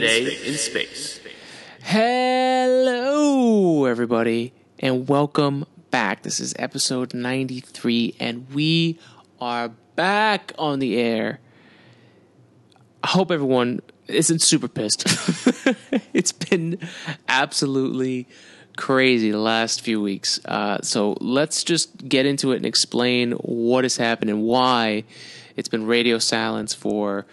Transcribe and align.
Today, 0.00 0.34
in 0.46 0.54
space. 0.54 1.20
Hello, 1.82 3.84
everybody, 3.84 4.54
and 4.78 5.06
welcome 5.06 5.66
back. 5.90 6.22
This 6.22 6.40
is 6.40 6.54
episode 6.58 7.12
93, 7.12 8.14
and 8.18 8.46
we 8.54 8.98
are 9.42 9.68
back 9.96 10.54
on 10.58 10.78
the 10.78 10.96
air. 10.96 11.40
I 13.04 13.08
hope 13.08 13.30
everyone 13.30 13.80
isn't 14.08 14.40
super 14.40 14.68
pissed. 14.68 15.04
it's 16.14 16.32
been 16.32 16.78
absolutely 17.28 18.26
crazy 18.78 19.30
the 19.30 19.38
last 19.38 19.82
few 19.82 20.00
weeks. 20.00 20.40
Uh, 20.46 20.78
so 20.80 21.18
let's 21.20 21.62
just 21.62 22.08
get 22.08 22.24
into 22.24 22.52
it 22.52 22.56
and 22.56 22.64
explain 22.64 23.32
what 23.32 23.84
has 23.84 23.98
happened 23.98 24.30
and 24.30 24.44
why 24.44 25.04
it's 25.56 25.68
been 25.68 25.84
radio 25.84 26.18
silence 26.18 26.72
for 26.72 27.26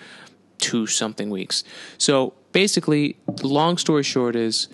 two 0.59 0.87
something 0.87 1.29
weeks. 1.29 1.63
So 1.97 2.33
basically, 2.51 3.17
long 3.43 3.77
story 3.77 4.03
short 4.03 4.35
is 4.35 4.67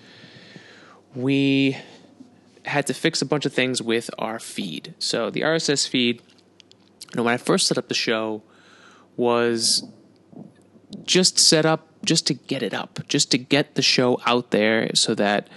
we 1.16 1.78
had 2.66 2.88
to 2.88 2.94
fix 2.94 3.22
a 3.22 3.26
bunch 3.26 3.45
of 3.45 3.53
things 3.53 3.81
with 3.81 4.09
our 4.17 4.39
feed. 4.39 4.94
So 5.00 5.30
the 5.30 5.42
RSS 5.42 5.88
feed, 5.88 6.22
you 6.22 7.17
know, 7.17 7.23
when 7.23 7.34
I 7.34 7.38
first 7.38 7.67
set 7.67 7.78
up 7.78 7.88
the 7.88 7.94
show, 7.94 8.42
was 9.16 9.84
just 11.04 11.38
set 11.38 11.66
up 11.66 11.88
just 12.06 12.28
to 12.28 12.34
get 12.34 12.64
it 12.64 12.73
up, 12.73 13.00
just 13.08 13.31
to 13.31 13.38
get 13.38 13.76
the 13.76 13.81
show 13.81 14.20
out 14.26 14.52
there 14.52 14.89
so 14.95 15.16
that 15.16 15.50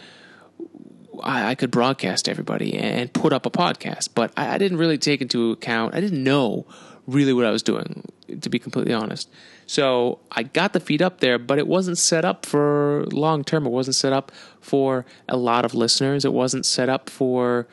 I, 1.23 1.51
I 1.51 1.55
could 1.55 1.71
broadcast 1.71 2.29
everybody 2.29 2.75
and 2.75 3.13
put 3.13 3.33
up 3.33 3.47
a 3.47 3.51
podcast. 3.51 4.11
But 4.15 4.33
I, 4.37 4.55
I 4.55 4.59
didn't 4.59 4.79
really 4.79 4.99
take 4.99 5.21
into 5.21 5.53
account, 5.53 5.95
I 5.95 6.01
didn't 6.01 6.23
know 6.23 6.67
really 7.07 7.33
what 7.33 7.45
I 7.45 7.51
was 7.51 7.63
doing, 7.63 8.05
to 8.41 8.51
be 8.51 8.59
completely 8.59 8.93
honest. 8.93 9.31
So 9.67 10.21
I 10.31 10.45
got 10.45 10.73
the 10.73 10.81
feed 10.81 11.03
up 11.03 11.21
there, 11.21 11.39
but 11.39 11.59
it 11.59 11.67
wasn't 11.67 11.99
set 11.99 12.25
up 12.25 12.47
for 12.47 13.05
long 13.11 13.43
term. 13.43 13.67
It 13.67 13.71
wasn't 13.71 13.97
set 13.97 14.13
up 14.13 14.31
for 14.61 15.05
a 15.29 15.37
lot 15.37 15.65
of 15.65 15.75
listeners. 15.75 16.25
It 16.25 16.33
wasn't 16.33 16.65
set 16.65 16.89
up 16.89 17.11
for, 17.11 17.67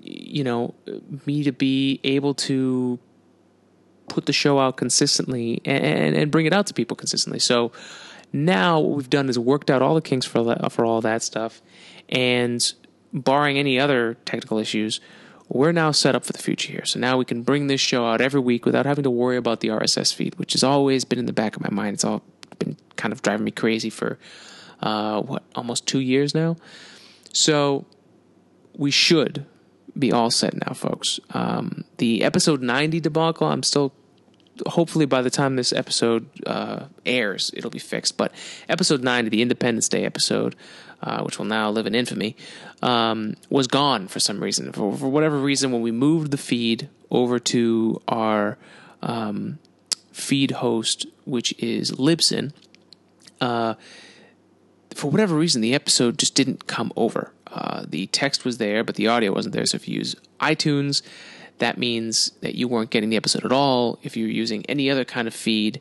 you 0.00 0.42
know, 0.42 0.74
me 1.26 1.44
to 1.44 1.52
be 1.52 2.00
able 2.04 2.32
to 2.34 2.98
put 4.08 4.26
the 4.26 4.32
show 4.32 4.58
out 4.58 4.76
consistently 4.76 5.60
and, 5.64 6.16
and 6.16 6.30
bring 6.30 6.46
it 6.46 6.52
out 6.52 6.66
to 6.66 6.74
people 6.74 6.96
consistently. 6.96 7.38
So 7.38 7.70
now 8.32 8.80
what 8.80 8.96
we've 8.96 9.10
done 9.10 9.28
is 9.28 9.38
worked 9.38 9.70
out 9.70 9.82
all 9.82 9.94
the 9.94 10.00
kinks 10.00 10.26
for 10.26 10.56
for 10.70 10.84
all 10.84 11.00
that 11.02 11.22
stuff, 11.22 11.60
and 12.08 12.72
barring 13.12 13.58
any 13.58 13.78
other 13.78 14.14
technical 14.24 14.58
issues, 14.58 15.00
we're 15.50 15.72
now 15.72 15.90
set 15.90 16.14
up 16.14 16.24
for 16.24 16.32
the 16.32 16.38
future 16.38 16.70
here. 16.72 16.84
So 16.84 17.00
now 17.00 17.16
we 17.18 17.24
can 17.24 17.42
bring 17.42 17.66
this 17.66 17.80
show 17.80 18.06
out 18.06 18.20
every 18.20 18.40
week 18.40 18.64
without 18.64 18.86
having 18.86 19.02
to 19.02 19.10
worry 19.10 19.36
about 19.36 19.60
the 19.60 19.68
RSS 19.68 20.14
feed, 20.14 20.38
which 20.38 20.52
has 20.52 20.62
always 20.62 21.04
been 21.04 21.18
in 21.18 21.26
the 21.26 21.32
back 21.32 21.56
of 21.56 21.62
my 21.62 21.70
mind. 21.70 21.94
It's 21.94 22.04
all 22.04 22.22
been 22.60 22.76
kind 22.96 23.12
of 23.12 23.20
driving 23.22 23.44
me 23.44 23.50
crazy 23.50 23.90
for 23.90 24.18
uh, 24.80 25.20
what 25.22 25.42
almost 25.56 25.86
two 25.86 25.98
years 25.98 26.34
now. 26.34 26.56
So 27.32 27.84
we 28.76 28.92
should 28.92 29.44
be 29.98 30.12
all 30.12 30.30
set 30.30 30.54
now, 30.54 30.72
folks. 30.72 31.18
Um, 31.30 31.84
the 31.98 32.22
episode 32.22 32.62
90 32.62 33.00
debacle, 33.00 33.48
I'm 33.48 33.64
still 33.64 33.92
hopefully 34.66 35.06
by 35.06 35.22
the 35.22 35.30
time 35.30 35.56
this 35.56 35.72
episode 35.72 36.28
uh, 36.46 36.84
airs, 37.06 37.50
it'll 37.54 37.70
be 37.70 37.78
fixed. 37.78 38.16
But 38.16 38.32
episode 38.68 39.02
90, 39.02 39.30
the 39.30 39.42
Independence 39.42 39.88
Day 39.88 40.04
episode, 40.04 40.56
uh, 41.02 41.22
which 41.22 41.38
will 41.38 41.46
now 41.46 41.70
live 41.70 41.86
in 41.86 41.94
infamy, 41.94 42.36
um, 42.82 43.34
was 43.48 43.66
gone 43.66 44.08
for 44.08 44.20
some 44.20 44.42
reason. 44.42 44.72
For, 44.72 44.96
for, 44.96 45.08
whatever 45.08 45.38
reason, 45.38 45.72
when 45.72 45.82
we 45.82 45.90
moved 45.90 46.30
the 46.30 46.38
feed 46.38 46.88
over 47.10 47.38
to 47.38 48.00
our 48.08 48.58
um, 49.02 49.58
feed 50.12 50.52
host, 50.52 51.06
which 51.24 51.52
is 51.58 51.92
Libsyn, 51.92 52.52
uh, 53.40 53.74
for 54.94 55.10
whatever 55.10 55.36
reason, 55.36 55.60
the 55.60 55.74
episode 55.74 56.18
just 56.18 56.34
didn't 56.34 56.66
come 56.66 56.92
over. 56.96 57.32
Uh, 57.46 57.84
the 57.88 58.06
text 58.08 58.44
was 58.44 58.58
there, 58.58 58.84
but 58.84 58.96
the 58.96 59.08
audio 59.08 59.32
wasn't 59.32 59.54
there. 59.54 59.66
So 59.66 59.76
if 59.76 59.88
you 59.88 59.96
use 59.96 60.14
iTunes, 60.40 61.02
that 61.60 61.78
means 61.78 62.32
that 62.40 62.54
you 62.54 62.68
weren't 62.68 62.90
getting 62.90 63.08
the 63.08 63.16
episode 63.16 63.44
at 63.44 63.52
all. 63.52 63.98
If 64.02 64.16
you're 64.16 64.28
using 64.28 64.64
any 64.66 64.90
other 64.90 65.04
kind 65.04 65.28
of 65.28 65.34
feed 65.34 65.80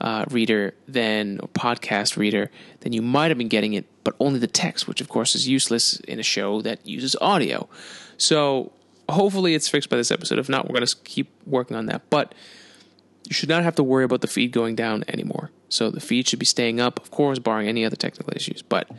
uh, 0.00 0.24
reader 0.30 0.74
then 0.88 1.38
or 1.42 1.48
podcast 1.48 2.16
reader, 2.16 2.50
then 2.80 2.92
you 2.92 3.02
might 3.02 3.30
have 3.30 3.38
been 3.38 3.48
getting 3.48 3.74
it, 3.74 3.86
but 4.02 4.14
only 4.18 4.38
the 4.38 4.46
text, 4.46 4.88
which 4.88 5.00
of 5.00 5.08
course 5.08 5.34
is 5.34 5.46
useless 5.46 6.00
in 6.00 6.18
a 6.18 6.22
show 6.22 6.62
that 6.62 6.84
uses 6.86 7.14
audio. 7.20 7.68
So 8.16 8.72
hopefully 9.08 9.54
it's 9.54 9.68
fixed 9.68 9.90
by 9.90 9.96
this 9.96 10.10
episode. 10.10 10.38
If 10.38 10.48
not, 10.48 10.68
we're 10.68 10.74
going 10.74 10.86
to 10.86 10.96
keep 11.04 11.30
working 11.46 11.76
on 11.76 11.86
that. 11.86 12.08
But 12.10 12.34
you 13.28 13.34
should 13.34 13.48
not 13.48 13.62
have 13.62 13.74
to 13.76 13.82
worry 13.82 14.04
about 14.04 14.22
the 14.22 14.26
feed 14.26 14.52
going 14.52 14.74
down 14.74 15.04
anymore. 15.08 15.50
So 15.68 15.90
the 15.90 16.00
feed 16.00 16.26
should 16.26 16.38
be 16.38 16.46
staying 16.46 16.80
up, 16.80 17.00
of 17.00 17.10
course, 17.10 17.38
barring 17.38 17.68
any 17.68 17.84
other 17.84 17.96
technical 17.96 18.32
issues. 18.34 18.62
But 18.62 18.90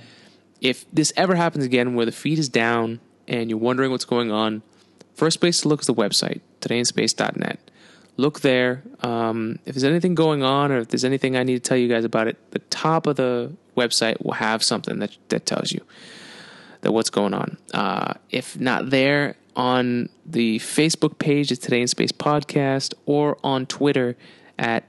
if 0.62 0.86
this 0.94 1.12
ever 1.18 1.36
happens 1.36 1.66
again 1.66 1.96
where 1.96 2.06
the 2.06 2.12
feed 2.12 2.40
is 2.40 2.48
down 2.48 3.00
and 3.28 3.50
you're 3.50 3.60
wondering 3.60 3.92
what's 3.92 4.06
going 4.06 4.32
on, 4.32 4.62
first 5.22 5.40
place 5.40 5.62
to 5.62 5.68
look 5.68 5.82
is 5.82 5.86
the 5.86 5.94
website, 5.94 6.42
todayinspace.net. 6.62 7.60
Look 8.18 8.40
there. 8.40 8.82
Um, 9.02 9.60
if 9.68 9.76
there's 9.76 9.84
anything 9.84 10.16
going 10.16 10.42
on 10.42 10.72
or 10.72 10.80
if 10.80 10.88
there's 10.88 11.06
anything 11.06 11.38
I 11.38 11.44
need 11.44 11.54
to 11.54 11.60
tell 11.60 11.78
you 11.78 11.88
guys 11.88 12.04
about 12.04 12.28
it, 12.28 12.38
the 12.50 12.58
top 12.58 13.06
of 13.06 13.18
the 13.18 13.54
website 13.78 14.26
will 14.26 14.34
have 14.34 14.64
something 14.64 14.98
that, 14.98 15.16
that 15.30 15.46
tells 15.46 15.72
you 15.72 15.82
that 16.82 16.92
what's 16.92 17.12
going 17.12 17.36
on. 17.36 17.60
Uh, 17.72 18.16
if 18.32 18.60
not 18.60 18.90
there, 18.90 19.36
on 19.56 20.10
the 20.26 20.58
Facebook 20.58 21.20
page, 21.20 21.52
it's 21.52 21.62
Today 21.62 21.82
in 21.82 21.88
Space 21.88 22.12
Podcast, 22.12 22.96
or 23.06 23.38
on 23.44 23.68
Twitter 23.68 24.18
at 24.58 24.86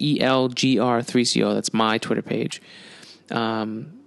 ELGR3CO. 0.00 1.52
That's 1.52 1.74
my 1.74 1.98
Twitter 1.98 2.22
page. 2.22 2.62
Um, 3.30 4.00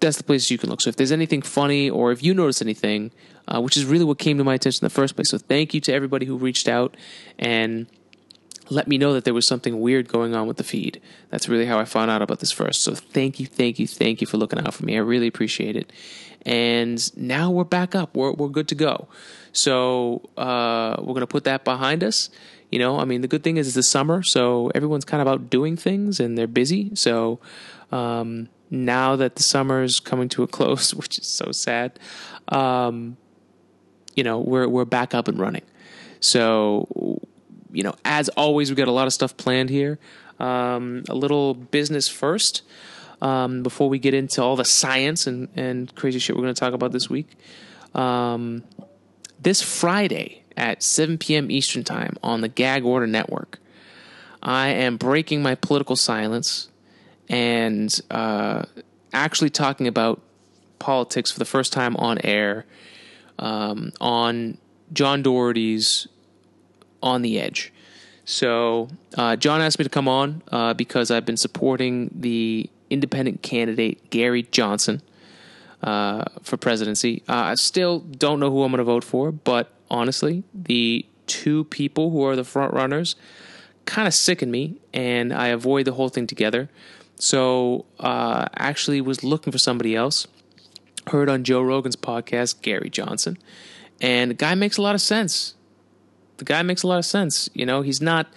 that's 0.00 0.18
the 0.18 0.24
place 0.24 0.50
you 0.50 0.58
can 0.58 0.68
look. 0.68 0.82
So 0.82 0.90
if 0.90 0.96
there's 0.96 1.12
anything 1.12 1.40
funny 1.40 1.88
or 1.88 2.12
if 2.12 2.22
you 2.22 2.34
notice 2.34 2.60
anything, 2.60 3.12
uh, 3.48 3.60
which 3.60 3.76
is 3.76 3.84
really 3.84 4.04
what 4.04 4.18
came 4.18 4.38
to 4.38 4.44
my 4.44 4.54
attention 4.54 4.84
in 4.84 4.86
the 4.86 4.94
first 4.94 5.14
place. 5.16 5.30
So 5.30 5.38
thank 5.38 5.74
you 5.74 5.80
to 5.82 5.92
everybody 5.92 6.26
who 6.26 6.36
reached 6.36 6.68
out 6.68 6.96
and 7.38 7.86
let 8.70 8.88
me 8.88 8.98
know 8.98 9.12
that 9.12 9.24
there 9.24 9.34
was 9.34 9.46
something 9.46 9.80
weird 9.80 10.08
going 10.08 10.34
on 10.34 10.46
with 10.46 10.56
the 10.56 10.64
feed. 10.64 11.00
That's 11.30 11.48
really 11.48 11.66
how 11.66 11.78
I 11.78 11.84
found 11.84 12.10
out 12.10 12.22
about 12.22 12.40
this 12.40 12.52
first. 12.52 12.82
So 12.82 12.94
thank 12.94 13.38
you, 13.38 13.46
thank 13.46 13.78
you, 13.78 13.86
thank 13.86 14.20
you 14.20 14.26
for 14.26 14.36
looking 14.36 14.58
out 14.58 14.74
for 14.74 14.84
me. 14.84 14.96
I 14.96 15.00
really 15.00 15.26
appreciate 15.26 15.76
it. 15.76 15.92
And 16.44 17.16
now 17.16 17.50
we're 17.50 17.64
back 17.64 17.94
up. 17.94 18.14
We're 18.16 18.32
we're 18.32 18.48
good 18.48 18.68
to 18.68 18.76
go. 18.76 19.08
So 19.52 20.28
uh, 20.36 20.96
we're 21.00 21.14
gonna 21.14 21.26
put 21.26 21.44
that 21.44 21.64
behind 21.64 22.04
us. 22.04 22.30
You 22.70 22.78
know, 22.78 22.98
I 22.98 23.04
mean, 23.04 23.20
the 23.20 23.28
good 23.28 23.42
thing 23.42 23.56
is 23.56 23.68
it's 23.68 23.76
the 23.76 23.82
summer, 23.82 24.22
so 24.22 24.70
everyone's 24.74 25.04
kind 25.04 25.20
of 25.20 25.28
out 25.28 25.50
doing 25.50 25.76
things 25.76 26.20
and 26.20 26.36
they're 26.36 26.46
busy. 26.46 26.90
So 26.94 27.40
um, 27.92 28.48
now 28.70 29.16
that 29.16 29.36
the 29.36 29.42
summer 29.42 29.82
is 29.82 30.00
coming 30.00 30.28
to 30.30 30.42
a 30.42 30.46
close, 30.58 30.94
which 30.94 31.18
is 31.18 31.26
so 31.26 31.52
sad, 31.52 31.98
um, 32.48 33.16
you 34.16 34.24
know, 34.24 34.40
we're 34.40 34.66
we're 34.66 34.84
back 34.84 35.14
up 35.14 35.28
and 35.28 35.38
running. 35.38 35.62
So, 36.20 37.20
you 37.70 37.82
know, 37.82 37.94
as 38.04 38.28
always, 38.30 38.70
we've 38.70 38.76
got 38.76 38.88
a 38.88 38.92
lot 38.92 39.06
of 39.06 39.12
stuff 39.12 39.36
planned 39.36 39.70
here. 39.70 39.98
Um, 40.40 41.04
a 41.08 41.14
little 41.14 41.54
business 41.54 42.08
first 42.08 42.62
um, 43.22 43.62
before 43.62 43.88
we 43.88 43.98
get 43.98 44.14
into 44.14 44.42
all 44.42 44.56
the 44.56 44.64
science 44.64 45.26
and, 45.26 45.48
and 45.56 45.94
crazy 45.94 46.18
shit 46.18 46.36
we're 46.36 46.42
going 46.42 46.54
to 46.54 46.60
talk 46.60 46.74
about 46.74 46.92
this 46.92 47.08
week. 47.08 47.28
Um, 47.94 48.64
this 49.40 49.62
Friday 49.62 50.42
at 50.56 50.82
7 50.82 51.18
p.m. 51.18 51.50
Eastern 51.50 51.84
Time 51.84 52.16
on 52.22 52.40
the 52.40 52.48
Gag 52.48 52.84
Order 52.84 53.06
Network, 53.06 53.58
I 54.42 54.68
am 54.68 54.96
breaking 54.96 55.42
my 55.42 55.54
political 55.54 55.96
silence 55.96 56.68
and 57.28 57.98
uh, 58.10 58.64
actually 59.12 59.50
talking 59.50 59.86
about 59.86 60.20
politics 60.78 61.30
for 61.30 61.38
the 61.38 61.44
first 61.44 61.72
time 61.72 61.96
on 61.96 62.18
air 62.22 62.66
um, 63.38 63.92
on 64.00 64.58
John 64.92 65.22
Doherty's 65.22 66.06
On 67.02 67.22
the 67.22 67.40
Edge. 67.40 67.72
So, 68.24 68.88
uh, 69.16 69.36
John 69.36 69.60
asked 69.60 69.78
me 69.78 69.84
to 69.84 69.88
come 69.88 70.08
on 70.08 70.42
uh, 70.50 70.74
because 70.74 71.10
I've 71.10 71.24
been 71.24 71.36
supporting 71.36 72.10
the 72.12 72.68
independent 72.90 73.42
candidate, 73.42 74.10
Gary 74.10 74.42
Johnson, 74.50 75.00
uh, 75.82 76.24
for 76.42 76.56
presidency. 76.56 77.22
Uh, 77.28 77.34
I 77.34 77.54
still 77.54 78.00
don't 78.00 78.40
know 78.40 78.50
who 78.50 78.64
I'm 78.64 78.72
going 78.72 78.78
to 78.78 78.84
vote 78.84 79.04
for, 79.04 79.30
but 79.30 79.72
honestly, 79.90 80.42
the 80.52 81.06
two 81.28 81.64
people 81.64 82.10
who 82.10 82.24
are 82.24 82.34
the 82.34 82.44
front 82.44 82.72
runners 82.72 83.14
kind 83.84 84.08
of 84.08 84.14
sicken 84.14 84.50
me, 84.50 84.80
and 84.92 85.32
I 85.32 85.48
avoid 85.48 85.84
the 85.84 85.92
whole 85.92 86.08
thing 86.08 86.26
together. 86.26 86.68
So, 87.18 87.86
uh, 88.00 88.46
actually, 88.56 89.00
was 89.00 89.22
looking 89.22 89.52
for 89.52 89.58
somebody 89.58 89.94
else 89.94 90.26
heard 91.08 91.28
on 91.28 91.44
Joe 91.44 91.62
Rogan's 91.62 91.96
podcast, 91.96 92.62
Gary 92.62 92.90
Johnson. 92.90 93.38
And 94.00 94.30
the 94.30 94.34
guy 94.34 94.54
makes 94.54 94.76
a 94.76 94.82
lot 94.82 94.94
of 94.94 95.00
sense. 95.00 95.54
The 96.38 96.44
guy 96.44 96.62
makes 96.62 96.82
a 96.82 96.86
lot 96.86 96.98
of 96.98 97.04
sense. 97.04 97.48
You 97.54 97.64
know, 97.64 97.82
he's 97.82 98.00
not 98.00 98.28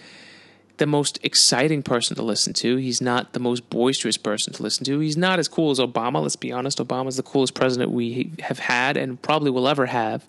the 0.78 0.86
most 0.86 1.18
exciting 1.22 1.82
person 1.82 2.16
to 2.16 2.22
listen 2.22 2.54
to. 2.54 2.76
He's 2.76 3.02
not 3.02 3.34
the 3.34 3.40
most 3.40 3.68
boisterous 3.68 4.16
person 4.16 4.54
to 4.54 4.62
listen 4.62 4.84
to. 4.86 4.98
He's 4.98 5.16
not 5.16 5.38
as 5.38 5.46
cool 5.46 5.70
as 5.70 5.78
Obama. 5.78 6.22
Let's 6.22 6.36
be 6.36 6.50
honest. 6.50 6.78
Obama's 6.78 7.16
the 7.16 7.22
coolest 7.22 7.54
president 7.54 7.90
we 7.90 8.32
have 8.40 8.58
had 8.58 8.96
and 8.96 9.20
probably 9.20 9.50
will 9.50 9.68
ever 9.68 9.86
have. 9.86 10.26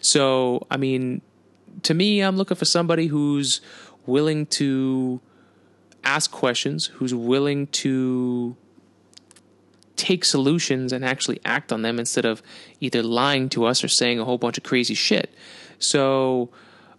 So, 0.00 0.66
I 0.68 0.76
mean, 0.76 1.22
to 1.82 1.94
me, 1.94 2.20
I'm 2.20 2.36
looking 2.36 2.56
for 2.56 2.64
somebody 2.64 3.06
who's 3.06 3.60
willing 4.04 4.46
to 4.46 5.20
ask 6.02 6.30
questions, 6.30 6.86
who's 6.86 7.14
willing 7.14 7.68
to 7.68 8.56
take 10.04 10.22
solutions 10.22 10.92
and 10.92 11.02
actually 11.02 11.40
act 11.46 11.72
on 11.72 11.80
them 11.80 11.98
instead 11.98 12.26
of 12.26 12.42
either 12.78 13.02
lying 13.02 13.48
to 13.48 13.64
us 13.64 13.82
or 13.82 13.88
saying 13.88 14.20
a 14.20 14.24
whole 14.24 14.36
bunch 14.36 14.58
of 14.58 14.64
crazy 14.64 14.92
shit. 14.92 15.34
So 15.78 16.50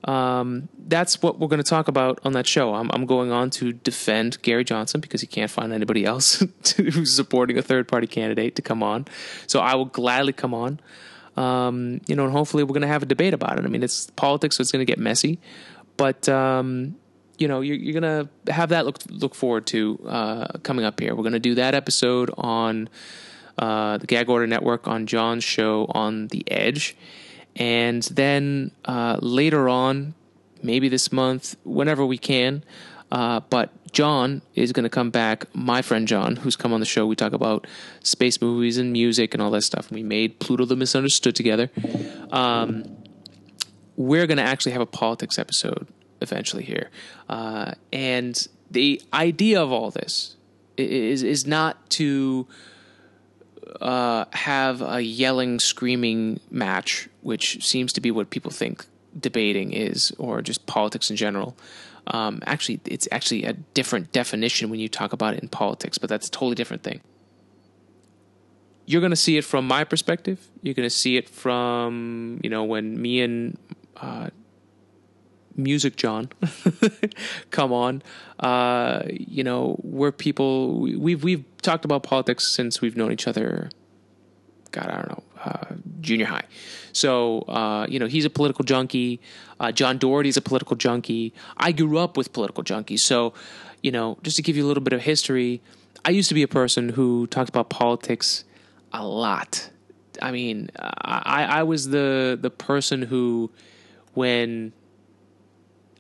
um, 0.06 0.70
that's 0.88 1.22
what 1.22 1.40
we're 1.40 1.48
going 1.48 1.62
to 1.62 1.70
talk 1.70 1.88
about 1.88 2.20
on 2.24 2.34
that 2.34 2.48
show. 2.48 2.74
I'm, 2.74 2.90
I'm, 2.92 3.06
going 3.06 3.32
on 3.32 3.52
to 3.52 3.74
defend 3.74 4.42
Gary 4.42 4.64
Johnson 4.64 5.02
because 5.02 5.22
he 5.22 5.28
can't 5.28 5.52
find 5.52 5.72
anybody 5.72 6.04
else 6.04 6.44
who's 6.78 7.16
supporting 7.16 7.60
a 7.60 7.62
third 7.62 7.88
party 7.88 8.08
candidate 8.08 8.56
to 8.56 8.64
come 8.64 8.82
on. 8.82 9.06
So 9.46 9.60
I 9.60 9.76
will 9.76 9.86
gladly 9.86 10.34
come 10.34 10.56
on. 10.56 10.80
Um, 11.38 12.02
you 12.08 12.16
know, 12.16 12.24
and 12.24 12.34
hopefully 12.34 12.64
we're 12.64 12.74
going 12.74 12.82
to 12.82 12.88
have 12.88 13.04
a 13.04 13.08
debate 13.08 13.36
about 13.36 13.60
it. 13.60 13.66
I 13.66 13.68
mean, 13.68 13.84
it's 13.84 14.10
politics, 14.12 14.58
so 14.58 14.62
it's 14.62 14.72
going 14.72 14.86
to 14.86 14.92
get 14.92 14.98
messy, 14.98 15.38
but 15.98 16.28
um, 16.30 16.96
you 17.38 17.48
know, 17.48 17.62
you're, 17.62 17.76
you're 17.76 18.02
to 18.02 18.54
have 18.54 18.70
that 18.70 18.86
look 18.86 19.00
look 19.10 19.36
forward 19.36 19.66
to 19.68 20.00
uh, 20.08 20.48
coming 20.64 20.86
up 20.86 21.00
here. 21.00 21.16
We're 21.16 21.24
to 21.34 21.40
do 21.40 21.56
that 21.56 21.76
episode 21.76 22.32
on 22.38 22.90
uh, 23.58 23.98
the 23.98 24.08
Gag 24.08 24.30
Order 24.30 24.48
Network 24.48 24.88
on 24.88 25.08
John's 25.08 25.44
show 25.44 25.86
on 25.90 26.28
the 26.28 26.44
Edge 26.52 26.96
and 27.56 28.04
then 28.04 28.72
uh, 28.84 29.18
later 29.22 29.70
on, 29.70 30.14
maybe 30.62 30.90
this 30.90 31.12
month, 31.12 31.56
whenever 31.64 32.06
we 32.06 32.18
can. 32.18 32.64
Uh, 33.12 33.40
but 33.50 33.72
John 33.94 34.42
is 34.56 34.74
going 34.74 34.84
to 34.84 34.90
come 34.90 35.10
back. 35.10 35.46
My 35.56 35.82
friend 35.82 36.08
John, 36.08 36.36
who's 36.38 36.56
come 36.56 36.74
on 36.74 36.80
the 36.80 36.86
show, 36.86 37.06
we 37.06 37.16
talk 37.16 37.34
about 37.34 37.66
space 38.04 38.42
movies 38.42 38.78
and 38.78 38.92
music 38.92 39.34
and 39.34 39.42
all 39.42 39.52
that 39.52 39.62
stuff. 39.62 39.90
We 39.90 40.04
made 40.04 40.40
Pluto 40.40 40.66
the 40.66 40.76
Misunderstood 40.76 41.36
together. 41.36 41.70
Um, 42.32 42.98
we're 43.96 44.28
going 44.28 44.38
to 44.38 44.44
actually 44.44 44.74
have 44.74 44.82
a 44.82 44.86
politics 44.86 45.40
episode 45.40 45.88
eventually 46.22 46.64
here, 46.64 46.90
uh, 47.30 47.74
and 47.92 48.48
the 48.72 49.02
idea 49.14 49.62
of 49.62 49.72
all 49.72 49.92
this 49.92 50.36
is 50.78 51.24
is 51.24 51.46
not 51.46 51.90
to 51.92 52.48
uh, 53.82 54.26
have 54.32 54.82
a 54.82 55.02
yelling, 55.02 55.60
screaming 55.60 56.40
match, 56.50 57.10
which 57.22 57.66
seems 57.66 57.94
to 57.94 58.02
be 58.02 58.12
what 58.12 58.30
people 58.30 58.52
think 58.52 58.86
debating 59.20 59.74
is, 59.74 60.12
or 60.18 60.42
just 60.42 60.66
politics 60.66 61.10
in 61.10 61.16
general. 61.16 61.56
Um, 62.08 62.42
actually, 62.46 62.82
it's 62.86 63.08
actually 63.12 63.46
a 63.46 63.54
different 63.54 64.12
definition 64.12 64.70
when 64.70 64.80
you 64.80 64.90
talk 64.90 65.14
about 65.14 65.34
it 65.34 65.42
in 65.42 65.50
politics, 65.50 65.98
but 65.98 66.10
that's 66.10 66.28
a 66.28 66.32
totally 66.32 66.56
different 66.56 66.84
thing. 66.84 67.02
You're 68.86 69.02
going 69.02 69.12
to 69.12 69.16
see 69.16 69.38
it 69.38 69.44
from 69.44 69.68
my 69.68 69.84
perspective. 69.84 70.48
You're 70.62 70.76
going 70.76 70.86
to 70.86 70.96
see 70.96 71.18
it 71.18 71.28
from, 71.28 72.40
you 72.44 72.50
know, 72.52 72.64
when 72.64 73.02
me 73.02 73.22
and 73.22 73.58
uh, 73.98 74.30
Music 75.56 75.96
John 75.96 76.30
come 77.52 77.72
on. 77.72 78.04
Uh, 78.40 79.04
you 79.10 79.44
know, 79.44 79.80
we're 79.84 80.12
people. 80.12 80.80
We've 80.80 81.24
we've 81.24 81.44
talked 81.62 81.86
about 81.86 82.04
politics 82.04 82.48
since 82.48 82.82
we've 82.82 82.98
known 82.98 83.12
each 83.12 83.28
other. 83.28 83.70
God, 84.72 84.88
I 84.90 84.96
don't 84.96 85.08
know, 85.08 85.24
uh, 85.46 85.76
junior 86.02 86.26
high. 86.26 86.44
So 86.92 87.42
uh, 87.42 87.88
you 87.90 88.00
know, 88.00 88.08
he's 88.08 88.26
a 88.26 88.30
political 88.30 88.66
junkie. 88.66 89.22
Uh, 89.60 89.72
John 89.72 89.98
Doherty's 89.98 90.38
a 90.38 90.42
political 90.42 90.76
junkie. 90.76 91.34
I 91.58 91.72
grew 91.72 91.98
up 91.98 92.18
with 92.18 92.34
political 92.34 92.64
junkies. 92.64 93.00
So 93.00 93.34
you 93.82 93.92
know, 93.92 94.18
just 94.24 94.36
to 94.38 94.42
give 94.42 94.58
you 94.58 94.66
a 94.66 94.68
little 94.68 94.84
bit 94.84 94.94
of 94.94 95.02
history, 95.02 95.62
I 96.04 96.10
used 96.10 96.30
to 96.30 96.36
be 96.36 96.44
a 96.44 96.48
person 96.48 96.90
who 96.90 97.28
talked 97.28 97.50
about 97.50 97.70
politics 97.70 98.44
a 98.92 99.06
lot. 99.06 99.70
I 100.22 100.32
mean, 100.32 100.70
I, 100.78 101.46
I 101.50 101.64
was 101.64 101.90
the 101.90 102.38
the 102.40 102.50
person 102.50 103.02
who, 103.02 103.52
when 104.14 104.74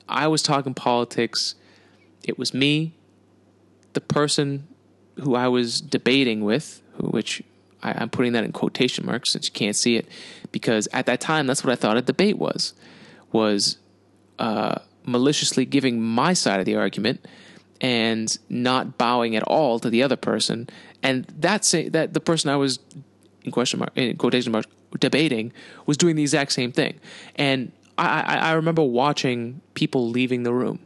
I 0.07 0.27
was 0.27 0.41
talking 0.41 0.73
politics. 0.73 1.55
It 2.23 2.37
was 2.37 2.53
me, 2.53 2.93
the 3.93 4.01
person 4.01 4.67
who 5.21 5.35
I 5.35 5.47
was 5.47 5.81
debating 5.81 6.43
with, 6.43 6.81
which 6.99 7.41
I, 7.81 8.01
am 8.01 8.09
putting 8.09 8.33
that 8.33 8.43
in 8.43 8.51
quotation 8.51 9.05
marks 9.05 9.31
since 9.31 9.47
you 9.47 9.53
can't 9.53 9.75
see 9.75 9.95
it, 9.95 10.07
because 10.51 10.87
at 10.93 11.05
that 11.05 11.21
time 11.21 11.47
that's 11.47 11.63
what 11.63 11.71
I 11.71 11.75
thought 11.75 11.97
a 11.97 12.01
debate 12.01 12.37
was, 12.37 12.73
was 13.31 13.77
uh, 14.39 14.79
maliciously 15.05 15.65
giving 15.65 16.01
my 16.01 16.33
side 16.33 16.59
of 16.59 16.65
the 16.65 16.75
argument 16.75 17.25
and 17.81 18.37
not 18.49 18.97
bowing 18.97 19.35
at 19.35 19.43
all 19.43 19.79
to 19.79 19.89
the 19.89 20.01
other 20.01 20.15
person, 20.15 20.67
and 21.03 21.25
that's 21.39 21.71
that 21.71 22.13
the 22.13 22.19
person 22.19 22.49
I 22.49 22.55
was 22.55 22.79
in 23.43 23.51
question 23.51 23.79
mark 23.79 23.91
in 23.95 24.17
quotation 24.17 24.51
marks 24.51 24.67
debating 24.99 25.51
was 25.85 25.97
doing 25.97 26.15
the 26.15 26.21
exact 26.21 26.53
same 26.53 26.71
thing, 26.71 26.99
and 27.35 27.71
I, 27.97 28.37
I, 28.37 28.51
remember 28.53 28.83
watching 28.83 29.61
people 29.73 30.09
leaving 30.09 30.43
the 30.43 30.53
room, 30.53 30.85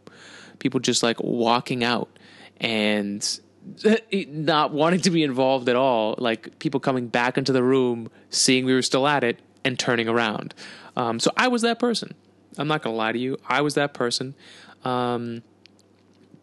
people 0.59 0.79
just 0.79 1.01
like 1.01 1.19
walking 1.19 1.83
out 1.83 2.09
and 2.57 3.39
not 4.11 4.71
wanting 4.71 5.01
to 5.01 5.09
be 5.09 5.23
involved 5.23 5.69
at 5.69 5.75
all. 5.75 6.15
Like 6.17 6.59
people 6.59 6.79
coming 6.79 7.07
back 7.07 7.37
into 7.37 7.51
the 7.51 7.63
room, 7.63 8.09
seeing 8.29 8.65
we 8.65 8.73
were 8.73 8.81
still 8.81 9.07
at 9.07 9.23
it, 9.23 9.39
and 9.63 9.77
turning 9.77 10.07
around. 10.07 10.53
Um, 10.95 11.19
so 11.19 11.31
I 11.35 11.47
was 11.47 11.61
that 11.63 11.79
person. 11.79 12.13
I'm 12.57 12.67
not 12.67 12.83
to 12.83 12.89
lie 12.89 13.11
to 13.11 13.19
you. 13.19 13.37
I 13.47 13.61
was 13.61 13.75
that 13.75 13.93
person. 13.93 14.35
Um, 14.83 15.43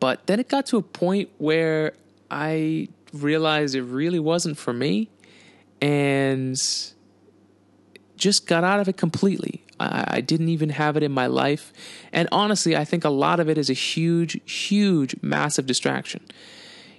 but 0.00 0.26
then 0.26 0.40
it 0.40 0.48
got 0.48 0.66
to 0.66 0.76
a 0.76 0.82
point 0.82 1.30
where 1.38 1.92
I 2.30 2.88
realized 3.12 3.74
it 3.74 3.82
really 3.82 4.18
wasn't 4.18 4.58
for 4.58 4.72
me 4.72 5.10
and 5.80 6.60
just 8.16 8.46
got 8.46 8.64
out 8.64 8.80
of 8.80 8.88
it 8.88 8.96
completely. 8.96 9.65
I, 9.78 10.04
I 10.08 10.20
didn't 10.20 10.48
even 10.48 10.70
have 10.70 10.96
it 10.96 11.02
in 11.02 11.12
my 11.12 11.26
life. 11.26 11.72
And 12.12 12.28
honestly, 12.32 12.76
I 12.76 12.84
think 12.84 13.04
a 13.04 13.10
lot 13.10 13.40
of 13.40 13.48
it 13.48 13.58
is 13.58 13.70
a 13.70 13.74
huge, 13.74 14.40
huge, 14.50 15.16
massive 15.22 15.66
distraction. 15.66 16.24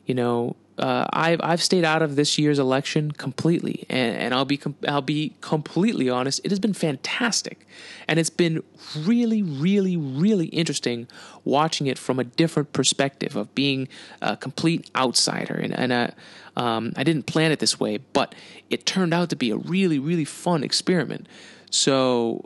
You 0.05 0.15
know, 0.15 0.55
uh, 0.77 1.05
I've 1.11 1.41
I've 1.43 1.61
stayed 1.61 1.83
out 1.83 2.01
of 2.01 2.15
this 2.15 2.37
year's 2.37 2.59
election 2.59 3.11
completely, 3.11 3.85
and, 3.89 4.15
and 4.15 4.33
I'll 4.33 4.45
be 4.45 4.57
com- 4.57 4.75
I'll 4.87 5.01
be 5.01 5.33
completely 5.41 6.07
honest. 6.07 6.39
It 6.43 6.51
has 6.51 6.59
been 6.59 6.73
fantastic, 6.73 7.67
and 8.07 8.19
it's 8.19 8.29
been 8.29 8.63
really, 8.95 9.41
really, 9.41 9.97
really 9.97 10.47
interesting 10.47 11.07
watching 11.43 11.87
it 11.87 11.97
from 11.97 12.19
a 12.19 12.23
different 12.23 12.73
perspective 12.73 13.35
of 13.35 13.53
being 13.55 13.87
a 14.21 14.37
complete 14.37 14.91
outsider. 14.95 15.55
And, 15.55 15.73
and 15.73 15.91
a, 15.91 16.13
um, 16.55 16.93
I 16.95 17.03
didn't 17.03 17.25
plan 17.25 17.51
it 17.51 17.59
this 17.59 17.79
way, 17.79 17.97
but 18.13 18.35
it 18.69 18.85
turned 18.85 19.13
out 19.13 19.29
to 19.31 19.35
be 19.35 19.49
a 19.49 19.57
really, 19.57 19.97
really 19.97 20.25
fun 20.25 20.63
experiment. 20.63 21.27
So 21.71 22.43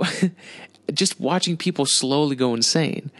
just 0.94 1.20
watching 1.20 1.58
people 1.58 1.86
slowly 1.86 2.36
go 2.36 2.54
insane, 2.54 3.12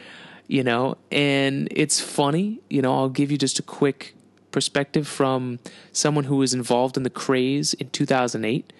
you 0.48 0.64
know, 0.64 0.98
and 1.12 1.68
it's 1.72 2.00
funny, 2.00 2.60
you 2.70 2.82
know, 2.82 2.94
I'll 2.94 3.10
give 3.10 3.32
you 3.32 3.38
just 3.38 3.60
a 3.60 3.64
quick 3.64 4.16
perspective 4.52 5.08
from 5.08 5.60
someone 5.92 6.26
who 6.26 6.38
was 6.38 6.54
involved 6.54 6.98
in 6.98 7.04
the 7.04 7.10
craze 7.10 7.74
in 7.74 7.90
2008. 7.90 8.74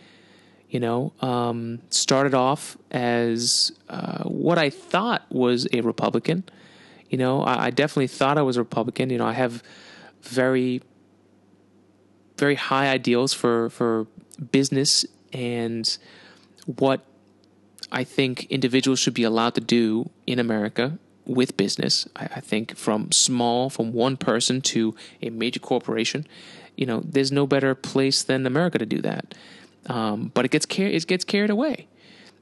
You 0.70 0.80
know, 0.80 1.12
um, 1.20 1.82
started 1.90 2.34
off 2.34 2.78
as 2.92 3.74
uh, 3.90 4.24
what 4.24 4.58
I 4.58 4.70
thought 4.70 5.26
was 5.30 5.68
a 5.74 5.82
Republican. 5.82 6.46
You 7.10 7.18
know, 7.18 7.42
I, 7.42 7.66
I 7.66 7.70
definitely 7.72 8.08
thought 8.08 8.38
I 8.38 8.42
was 8.42 8.56
a 8.56 8.62
Republican. 8.62 9.10
You 9.10 9.18
know, 9.18 9.26
I 9.26 9.34
have 9.34 9.62
very, 10.22 10.82
very 12.38 12.56
high 12.56 12.90
ideals 12.90 13.34
for 13.34 13.70
for 13.70 14.08
business 14.52 15.06
and 15.34 15.98
what 16.66 17.06
I 17.92 18.04
think 18.04 18.46
individuals 18.46 19.00
should 19.00 19.14
be 19.14 19.24
allowed 19.24 19.56
to 19.56 19.62
do 19.62 20.10
in 20.26 20.40
America 20.40 20.98
with 21.26 21.58
business. 21.58 22.08
I, 22.16 22.28
I, 22.36 22.40
think 22.40 22.76
from 22.76 23.12
small, 23.12 23.70
from 23.70 23.94
one 23.94 24.18
person 24.18 24.62
to 24.62 24.96
a 25.22 25.30
major 25.30 25.60
corporation, 25.60 26.26
you 26.76 26.86
know, 26.86 27.02
there's 27.04 27.32
no 27.32 27.46
better 27.46 27.76
place 27.76 28.24
than 28.24 28.46
America 28.46 28.78
to 28.78 28.86
do 28.86 29.02
that. 29.02 29.36
Um, 29.88 30.32
but 30.34 30.46
it 30.46 30.52
gets 30.52 30.66
car- 30.66 30.86
it 30.86 31.08
gets 31.08 31.26
carried 31.26 31.50
away, 31.50 31.88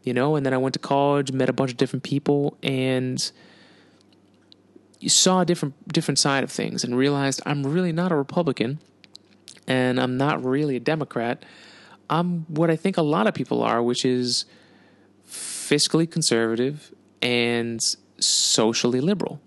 you 0.04 0.14
know. 0.14 0.36
And 0.36 0.46
then 0.46 0.54
I 0.54 0.58
went 0.58 0.74
to 0.74 0.80
college, 0.80 1.32
met 1.32 1.50
a 1.50 1.54
bunch 1.54 1.72
of 1.72 1.78
different 1.78 2.04
people, 2.04 2.58
and 2.62 3.32
you 5.00 5.10
saw 5.10 5.42
a 5.42 5.46
different 5.46 5.92
different 5.92 6.20
side 6.20 6.44
of 6.44 6.52
things, 6.52 6.84
and 6.84 6.98
realized 6.98 7.42
I'm 7.46 7.66
really 7.66 7.94
not 7.94 8.12
a 8.12 8.16
Republican, 8.16 8.80
and 9.68 10.00
I'm 10.00 10.18
not 10.18 10.44
really 10.44 10.76
a 10.76 10.82
Democrat. 10.82 11.46
I'm 12.10 12.46
what 12.50 12.70
I 12.70 12.76
think 12.76 12.98
a 12.98 13.02
lot 13.02 13.26
of 13.26 13.34
people 13.34 13.64
are, 13.64 13.82
which 13.82 14.04
is 14.04 14.46
fiscally 15.70 16.10
conservative 16.10 16.94
and 17.22 17.96
socially 18.20 19.02
liberal. 19.02 19.40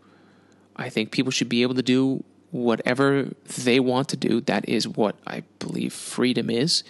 I 0.76 0.88
think 0.88 1.10
people 1.10 1.32
should 1.32 1.48
be 1.48 1.62
able 1.62 1.74
to 1.74 1.82
do 1.82 2.24
whatever 2.50 3.30
they 3.64 3.80
want 3.80 4.08
to 4.10 4.16
do. 4.16 4.40
That 4.42 4.68
is 4.68 4.86
what 4.86 5.16
I 5.26 5.42
believe 5.58 5.92
freedom 5.92 6.50
is. 6.50 6.84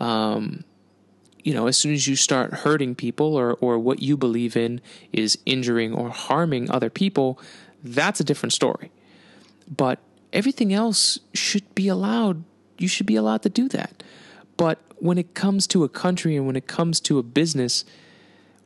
Um, 0.00 0.64
you 1.42 1.54
know, 1.54 1.66
as 1.66 1.76
soon 1.76 1.92
as 1.92 2.06
you 2.08 2.16
start 2.16 2.52
hurting 2.52 2.94
people 2.94 3.36
or, 3.36 3.54
or 3.54 3.78
what 3.78 4.00
you 4.00 4.16
believe 4.16 4.56
in 4.56 4.80
is 5.12 5.38
injuring 5.46 5.94
or 5.94 6.08
harming 6.08 6.70
other 6.70 6.90
people, 6.90 7.38
that's 7.82 8.18
a 8.18 8.24
different 8.24 8.52
story. 8.52 8.90
But 9.68 9.98
everything 10.32 10.72
else 10.72 11.18
should 11.32 11.74
be 11.74 11.88
allowed. 11.88 12.44
You 12.78 12.88
should 12.88 13.06
be 13.06 13.16
allowed 13.16 13.42
to 13.42 13.50
do 13.50 13.68
that. 13.68 14.02
But 14.56 14.78
when 14.96 15.18
it 15.18 15.34
comes 15.34 15.66
to 15.68 15.84
a 15.84 15.88
country 15.88 16.34
and 16.36 16.46
when 16.46 16.56
it 16.56 16.66
comes 16.66 16.98
to 17.00 17.18
a 17.18 17.22
business, 17.22 17.84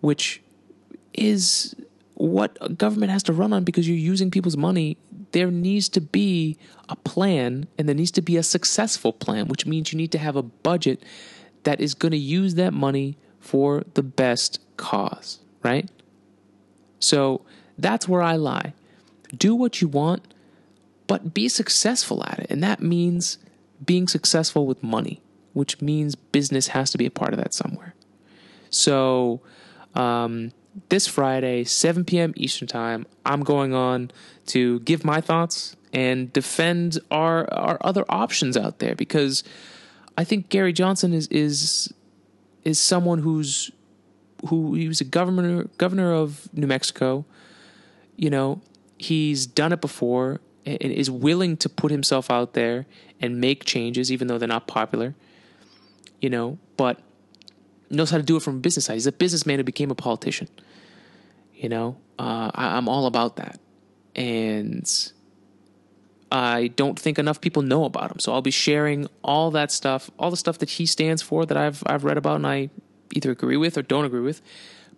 which 0.01 0.43
is 1.15 1.75
what 2.15 2.57
a 2.61 2.69
government 2.69 3.13
has 3.13 3.23
to 3.25 3.33
run 3.33 3.53
on 3.53 3.65
because 3.65 3.89
you're 3.89 3.97
using 3.97 4.31
people's 4.31 4.57
money, 4.57 4.97
there 5.33 5.51
needs 5.51 5.89
to 5.91 6.01
be 6.01 6.57
a 6.89 6.97
plan 6.97 7.69
and 7.79 7.89
there 7.89 7.95
needs 7.95 8.11
to 8.13 8.23
be 8.23 8.37
a 8.37 8.43
successful 8.43 9.13
plan, 9.13 9.49
which 9.49 9.67
means 9.67 9.93
you 9.93 9.97
need 9.97 10.13
to 10.13 10.19
have 10.19 10.37
a 10.37 10.43
budget 10.43 11.03
that 11.65 11.81
is 11.81 11.95
going 11.95 12.13
to 12.13 12.19
use 12.19 12.55
that 12.55 12.73
money 12.73 13.17
for 13.41 13.85
the 13.95 14.03
best 14.03 14.61
cause, 14.77 15.39
right? 15.63 15.91
So 16.99 17.43
that's 17.77 18.09
where 18.09 18.23
I 18.23 18.37
lie. 18.37 18.75
Do 19.37 19.55
what 19.55 19.81
you 19.81 19.89
want, 19.89 20.35
but 21.07 21.35
be 21.35 21.49
successful 21.49 22.25
at 22.25 22.39
it. 22.41 22.51
And 22.51 22.63
that 22.63 22.81
means 22.81 23.39
being 23.85 24.09
successful 24.09 24.67
with 24.67 24.83
money, 24.83 25.21
which 25.53 25.81
means 25.81 26.15
business 26.15 26.69
has 26.69 26.91
to 26.91 26.99
be 26.99 27.07
a 27.07 27.11
part 27.11 27.33
of 27.33 27.39
that 27.39 27.55
somewhere. 27.55 27.95
So, 28.71 29.41
um, 29.99 30.53
this 30.89 31.07
Friday, 31.07 31.65
7 31.65 32.05
p.m. 32.05 32.33
Eastern 32.37 32.69
Time, 32.69 33.05
I'm 33.27 33.43
going 33.43 33.75
on 33.75 34.11
to 34.47 34.81
give 34.81 35.05
my 35.05 35.21
thoughts 35.21 35.77
and 35.93 36.33
defend 36.33 36.99
our 37.11 37.53
our 37.53 37.79
other 37.81 38.05
options 38.09 38.57
out 38.57 38.79
there 38.79 38.95
because 38.95 39.43
I 40.17 40.25
think 40.25 40.49
Gary 40.49 40.73
Johnson 40.73 41.13
is 41.13 41.27
is 41.29 41.93
is 42.65 42.79
someone 42.79 43.21
who's 43.21 43.71
who 44.49 44.75
he 44.75 44.87
was 44.87 45.01
a 45.01 45.05
governor 45.05 45.65
governor 45.79 46.15
of 46.15 46.49
New 46.53 46.67
Mexico. 46.67 47.25
You 48.17 48.31
know, 48.31 48.61
he's 48.99 49.47
done 49.47 49.73
it 49.73 49.81
before 49.81 50.41
and 50.65 50.81
is 50.83 51.11
willing 51.11 51.57
to 51.59 51.69
put 51.69 51.91
himself 51.91 52.31
out 52.31 52.53
there 52.53 52.87
and 53.21 53.41
make 53.41 53.65
changes, 53.65 54.13
even 54.13 54.29
though 54.29 54.39
they're 54.39 54.49
not 54.49 54.67
popular. 54.67 55.15
You 56.21 56.31
know, 56.31 56.59
but 56.77 57.01
knows 57.91 58.11
how 58.11 58.17
to 58.17 58.23
do 58.23 58.37
it 58.37 58.43
from 58.43 58.57
a 58.57 58.61
business 58.61 58.87
side. 58.87 58.95
He's 58.95 59.07
a 59.07 59.13
businessman 59.13 59.59
who 59.59 59.65
became 59.65 59.91
a 59.91 59.95
politician. 59.95 60.49
You 61.55 61.69
know, 61.69 61.97
uh, 62.19 62.51
I, 62.55 62.77
I'm 62.77 62.89
all 62.89 63.07
about 63.07 63.37
that, 63.37 63.59
and 64.15 64.89
I 66.31 66.69
don't 66.69 66.99
think 66.99 67.19
enough 67.19 67.41
people 67.41 67.63
know 67.63 67.85
about 67.85 68.11
him. 68.11 68.19
So 68.19 68.33
I'll 68.33 68.43
be 68.43 68.51
sharing 68.51 69.09
all 69.23 69.51
that 69.53 69.73
stuff, 69.73 70.11
all 70.19 70.31
the 70.31 70.37
stuff 70.37 70.59
that 70.59 70.71
he 70.71 70.87
stands 70.87 71.23
for 71.23 71.47
that 71.47 71.57
I've 71.57 71.83
I've 71.87 72.05
read 72.05 72.19
about 72.19 72.37
and 72.37 72.47
I 72.47 72.71
either 73.15 73.31
agree 73.31 73.57
with 73.57 73.79
or 73.79 73.83
don't 73.83 74.05
agree 74.05 74.21
with. 74.21 74.43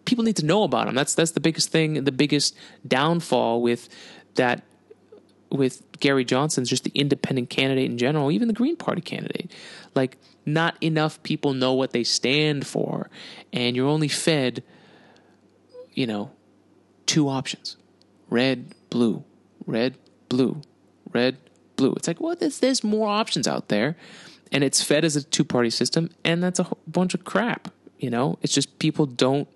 People 0.04 0.24
need 0.24 0.36
to 0.36 0.44
know 0.44 0.64
about 0.64 0.88
him. 0.88 0.94
That's 0.94 1.14
that's 1.14 1.32
the 1.32 1.40
biggest 1.40 1.70
thing, 1.70 2.04
the 2.04 2.12
biggest 2.12 2.56
downfall 2.86 3.62
with 3.62 3.88
that 4.34 4.62
with 5.50 5.82
Gary 6.00 6.24
Johnson's 6.24 6.68
just 6.68 6.84
the 6.84 6.92
independent 6.94 7.50
candidate 7.50 7.90
in 7.90 7.98
general, 7.98 8.30
even 8.30 8.48
the 8.48 8.54
Green 8.54 8.76
Party 8.76 9.00
candidate. 9.00 9.52
Like 9.94 10.16
not 10.52 10.76
enough 10.82 11.22
people 11.22 11.54
know 11.54 11.72
what 11.72 11.92
they 11.92 12.04
stand 12.04 12.66
for 12.66 13.10
and 13.52 13.76
you're 13.76 13.88
only 13.88 14.08
fed 14.08 14.62
you 15.92 16.06
know 16.06 16.30
two 17.06 17.28
options. 17.28 17.76
Red, 18.28 18.72
blue, 18.90 19.24
red, 19.66 19.98
blue 20.28 20.62
red, 21.12 21.38
blue. 21.76 21.92
It's 21.92 22.08
like, 22.08 22.20
well, 22.20 22.36
there's, 22.36 22.58
there's 22.58 22.84
more 22.84 23.08
options 23.08 23.46
out 23.46 23.68
there. 23.68 23.96
And 24.52 24.64
it's 24.64 24.82
fed 24.82 25.04
as 25.04 25.14
a 25.14 25.22
two 25.22 25.44
party 25.44 25.70
system, 25.70 26.10
and 26.24 26.42
that's 26.42 26.58
a 26.58 26.66
bunch 26.86 27.14
of 27.14 27.24
crap. 27.24 27.68
You 27.98 28.10
know, 28.10 28.38
it's 28.42 28.52
just 28.52 28.80
people 28.80 29.06
don't 29.06 29.48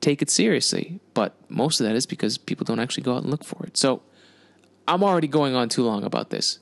take 0.00 0.20
it 0.20 0.30
seriously. 0.30 0.98
But 1.14 1.36
most 1.48 1.80
of 1.80 1.86
that 1.86 1.94
is 1.94 2.06
because 2.06 2.38
people 2.38 2.64
don't 2.64 2.80
actually 2.80 3.04
go 3.04 3.14
out 3.14 3.22
and 3.22 3.30
look 3.30 3.44
for 3.44 3.64
it. 3.66 3.76
So 3.76 4.02
I'm 4.88 5.04
already 5.04 5.28
going 5.28 5.54
on 5.54 5.68
too 5.68 5.84
long 5.84 6.02
about 6.02 6.30
this. 6.30 6.58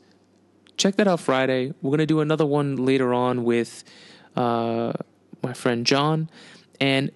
Check 0.81 0.97
that 0.97 1.07
out 1.07 1.21
Friday. 1.21 1.75
We're 1.83 1.91
going 1.91 1.99
to 1.99 2.07
do 2.07 2.21
another 2.21 2.47
one 2.47 2.77
later 2.77 3.13
on 3.13 3.45
with 3.45 3.85
uh, 4.35 4.95
my 5.43 5.53
friend 5.53 5.85
John. 5.85 6.31
And 6.81 7.11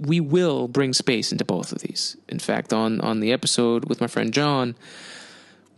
we 0.00 0.18
will 0.18 0.66
bring 0.66 0.92
space 0.92 1.30
into 1.30 1.44
both 1.44 1.70
of 1.70 1.82
these. 1.82 2.16
In 2.28 2.40
fact, 2.40 2.72
on, 2.72 3.00
on 3.00 3.20
the 3.20 3.30
episode 3.30 3.84
with 3.84 4.00
my 4.00 4.08
friend 4.08 4.34
John, 4.34 4.74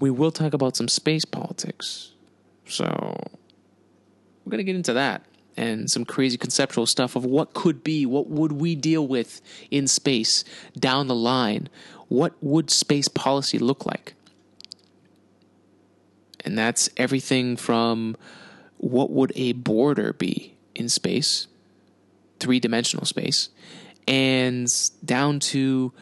we 0.00 0.10
will 0.10 0.30
talk 0.30 0.54
about 0.54 0.74
some 0.74 0.88
space 0.88 1.26
politics. 1.26 2.12
So 2.66 2.86
we're 2.86 4.50
going 4.50 4.56
to 4.56 4.64
get 4.64 4.76
into 4.76 4.94
that 4.94 5.26
and 5.54 5.90
some 5.90 6.06
crazy 6.06 6.38
conceptual 6.38 6.86
stuff 6.86 7.14
of 7.14 7.26
what 7.26 7.52
could 7.52 7.84
be, 7.84 8.06
what 8.06 8.28
would 8.28 8.52
we 8.52 8.74
deal 8.74 9.06
with 9.06 9.42
in 9.70 9.86
space 9.86 10.44
down 10.78 11.08
the 11.08 11.14
line? 11.14 11.68
What 12.08 12.32
would 12.40 12.70
space 12.70 13.08
policy 13.08 13.58
look 13.58 13.84
like? 13.84 14.14
And 16.44 16.58
that's 16.58 16.88
everything 16.96 17.56
from 17.56 18.16
what 18.78 19.10
would 19.10 19.32
a 19.36 19.52
border 19.52 20.12
be 20.12 20.56
in 20.74 20.88
space, 20.88 21.46
three 22.40 22.58
dimensional 22.58 23.06
space, 23.06 23.48
and 24.08 24.68
down 25.04 25.38
to 25.38 25.92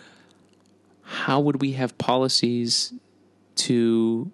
how 1.03 1.41
would 1.41 1.61
we 1.61 1.73
have 1.73 1.99
policies 1.99 2.93
to 3.57 4.31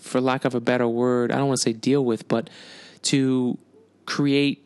for 0.00 0.20
lack 0.20 0.44
of 0.44 0.54
a 0.54 0.60
better 0.60 0.88
word, 0.88 1.30
I 1.32 1.36
don't 1.36 1.48
want 1.48 1.58
to 1.58 1.62
say 1.62 1.72
deal 1.72 2.04
with, 2.04 2.28
but 2.28 2.48
to 3.02 3.58
create 4.06 4.64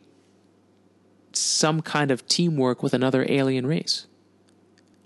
some 1.33 1.81
kind 1.81 2.11
of 2.11 2.27
teamwork 2.27 2.83
with 2.83 2.93
another 2.93 3.25
alien 3.27 3.65
race. 3.65 4.05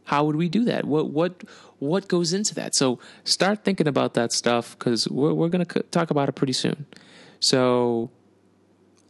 How 0.06 0.26
would 0.26 0.36
we 0.36 0.50
do 0.50 0.66
that? 0.66 0.86
What 0.86 1.10
what 1.10 1.44
what 1.80 2.08
goes 2.08 2.34
into 2.34 2.56
that? 2.56 2.76
So 2.76 3.00
start 3.24 3.64
thinking 3.64 3.88
about 3.88 4.14
that 4.16 4.32
stuff 4.32 4.78
because 4.78 5.08
we're 5.08 5.34
we're 5.34 5.50
going 5.50 5.66
to 5.66 5.84
talk 5.84 6.12
about 6.12 6.30
it 6.30 6.34
pretty 6.34 6.54
soon. 6.54 6.86
So 7.40 8.10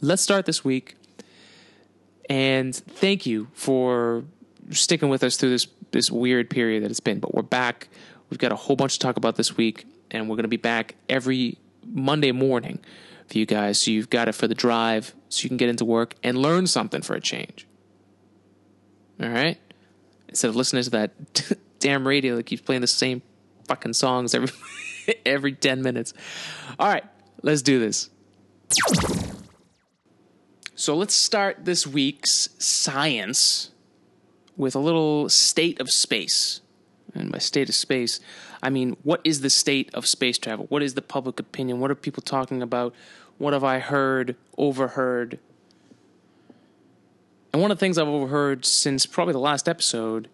let's 0.01 0.21
start 0.21 0.45
this 0.45 0.63
week. 0.63 0.95
And 2.29 2.75
thank 2.75 3.25
you 3.25 3.47
for 3.53 4.25
sticking 4.71 5.09
with 5.09 5.23
us 5.23 5.37
through 5.37 5.51
this 5.51 5.67
this 5.91 6.11
weird 6.11 6.49
period 6.49 6.83
that 6.83 6.91
it's 6.91 6.99
been. 6.99 7.19
But 7.19 7.33
we're 7.33 7.41
back. 7.41 7.87
We've 8.29 8.39
got 8.39 8.51
a 8.51 8.55
whole 8.55 8.75
bunch 8.75 8.93
to 8.93 8.99
talk 8.99 9.15
about 9.15 9.37
this 9.37 9.55
week, 9.55 9.85
and 10.11 10.29
we're 10.29 10.35
going 10.35 10.43
to 10.43 10.49
be 10.49 10.57
back 10.57 10.95
every 11.07 11.57
Monday 11.85 12.33
morning 12.33 12.79
for 13.27 13.37
you 13.37 13.45
guys. 13.45 13.81
So 13.81 13.91
you've 13.91 14.09
got 14.09 14.27
it 14.27 14.33
for 14.33 14.47
the 14.47 14.55
drive, 14.55 15.15
so 15.29 15.43
you 15.43 15.49
can 15.49 15.57
get 15.57 15.69
into 15.69 15.85
work 15.85 16.15
and 16.23 16.37
learn 16.37 16.67
something 16.67 17.01
for 17.01 17.15
a 17.15 17.21
change. 17.21 17.65
All 19.21 19.29
right, 19.29 19.57
instead 20.27 20.49
of 20.49 20.57
listening 20.57 20.83
to 20.83 20.89
that 20.89 21.11
damn 21.79 22.07
radio 22.07 22.35
that 22.35 22.43
keeps 22.43 22.61
playing 22.61 22.81
the 22.81 22.87
same 22.87 23.21
fucking 23.67 23.93
songs 23.93 24.33
every 24.33 24.49
every 25.25 25.53
ten 25.53 25.81
minutes. 25.81 26.13
All 26.79 26.87
right, 26.87 27.03
let's 27.41 27.61
do 27.61 27.79
this. 27.79 28.09
So 30.75 30.95
let's 30.95 31.15
start 31.15 31.65
this 31.65 31.87
week's 31.87 32.49
science 32.59 33.71
with 34.55 34.75
a 34.75 34.79
little 34.79 35.27
state 35.29 35.79
of 35.79 35.89
space. 35.89 36.61
And 37.15 37.31
by 37.31 37.39
state 37.39 37.69
of 37.69 37.75
space, 37.75 38.19
I 38.61 38.69
mean, 38.69 38.95
what 39.03 39.21
is 39.23 39.41
the 39.41 39.49
state 39.49 39.93
of 39.93 40.05
space 40.05 40.37
travel? 40.37 40.65
What 40.69 40.83
is 40.83 40.93
the 40.93 41.01
public 41.01 41.39
opinion? 41.39 41.79
What 41.79 41.89
are 41.89 41.95
people 41.95 42.21
talking 42.21 42.61
about? 42.61 42.93
What 43.37 43.53
have 43.53 43.63
I 43.63 43.79
heard, 43.79 44.35
overheard? 44.57 45.39
And 47.53 47.61
one 47.61 47.71
of 47.71 47.77
the 47.77 47.79
things 47.79 47.97
I've 47.97 48.07
overheard 48.07 48.65
since 48.65 49.05
probably 49.05 49.33
the 49.33 49.39
last 49.39 49.67
episode 49.67 50.27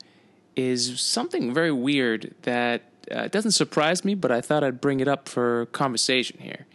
is 0.55 1.00
something 1.01 1.53
very 1.53 1.72
weird 1.72 2.33
that 2.43 2.83
uh, 3.12 3.27
doesn't 3.27 3.51
surprise 3.51 4.05
me, 4.05 4.15
but 4.15 4.31
I 4.31 4.41
thought 4.41 4.63
I'd 4.63 4.81
bring 4.81 5.00
it 5.00 5.07
up 5.07 5.27
for 5.27 5.65
conversation 5.67 6.39
here. 6.39 6.65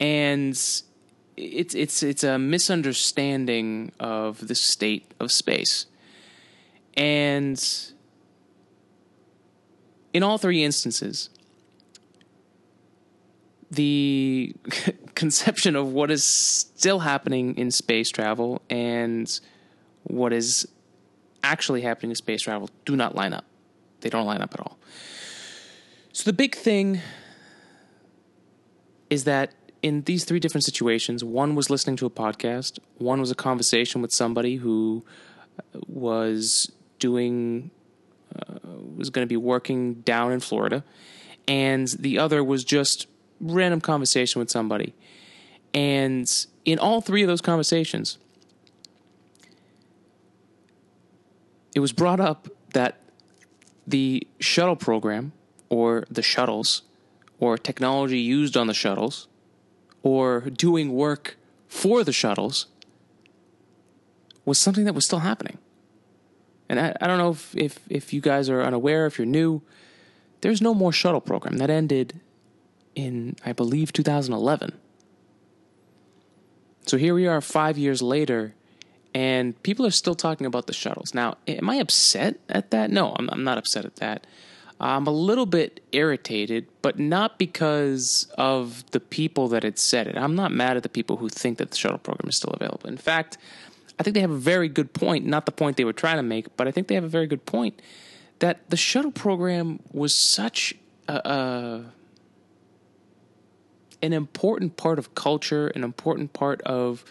And 0.00 0.52
it's 0.52 1.74
it's 1.74 2.02
it's 2.02 2.24
a 2.24 2.38
misunderstanding 2.38 3.92
of 4.00 4.48
the 4.48 4.54
state 4.54 5.12
of 5.20 5.32
space. 5.32 5.86
And 6.96 7.62
in 10.12 10.22
all 10.22 10.38
three 10.38 10.64
instances, 10.64 11.30
the 13.70 14.54
conception 15.14 15.76
of 15.76 15.92
what 15.92 16.10
is 16.10 16.24
still 16.24 17.00
happening 17.00 17.56
in 17.56 17.70
space 17.70 18.10
travel 18.10 18.62
and 18.70 19.40
what 20.04 20.32
is 20.32 20.66
actually 21.42 21.82
happening 21.82 22.10
in 22.10 22.16
space 22.16 22.42
travel 22.42 22.70
do 22.84 22.96
not 22.96 23.14
line 23.14 23.32
up. 23.32 23.44
They 24.00 24.10
don't 24.10 24.26
line 24.26 24.40
up 24.40 24.54
at 24.54 24.60
all. 24.60 24.78
So 26.12 26.24
the 26.24 26.32
big 26.32 26.54
thing 26.54 27.00
is 29.10 29.24
that 29.24 29.54
in 29.82 30.02
these 30.02 30.24
three 30.24 30.40
different 30.40 30.64
situations, 30.64 31.22
one 31.22 31.54
was 31.54 31.70
listening 31.70 31.96
to 31.96 32.06
a 32.06 32.10
podcast, 32.10 32.78
one 32.96 33.20
was 33.20 33.30
a 33.30 33.34
conversation 33.34 34.02
with 34.02 34.12
somebody 34.12 34.56
who 34.56 35.04
was 35.86 36.72
doing 36.98 37.70
uh, 38.34 38.58
was 38.96 39.10
going 39.10 39.24
to 39.24 39.28
be 39.28 39.36
working 39.36 39.94
down 39.94 40.32
in 40.32 40.40
Florida, 40.40 40.84
and 41.46 41.88
the 41.98 42.18
other 42.18 42.42
was 42.44 42.64
just 42.64 43.06
random 43.40 43.80
conversation 43.80 44.38
with 44.38 44.50
somebody. 44.50 44.94
And 45.72 46.30
in 46.64 46.78
all 46.78 47.00
three 47.00 47.22
of 47.22 47.28
those 47.28 47.40
conversations, 47.40 48.18
it 51.74 51.80
was 51.80 51.92
brought 51.92 52.20
up 52.20 52.48
that 52.72 53.00
the 53.86 54.26
shuttle 54.38 54.76
program, 54.76 55.32
or 55.68 56.04
the 56.10 56.22
shuttles, 56.22 56.82
or 57.40 57.56
technology 57.56 58.18
used 58.18 58.56
on 58.56 58.66
the 58.66 58.74
shuttles, 58.74 59.28
or 60.02 60.40
doing 60.40 60.92
work 60.92 61.36
for 61.66 62.04
the 62.04 62.12
shuttles 62.12 62.66
was 64.44 64.58
something 64.58 64.84
that 64.84 64.94
was 64.94 65.04
still 65.04 65.20
happening. 65.20 65.58
And 66.68 66.80
I, 66.80 66.94
I 67.00 67.06
don't 67.06 67.18
know 67.18 67.30
if, 67.30 67.56
if, 67.56 67.80
if 67.88 68.12
you 68.12 68.20
guys 68.20 68.48
are 68.48 68.62
unaware, 68.62 69.06
if 69.06 69.18
you're 69.18 69.26
new, 69.26 69.62
there's 70.40 70.60
no 70.60 70.74
more 70.74 70.92
shuttle 70.92 71.20
program. 71.20 71.58
That 71.58 71.70
ended 71.70 72.20
in, 72.94 73.36
I 73.44 73.52
believe, 73.52 73.92
2011. 73.92 74.72
So 76.86 76.96
here 76.96 77.14
we 77.14 77.26
are 77.26 77.40
five 77.40 77.76
years 77.76 78.00
later, 78.00 78.54
and 79.14 79.60
people 79.62 79.86
are 79.86 79.90
still 79.90 80.14
talking 80.14 80.46
about 80.46 80.66
the 80.66 80.72
shuttles. 80.72 81.14
Now, 81.14 81.36
am 81.46 81.68
I 81.68 81.76
upset 81.76 82.38
at 82.48 82.70
that? 82.70 82.90
No, 82.90 83.14
I'm, 83.18 83.28
I'm 83.30 83.44
not 83.44 83.58
upset 83.58 83.84
at 83.84 83.96
that. 83.96 84.26
I'm 84.80 85.06
a 85.06 85.12
little 85.12 85.46
bit 85.46 85.80
irritated, 85.90 86.68
but 86.82 86.98
not 86.98 87.36
because 87.36 88.28
of 88.38 88.88
the 88.92 89.00
people 89.00 89.48
that 89.48 89.64
had 89.64 89.78
said 89.78 90.06
it. 90.06 90.16
I'm 90.16 90.36
not 90.36 90.52
mad 90.52 90.76
at 90.76 90.84
the 90.84 90.88
people 90.88 91.16
who 91.16 91.28
think 91.28 91.58
that 91.58 91.72
the 91.72 91.76
shuttle 91.76 91.98
program 91.98 92.28
is 92.28 92.36
still 92.36 92.52
available. 92.52 92.88
In 92.88 92.96
fact, 92.96 93.38
I 93.98 94.04
think 94.04 94.14
they 94.14 94.20
have 94.20 94.30
a 94.30 94.36
very 94.36 94.68
good 94.68 94.92
point, 94.92 95.26
not 95.26 95.46
the 95.46 95.52
point 95.52 95.76
they 95.76 95.84
were 95.84 95.92
trying 95.92 96.18
to 96.18 96.22
make, 96.22 96.56
but 96.56 96.68
I 96.68 96.70
think 96.70 96.86
they 96.86 96.94
have 96.94 97.02
a 97.02 97.08
very 97.08 97.26
good 97.26 97.44
point 97.44 97.82
that 98.38 98.70
the 98.70 98.76
shuttle 98.76 99.10
program 99.10 99.80
was 99.92 100.14
such 100.14 100.74
a, 101.08 101.14
a 101.14 101.84
an 104.00 104.12
important 104.12 104.76
part 104.76 105.00
of 105.00 105.16
culture, 105.16 105.66
an 105.68 105.82
important 105.82 106.32
part 106.32 106.62
of 106.62 107.04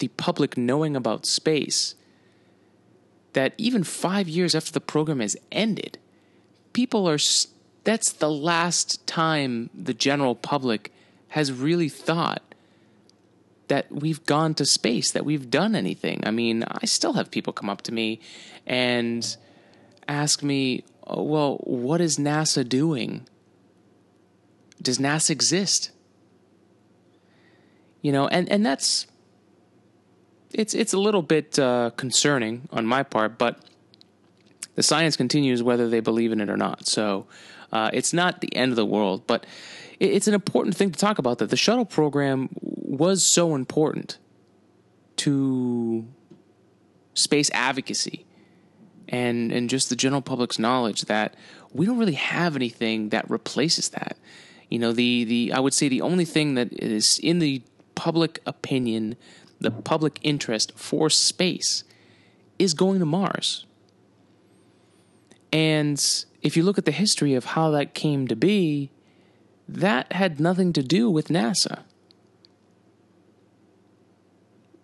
the 0.00 0.08
public 0.08 0.56
knowing 0.56 0.96
about 0.96 1.24
space 1.24 1.94
that 3.32 3.54
even 3.56 3.84
five 3.84 4.28
years 4.28 4.54
after 4.54 4.72
the 4.72 4.80
program 4.80 5.20
has 5.20 5.36
ended, 5.52 5.98
people 6.72 7.08
are. 7.08 7.18
That's 7.84 8.12
the 8.12 8.30
last 8.30 9.06
time 9.06 9.70
the 9.72 9.94
general 9.94 10.34
public 10.34 10.92
has 11.28 11.50
really 11.50 11.88
thought 11.88 12.42
that 13.68 13.90
we've 13.90 14.24
gone 14.26 14.52
to 14.54 14.66
space, 14.66 15.12
that 15.12 15.24
we've 15.24 15.48
done 15.48 15.74
anything. 15.76 16.20
I 16.26 16.30
mean, 16.32 16.64
I 16.64 16.86
still 16.86 17.12
have 17.14 17.30
people 17.30 17.52
come 17.52 17.70
up 17.70 17.82
to 17.82 17.92
me 17.92 18.20
and 18.66 19.36
ask 20.08 20.42
me, 20.42 20.84
oh, 21.06 21.22
well, 21.22 21.56
what 21.58 22.00
is 22.00 22.18
NASA 22.18 22.68
doing? 22.68 23.26
Does 24.82 24.98
NASA 24.98 25.30
exist? 25.30 25.92
You 28.02 28.10
know, 28.10 28.26
and, 28.26 28.48
and 28.50 28.66
that's 28.66 29.06
it's 30.52 30.74
it's 30.74 30.92
a 30.92 30.98
little 30.98 31.22
bit 31.22 31.58
uh, 31.58 31.90
concerning 31.96 32.68
on 32.72 32.86
my 32.86 33.02
part, 33.02 33.38
but 33.38 33.58
the 34.74 34.82
science 34.82 35.16
continues 35.16 35.62
whether 35.62 35.88
they 35.88 36.00
believe 36.00 36.32
in 36.32 36.40
it 36.40 36.48
or 36.48 36.56
not. 36.56 36.86
So 36.86 37.26
uh, 37.72 37.90
it's 37.92 38.12
not 38.12 38.40
the 38.40 38.54
end 38.54 38.72
of 38.72 38.76
the 38.76 38.86
world, 38.86 39.26
but 39.26 39.46
it's 39.98 40.26
an 40.26 40.34
important 40.34 40.76
thing 40.76 40.90
to 40.90 40.98
talk 40.98 41.18
about. 41.18 41.38
That 41.38 41.50
the 41.50 41.56
shuttle 41.56 41.84
program 41.84 42.48
was 42.60 43.22
so 43.22 43.54
important 43.54 44.18
to 45.16 46.06
space 47.14 47.50
advocacy 47.52 48.24
and 49.08 49.52
and 49.52 49.68
just 49.68 49.90
the 49.90 49.96
general 49.96 50.22
public's 50.22 50.58
knowledge 50.58 51.02
that 51.02 51.34
we 51.72 51.84
don't 51.86 51.98
really 51.98 52.14
have 52.14 52.56
anything 52.56 53.10
that 53.10 53.28
replaces 53.30 53.90
that. 53.90 54.16
You 54.70 54.78
know, 54.78 54.92
the 54.92 55.24
the 55.24 55.52
I 55.52 55.60
would 55.60 55.74
say 55.74 55.88
the 55.88 56.00
only 56.00 56.24
thing 56.24 56.54
that 56.54 56.72
is 56.72 57.18
in 57.18 57.38
the 57.38 57.62
public 57.94 58.40
opinion 58.46 59.16
the 59.60 59.70
public 59.70 60.18
interest 60.22 60.72
for 60.76 61.10
space 61.10 61.84
is 62.58 62.74
going 62.74 62.98
to 62.98 63.06
Mars. 63.06 63.66
And 65.52 66.02
if 66.42 66.56
you 66.56 66.62
look 66.62 66.78
at 66.78 66.84
the 66.84 66.92
history 66.92 67.34
of 67.34 67.44
how 67.44 67.70
that 67.70 67.94
came 67.94 68.26
to 68.28 68.36
be, 68.36 68.90
that 69.68 70.12
had 70.12 70.40
nothing 70.40 70.72
to 70.72 70.82
do 70.82 71.10
with 71.10 71.28
NASA. 71.28 71.82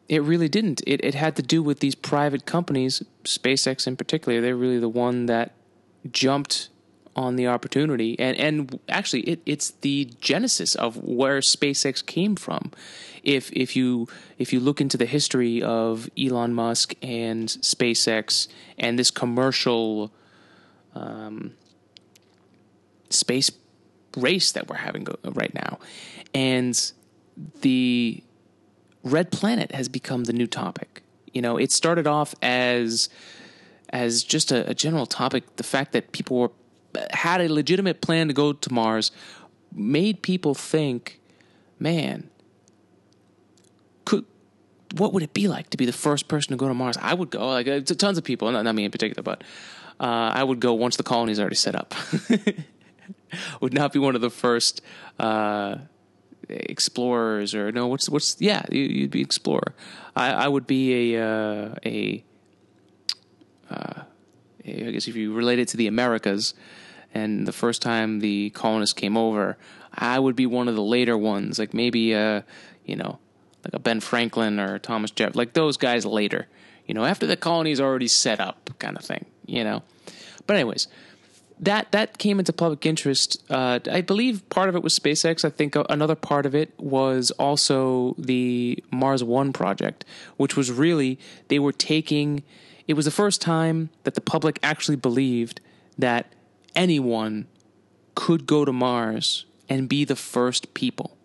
It 0.08 0.22
really 0.22 0.48
didn't. 0.48 0.82
It, 0.86 1.04
it 1.04 1.14
had 1.14 1.34
to 1.36 1.42
do 1.42 1.62
with 1.62 1.80
these 1.80 1.94
private 1.94 2.46
companies, 2.46 3.02
SpaceX 3.24 3.86
in 3.86 3.96
particular. 3.96 4.40
They're 4.40 4.56
really 4.56 4.78
the 4.78 4.88
one 4.88 5.26
that 5.26 5.52
jumped 6.10 6.68
on 7.16 7.36
the 7.36 7.48
opportunity. 7.48 8.18
And 8.20 8.36
and 8.36 8.78
actually 8.88 9.22
it, 9.22 9.40
it's 9.46 9.70
the 9.80 10.10
genesis 10.20 10.74
of 10.74 11.02
where 11.02 11.40
SpaceX 11.40 12.04
came 12.04 12.36
from. 12.36 12.70
If 13.24 13.50
if 13.52 13.74
you 13.74 14.06
if 14.38 14.52
you 14.52 14.60
look 14.60 14.80
into 14.80 14.96
the 14.96 15.06
history 15.06 15.62
of 15.62 16.08
Elon 16.16 16.52
Musk 16.52 16.94
and 17.02 17.48
SpaceX 17.48 18.46
and 18.78 18.98
this 18.98 19.10
commercial 19.10 20.12
um, 20.94 21.54
space 23.08 23.50
race 24.16 24.52
that 24.52 24.68
we're 24.68 24.76
having 24.76 25.06
right 25.24 25.52
now 25.52 25.78
and 26.34 26.92
the 27.60 28.22
red 29.02 29.30
planet 29.30 29.72
has 29.72 29.88
become 29.88 30.24
the 30.24 30.32
new 30.32 30.46
topic. 30.46 31.02
You 31.32 31.42
know 31.42 31.56
it 31.56 31.72
started 31.72 32.06
off 32.06 32.34
as 32.42 33.08
as 33.90 34.22
just 34.22 34.52
a, 34.52 34.68
a 34.68 34.74
general 34.74 35.06
topic 35.06 35.56
the 35.56 35.62
fact 35.62 35.92
that 35.92 36.12
people 36.12 36.38
were 36.38 36.50
had 37.10 37.40
a 37.40 37.52
legitimate 37.52 38.00
plan 38.00 38.28
to 38.28 38.34
go 38.34 38.52
to 38.52 38.72
Mars 38.72 39.10
made 39.72 40.22
people 40.22 40.54
think, 40.54 41.20
man, 41.78 42.30
could 44.04 44.24
what 44.96 45.12
would 45.12 45.22
it 45.22 45.34
be 45.34 45.48
like 45.48 45.70
to 45.70 45.76
be 45.76 45.84
the 45.84 45.92
first 45.92 46.28
person 46.28 46.52
to 46.52 46.56
go 46.56 46.68
to 46.68 46.74
Mars? 46.74 46.96
I 47.00 47.14
would 47.14 47.30
go, 47.30 47.48
like 47.48 47.68
uh, 47.68 47.80
tons 47.80 48.18
of 48.18 48.24
people, 48.24 48.50
not, 48.50 48.62
not 48.62 48.74
me 48.74 48.84
in 48.84 48.90
particular, 48.90 49.22
but 49.22 49.42
uh, 50.00 50.30
I 50.34 50.42
would 50.42 50.60
go 50.60 50.74
once 50.74 50.96
the 50.96 51.02
colony's 51.02 51.40
already 51.40 51.56
set 51.56 51.74
up. 51.74 51.94
would 53.60 53.74
not 53.74 53.92
be 53.92 53.98
one 53.98 54.14
of 54.14 54.20
the 54.20 54.30
first 54.30 54.80
uh, 55.18 55.76
explorers, 56.48 57.54
or 57.54 57.72
no, 57.72 57.86
what's 57.86 58.08
what's 58.08 58.40
yeah, 58.40 58.64
you, 58.70 59.02
would 59.02 59.10
be 59.10 59.20
explorer. 59.20 59.74
I, 60.14 60.30
I 60.30 60.48
would 60.48 60.66
be 60.66 61.14
a 61.14 61.24
uh, 61.24 61.74
a. 61.84 62.24
Uh, 63.70 64.02
I 64.64 64.90
guess 64.90 65.06
if 65.06 65.14
you 65.14 65.32
relate 65.32 65.58
it 65.58 65.68
to 65.68 65.76
the 65.76 65.86
Americas, 65.86 66.54
and 67.16 67.46
the 67.46 67.52
first 67.52 67.80
time 67.80 68.20
the 68.20 68.50
colonists 68.50 68.92
came 68.92 69.16
over, 69.16 69.56
I 69.94 70.18
would 70.18 70.36
be 70.36 70.44
one 70.44 70.68
of 70.68 70.74
the 70.74 70.82
later 70.82 71.16
ones, 71.16 71.58
like 71.58 71.72
maybe 71.72 72.14
uh, 72.14 72.42
you 72.84 72.94
know, 72.96 73.18
like 73.64 73.72
a 73.72 73.78
Ben 73.78 74.00
Franklin 74.00 74.60
or 74.60 74.78
Thomas 74.78 75.10
Jeff, 75.10 75.34
like 75.34 75.54
those 75.54 75.78
guys 75.78 76.04
later, 76.04 76.46
you 76.86 76.92
know, 76.94 77.04
after 77.04 77.26
the 77.26 77.36
colony's 77.36 77.80
already 77.80 78.08
set 78.08 78.38
up, 78.38 78.70
kind 78.78 78.98
of 78.98 79.04
thing, 79.04 79.24
you 79.46 79.64
know. 79.64 79.82
But 80.46 80.56
anyways, 80.56 80.88
that 81.58 81.90
that 81.92 82.18
came 82.18 82.38
into 82.38 82.52
public 82.52 82.84
interest. 82.84 83.42
Uh, 83.48 83.80
I 83.90 84.02
believe 84.02 84.46
part 84.50 84.68
of 84.68 84.76
it 84.76 84.82
was 84.82 84.98
SpaceX. 84.98 85.42
I 85.42 85.48
think 85.48 85.74
another 85.88 86.14
part 86.14 86.44
of 86.44 86.54
it 86.54 86.74
was 86.78 87.30
also 87.32 88.14
the 88.18 88.84
Mars 88.92 89.24
One 89.24 89.54
project, 89.54 90.04
which 90.36 90.54
was 90.54 90.70
really 90.70 91.18
they 91.48 91.58
were 91.58 91.72
taking. 91.72 92.42
It 92.86 92.94
was 92.94 93.06
the 93.06 93.10
first 93.10 93.40
time 93.40 93.88
that 94.04 94.14
the 94.14 94.20
public 94.20 94.60
actually 94.62 94.96
believed 94.96 95.60
that 95.98 96.26
anyone 96.76 97.48
could 98.14 98.46
go 98.46 98.64
to 98.64 98.72
Mars 98.72 99.46
and 99.68 99.88
be 99.88 100.04
the 100.04 100.14
first 100.14 100.74
people. 100.74 101.16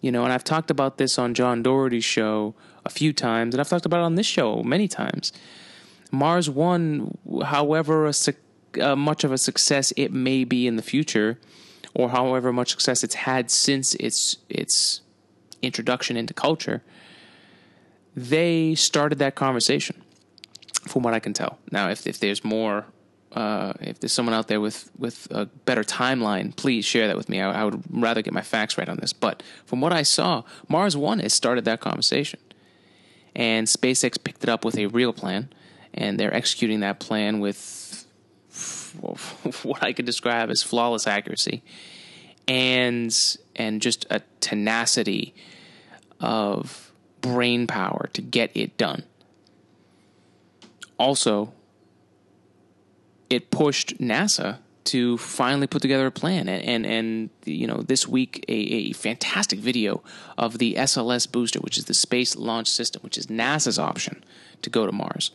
You 0.00 0.12
know, 0.12 0.24
and 0.24 0.32
I've 0.32 0.44
talked 0.44 0.70
about 0.70 0.98
this 0.98 1.18
on 1.18 1.34
John 1.34 1.62
Doherty's 1.62 2.04
show 2.04 2.54
a 2.84 2.90
few 2.90 3.12
times, 3.12 3.54
and 3.54 3.60
I've 3.60 3.68
talked 3.68 3.86
about 3.86 4.00
it 4.00 4.04
on 4.04 4.14
this 4.16 4.26
show 4.26 4.62
many 4.62 4.86
times. 4.86 5.32
Mars 6.10 6.48
One, 6.48 7.16
however 7.44 8.06
a, 8.06 8.12
uh, 8.80 8.96
much 8.96 9.24
of 9.24 9.32
a 9.32 9.38
success 9.38 9.92
it 9.96 10.12
may 10.12 10.44
be 10.44 10.66
in 10.66 10.76
the 10.76 10.82
future, 10.82 11.38
or 11.94 12.10
however 12.10 12.52
much 12.52 12.70
success 12.70 13.02
it's 13.02 13.14
had 13.14 13.50
since 13.50 13.94
its 13.94 14.36
its 14.48 15.00
introduction 15.62 16.16
into 16.16 16.32
culture, 16.32 16.82
they 18.14 18.74
started 18.74 19.18
that 19.18 19.34
conversation. 19.34 20.02
From 20.86 21.02
what 21.02 21.12
I 21.12 21.18
can 21.18 21.32
tell, 21.32 21.58
now 21.72 21.90
if 21.90 22.06
if 22.06 22.20
there's 22.20 22.44
more 22.44 22.86
uh, 23.32 23.74
if 23.80 24.00
there's 24.00 24.12
someone 24.12 24.34
out 24.34 24.48
there 24.48 24.60
with, 24.60 24.90
with 24.98 25.28
a 25.30 25.46
better 25.46 25.82
timeline, 25.82 26.54
please 26.56 26.84
share 26.84 27.06
that 27.08 27.16
with 27.16 27.28
me. 27.28 27.40
I, 27.40 27.60
I, 27.60 27.64
would 27.64 27.82
rather 27.90 28.22
get 28.22 28.32
my 28.32 28.40
facts 28.40 28.78
right 28.78 28.88
on 28.88 28.96
this. 28.96 29.12
But 29.12 29.42
from 29.66 29.80
what 29.80 29.92
I 29.92 30.02
saw, 30.02 30.44
Mars 30.68 30.96
One 30.96 31.18
has 31.20 31.34
started 31.34 31.64
that 31.66 31.80
conversation. 31.80 32.40
And 33.36 33.66
SpaceX 33.66 34.22
picked 34.22 34.42
it 34.42 34.48
up 34.48 34.64
with 34.64 34.78
a 34.78 34.86
real 34.86 35.12
plan, 35.12 35.50
and 35.92 36.18
they're 36.18 36.34
executing 36.34 36.80
that 36.80 36.98
plan 36.98 37.38
with 37.38 38.06
what 39.62 39.82
I 39.82 39.92
could 39.92 40.06
describe 40.06 40.50
as 40.50 40.62
flawless 40.62 41.06
accuracy 41.06 41.62
and 42.48 43.14
and 43.54 43.82
just 43.82 44.06
a 44.10 44.22
tenacity 44.40 45.34
of 46.20 46.90
brain 47.20 47.66
power 47.66 48.08
to 48.14 48.22
get 48.22 48.50
it 48.54 48.76
done. 48.78 49.04
Also, 50.98 51.52
it 53.30 53.50
pushed 53.50 53.98
NASA 53.98 54.58
to 54.84 55.18
finally 55.18 55.66
put 55.66 55.82
together 55.82 56.06
a 56.06 56.10
plan. 56.10 56.48
And, 56.48 56.64
and, 56.64 56.86
and 56.86 57.30
you 57.44 57.66
know, 57.66 57.82
this 57.82 58.08
week, 58.08 58.44
a, 58.48 58.52
a, 58.52 58.92
fantastic 58.92 59.58
video 59.58 60.02
of 60.38 60.56
the 60.56 60.76
SLS 60.76 61.30
booster, 61.30 61.60
which 61.60 61.76
is 61.76 61.84
the 61.84 61.94
Space 61.94 62.36
Launch 62.36 62.68
System, 62.68 63.02
which 63.02 63.18
is 63.18 63.26
NASA's 63.26 63.78
option 63.78 64.24
to 64.62 64.70
go 64.70 64.86
to 64.86 64.92
Mars. 64.92 65.30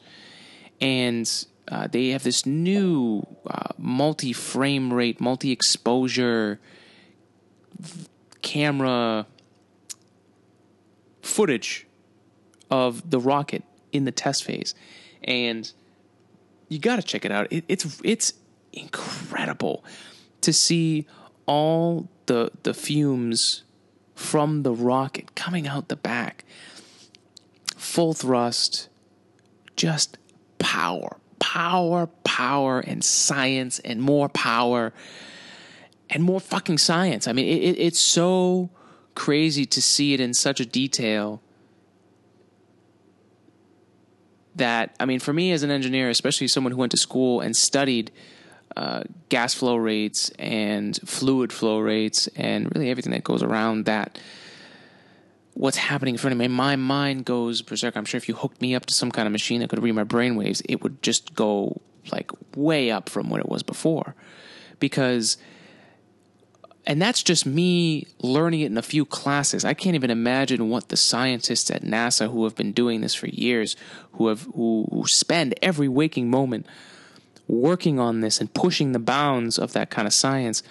And 0.82 1.30
uh, 1.68 1.88
they 1.88 2.10
have 2.10 2.24
this 2.24 2.48
new 2.48 3.28
uh, 3.48 3.70
multi 3.78 4.34
frame 4.34 4.92
rate, 4.92 5.22
multi 5.22 5.52
exposure 5.52 6.60
camera 8.42 9.28
footage 11.22 11.88
of 12.72 13.10
the 13.10 13.20
rocket 13.20 13.64
in 13.92 14.06
the 14.06 14.12
test 14.12 14.44
phase, 14.44 14.74
and 15.24 15.72
you 16.70 16.80
got 16.80 16.96
to 16.96 17.02
check 17.04 17.26
it 17.26 17.32
out. 17.32 17.48
It, 17.52 17.66
it's 17.68 18.02
it's 18.04 18.34
incredible 18.72 19.84
to 20.42 20.52
see 20.52 21.06
all 21.46 22.08
the 22.26 22.52
the 22.64 22.74
fumes 22.74 23.64
from 24.16 24.64
the 24.64 24.74
rocket 24.74 25.36
coming 25.36 25.68
out 25.68 25.90
the 25.90 25.96
back, 25.96 26.46
full 27.76 28.14
thrust, 28.14 28.90
just 29.76 30.18
power, 30.60 31.18
power, 31.40 32.08
power, 32.24 32.80
and 32.80 33.04
science, 33.04 33.80
and 33.80 34.02
more 34.02 34.30
power, 34.30 34.94
and 36.10 36.24
more 36.24 36.40
fucking 36.40 36.78
science. 36.78 37.28
I 37.28 37.34
mean, 37.34 37.46
it, 37.46 37.62
it, 37.62 37.80
it's 37.80 38.00
so 38.00 38.70
crazy 39.16 39.66
to 39.66 39.82
see 39.82 40.14
it 40.14 40.20
in 40.20 40.34
such 40.34 40.60
a 40.60 40.66
detail 40.66 41.43
that 44.56 44.96
I 45.00 45.06
mean, 45.06 45.20
for 45.20 45.34
me 45.34 45.52
as 45.52 45.64
an 45.64 45.72
engineer, 45.72 46.10
especially 46.10 46.48
someone 46.48 46.72
who 46.72 46.78
went 46.78 46.92
to 46.92 46.98
school 46.98 47.42
and 47.42 47.56
studied 47.56 48.12
uh, 48.76 49.04
gas 49.30 49.54
flow 49.54 49.76
rates 49.76 50.30
and 50.40 50.98
fluid 51.06 51.54
flow 51.54 51.80
rates 51.80 52.28
and 52.36 52.74
really 52.74 52.90
everything 52.90 53.12
that 53.12 53.24
goes 53.24 53.44
around 53.44 53.86
that. 53.86 54.20
What's 55.54 55.78
happening 55.78 56.16
in 56.16 56.18
front 56.18 56.32
of 56.32 56.40
me? 56.40 56.48
My 56.48 56.76
mind 56.76 57.26
goes 57.26 57.62
berserk. 57.62 57.96
I'm 57.96 58.06
sure 58.06 58.18
if 58.18 58.28
you 58.28 58.34
hooked 58.34 58.60
me 58.62 58.74
up 58.74 58.88
to 58.88 58.94
some 58.94 59.12
kind 59.12 59.28
of 59.28 59.32
machine 59.32 59.62
that 59.62 59.70
could 59.70 59.84
read 59.84 59.92
my 59.92 60.04
brainwaves, 60.04 60.64
it 60.68 60.82
would 60.82 61.04
just 61.04 61.36
go 61.36 61.80
like 62.12 62.32
way 62.56 62.90
up 62.90 63.08
from 63.08 63.30
what 63.30 63.40
it 63.40 63.48
was 63.48 63.62
before. 63.62 64.16
Because 64.80 65.38
and 66.86 67.02
that's 67.02 67.24
just 67.24 67.46
me 67.46 68.08
learning 68.20 68.62
it 68.62 68.66
in 68.66 68.78
a 68.78 68.82
few 68.82 69.06
classes. 69.06 69.64
I 69.64 69.74
can't 69.74 69.96
even 69.96 70.10
imagine 70.10 70.70
what 70.70 70.90
the 70.90 70.98
scientists 70.98 71.72
at 71.72 71.82
NASA 71.82 72.30
who 72.30 72.44
have 72.44 72.56
been 72.56 72.74
doing 72.74 73.02
this 73.02 73.16
for 73.16 73.28
years, 73.28 73.76
who 74.14 74.28
have 74.28 74.42
who, 74.54 74.88
who 74.92 75.08
spend 75.08 75.56
every 75.62 75.88
waking 75.88 76.30
moment 76.30 76.66
working 77.48 78.00
on 78.00 78.22
this 78.22 78.40
and 78.40 78.54
pushing 78.54 78.92
the 78.92 79.00
bounds 79.00 79.58
of 79.58 79.74
that 79.74 79.90
kind 79.90 80.08
of 80.08 80.14
science, 80.14 80.64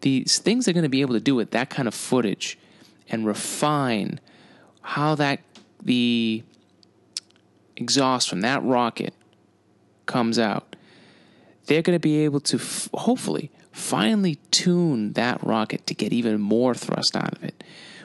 these 0.00 0.38
things 0.38 0.64
they're 0.64 0.74
going 0.74 0.82
to 0.82 0.88
be 0.88 1.00
able 1.00 1.14
to 1.14 1.20
do 1.20 1.34
with 1.34 1.52
that 1.52 1.70
kind 1.70 1.86
of 1.86 1.94
footage 1.94 2.58
and 3.08 3.26
refine 3.26 4.18
how 4.82 5.14
that 5.14 5.40
the 5.82 6.42
exhaust 7.76 8.28
from 8.28 8.40
that 8.40 8.62
rocket 8.62 9.14
comes 10.06 10.38
out. 10.38 10.74
They're 11.66 11.82
going 11.82 11.96
to 11.96 12.00
be 12.00 12.24
able 12.24 12.40
to 12.40 12.56
f- 12.56 12.88
hopefully 12.92 13.50
finally 13.82 14.36
tune 14.50 15.12
that 15.14 15.42
rocket 15.44 15.86
to 15.86 15.94
get 15.94 16.12
even 16.12 16.40
more 16.40 16.74
thrust 16.74 17.16
out 17.16 17.32
of 17.32 17.44
it, 17.44 17.64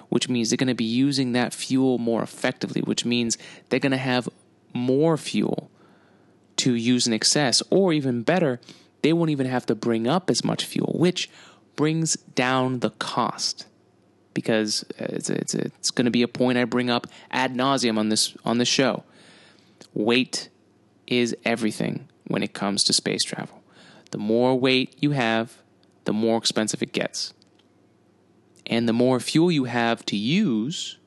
which 0.10 0.28
means 0.28 0.50
they're 0.50 0.58
going 0.58 0.68
to 0.68 0.74
be 0.74 0.84
using 0.84 1.32
that 1.34 1.54
fuel 1.54 1.98
more 1.98 2.24
effectively, 2.24 2.82
which 2.82 3.06
means 3.06 3.38
they're 3.70 3.80
going 3.80 3.92
to 3.92 3.98
have 3.98 4.28
more 4.74 5.18
fuel 5.18 5.70
to 6.58 6.74
use 6.74 7.06
in 7.08 7.13
excess, 7.13 7.62
or 7.70 7.94
even 7.94 8.24
better, 8.24 8.60
they 9.04 9.13
won't 9.13 9.30
even 9.30 9.46
have 9.46 9.66
to 9.68 9.76
bring 9.76 10.08
up 10.08 10.30
as 10.30 10.44
much 10.44 10.66
fuel, 10.66 10.94
which 10.98 11.30
brings 11.76 12.16
down 12.36 12.80
the 12.80 12.90
cost. 12.90 13.68
Because 14.34 14.84
uh, 15.00 15.06
it's, 15.10 15.30
it's, 15.30 15.54
it's 15.54 15.92
going 15.92 16.06
to 16.06 16.12
be 16.12 16.22
a 16.22 16.28
point 16.28 16.58
I 16.58 16.66
bring 16.66 16.90
up 16.90 17.08
ad 17.32 17.56
nauseum 17.56 17.98
on 17.98 18.10
this 18.10 18.36
on 18.46 18.58
the 18.58 18.66
show. 18.66 19.04
Weight 19.94 20.50
is 21.08 21.36
everything 21.44 22.08
when 22.28 22.44
it 22.44 22.54
comes 22.54 22.84
to 22.84 22.94
space 22.94 23.24
travel. 23.24 23.63
The 24.12 24.18
more 24.18 24.60
weight 24.60 24.96
you 25.00 25.12
have, 25.12 25.58
the 26.08 26.13
more 26.13 26.38
expensive 26.38 26.82
it 26.82 26.93
gets. 26.93 27.34
And 28.65 28.88
the 28.88 28.93
more 28.93 29.20
fuel 29.20 29.52
you 29.52 29.65
have 29.65 30.06
to 30.06 30.15
use, 30.15 30.98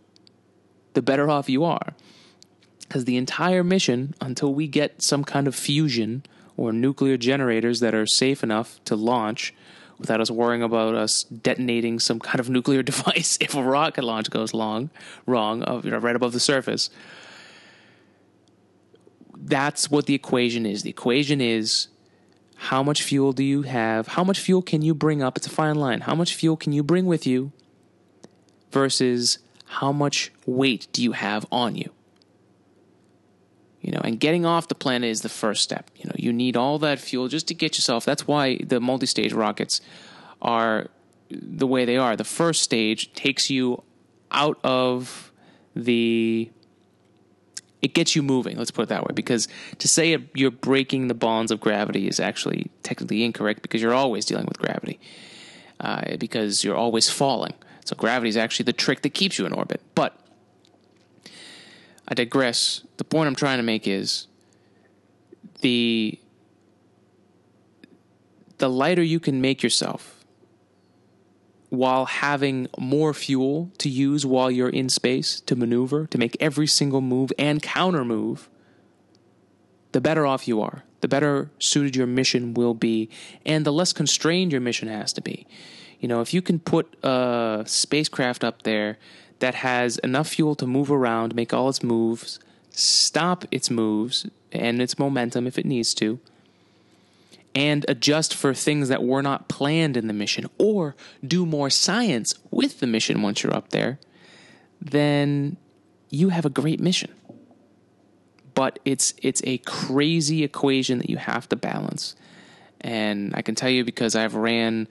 the 0.92 1.00
better 1.00 1.30
off 1.30 1.48
you 1.48 1.64
are. 1.64 1.94
Because 2.80 3.06
the 3.06 3.16
entire 3.16 3.64
mission, 3.64 4.14
until 4.20 4.52
we 4.52 4.68
get 4.68 5.00
some 5.00 5.24
kind 5.24 5.48
of 5.48 5.54
fusion 5.54 6.22
or 6.58 6.70
nuclear 6.70 7.16
generators 7.16 7.80
that 7.80 7.94
are 7.94 8.04
safe 8.04 8.42
enough 8.42 8.78
to 8.84 8.94
launch 8.94 9.54
without 9.98 10.20
us 10.20 10.30
worrying 10.30 10.62
about 10.62 10.94
us 10.94 11.22
detonating 11.24 11.98
some 11.98 12.20
kind 12.20 12.38
of 12.38 12.50
nuclear 12.50 12.82
device 12.92 13.38
if 13.40 13.54
a 13.54 13.62
rocket 13.62 14.04
launch 14.04 14.28
goes 14.28 14.52
long, 14.52 14.90
wrong, 15.24 15.62
uh, 15.62 15.80
you 15.82 15.90
know, 15.90 15.98
right 15.98 16.16
above 16.16 16.32
the 16.32 16.40
surface. 16.40 16.90
That's 19.34 19.90
what 19.90 20.04
the 20.04 20.14
equation 20.14 20.66
is. 20.66 20.82
The 20.82 20.90
equation 20.90 21.40
is 21.40 21.88
how 22.64 22.82
much 22.82 23.02
fuel 23.02 23.32
do 23.32 23.42
you 23.42 23.62
have? 23.62 24.08
How 24.08 24.22
much 24.22 24.38
fuel 24.38 24.60
can 24.60 24.82
you 24.82 24.94
bring 24.94 25.22
up? 25.22 25.36
It's 25.36 25.46
a 25.46 25.50
fine 25.50 25.76
line. 25.76 26.02
How 26.02 26.14
much 26.14 26.34
fuel 26.34 26.56
can 26.56 26.72
you 26.72 26.82
bring 26.82 27.06
with 27.06 27.26
you 27.26 27.52
versus 28.70 29.38
how 29.64 29.92
much 29.92 30.30
weight 30.46 30.86
do 30.92 31.02
you 31.02 31.12
have 31.12 31.46
on 31.50 31.74
you? 31.74 31.90
you 33.80 33.90
know 33.92 34.00
and 34.04 34.20
getting 34.20 34.44
off 34.44 34.68
the 34.68 34.74
planet 34.74 35.08
is 35.08 35.22
the 35.22 35.28
first 35.28 35.62
step 35.62 35.90
you 35.96 36.04
know 36.04 36.14
you 36.16 36.32
need 36.32 36.56
all 36.56 36.78
that 36.78 36.98
fuel 36.98 37.28
just 37.28 37.48
to 37.48 37.54
get 37.54 37.76
yourself 37.76 38.04
that's 38.04 38.26
why 38.26 38.56
the 38.58 38.80
multi-stage 38.80 39.32
rockets 39.32 39.80
are 40.42 40.88
the 41.30 41.66
way 41.66 41.84
they 41.84 41.96
are 41.96 42.16
the 42.16 42.24
first 42.24 42.62
stage 42.62 43.12
takes 43.14 43.48
you 43.48 43.82
out 44.30 44.58
of 44.62 45.32
the 45.74 46.50
it 47.82 47.94
gets 47.94 48.14
you 48.14 48.22
moving 48.22 48.56
let's 48.56 48.70
put 48.70 48.82
it 48.82 48.88
that 48.88 49.02
way 49.02 49.12
because 49.14 49.48
to 49.78 49.88
say 49.88 50.16
you're 50.34 50.50
breaking 50.50 51.08
the 51.08 51.14
bonds 51.14 51.50
of 51.50 51.60
gravity 51.60 52.08
is 52.08 52.20
actually 52.20 52.70
technically 52.82 53.24
incorrect 53.24 53.62
because 53.62 53.80
you're 53.80 53.94
always 53.94 54.24
dealing 54.24 54.46
with 54.46 54.58
gravity 54.58 54.98
uh, 55.80 56.16
because 56.18 56.62
you're 56.62 56.76
always 56.76 57.08
falling 57.08 57.54
so 57.84 57.96
gravity 57.96 58.28
is 58.28 58.36
actually 58.36 58.64
the 58.64 58.72
trick 58.72 59.02
that 59.02 59.10
keeps 59.10 59.38
you 59.38 59.46
in 59.46 59.52
orbit 59.52 59.80
but 59.94 60.16
I 62.10 62.14
digress. 62.14 62.82
The 62.96 63.04
point 63.04 63.28
I'm 63.28 63.36
trying 63.36 63.58
to 63.58 63.62
make 63.62 63.86
is 63.86 64.26
the 65.60 66.18
the 68.58 68.68
lighter 68.68 69.02
you 69.02 69.20
can 69.20 69.40
make 69.40 69.62
yourself 69.62 70.19
while 71.70 72.04
having 72.04 72.68
more 72.78 73.14
fuel 73.14 73.70
to 73.78 73.88
use 73.88 74.26
while 74.26 74.50
you're 74.50 74.68
in 74.68 74.88
space 74.88 75.40
to 75.42 75.56
maneuver, 75.56 76.06
to 76.08 76.18
make 76.18 76.36
every 76.40 76.66
single 76.66 77.00
move 77.00 77.32
and 77.38 77.62
counter 77.62 78.04
move, 78.04 78.48
the 79.92 80.00
better 80.00 80.26
off 80.26 80.46
you 80.46 80.60
are. 80.60 80.84
The 81.00 81.08
better 81.08 81.50
suited 81.58 81.96
your 81.96 82.06
mission 82.06 82.52
will 82.52 82.74
be, 82.74 83.08
and 83.46 83.64
the 83.64 83.72
less 83.72 83.92
constrained 83.92 84.52
your 84.52 84.60
mission 84.60 84.88
has 84.88 85.12
to 85.14 85.22
be. 85.22 85.46
You 85.98 86.08
know, 86.08 86.20
if 86.20 86.34
you 86.34 86.42
can 86.42 86.58
put 86.58 86.94
a 87.02 87.62
spacecraft 87.66 88.44
up 88.44 88.62
there 88.62 88.98
that 89.38 89.54
has 89.56 89.98
enough 89.98 90.28
fuel 90.28 90.54
to 90.56 90.66
move 90.66 90.90
around, 90.90 91.34
make 91.34 91.54
all 91.54 91.68
its 91.68 91.82
moves, 91.82 92.38
stop 92.70 93.44
its 93.50 93.70
moves 93.70 94.26
and 94.52 94.82
its 94.82 94.98
momentum 94.98 95.46
if 95.46 95.58
it 95.58 95.64
needs 95.64 95.94
to, 95.94 96.20
and 97.54 97.84
adjust 97.88 98.34
for 98.34 98.54
things 98.54 98.88
that 98.88 99.02
were 99.02 99.22
not 99.22 99.48
planned 99.48 99.96
in 99.96 100.06
the 100.06 100.12
mission, 100.12 100.46
or 100.58 100.94
do 101.26 101.44
more 101.44 101.70
science 101.70 102.34
with 102.50 102.80
the 102.80 102.86
mission 102.86 103.22
once 103.22 103.42
you're 103.42 103.54
up 103.54 103.70
there, 103.70 103.98
then 104.80 105.56
you 106.10 106.28
have 106.28 106.44
a 106.44 106.50
great 106.50 106.80
mission. 106.80 107.12
But 108.54 108.78
it's 108.84 109.14
it's 109.22 109.42
a 109.44 109.58
crazy 109.58 110.44
equation 110.44 110.98
that 110.98 111.10
you 111.10 111.16
have 111.16 111.48
to 111.48 111.56
balance. 111.56 112.14
And 112.80 113.34
I 113.34 113.42
can 113.42 113.54
tell 113.54 113.70
you 113.70 113.84
because 113.84 114.14
I've 114.14 114.34
ran 114.34 114.88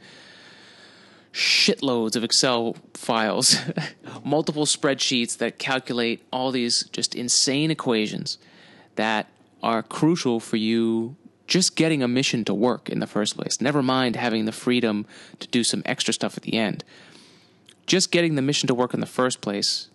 shitloads 1.34 2.16
of 2.16 2.24
Excel 2.24 2.76
files, 2.94 3.58
multiple 4.24 4.66
spreadsheets 4.66 5.38
that 5.38 5.60
calculate 5.60 6.24
all 6.32 6.52
these 6.52 6.84
just 6.92 7.16
insane 7.16 7.72
equations 7.72 8.38
that 8.96 9.28
are 9.62 9.84
crucial 9.84 10.40
for 10.40 10.58
you 10.58 11.16
just 11.50 11.76
getting 11.76 12.04
a 12.04 12.08
mission 12.08 12.46
to 12.46 12.54
work 12.54 12.90
in 12.90 13.00
the 13.00 13.08
first 13.08 13.36
place. 13.36 13.60
Never 13.60 13.82
mind 13.82 14.16
having 14.16 14.46
the 14.46 14.52
freedom 14.52 15.06
to 15.40 15.48
do 15.48 15.64
some 15.64 15.82
extra 15.84 16.14
stuff 16.14 16.38
at 16.38 16.44
the 16.44 16.54
end. 16.54 16.84
Just 17.88 18.12
getting 18.12 18.36
the 18.36 18.42
mission 18.44 18.68
to 18.68 18.76
work 18.76 18.94
in 18.94 19.00
the 19.00 19.08
first 19.08 19.42
place 19.42 19.90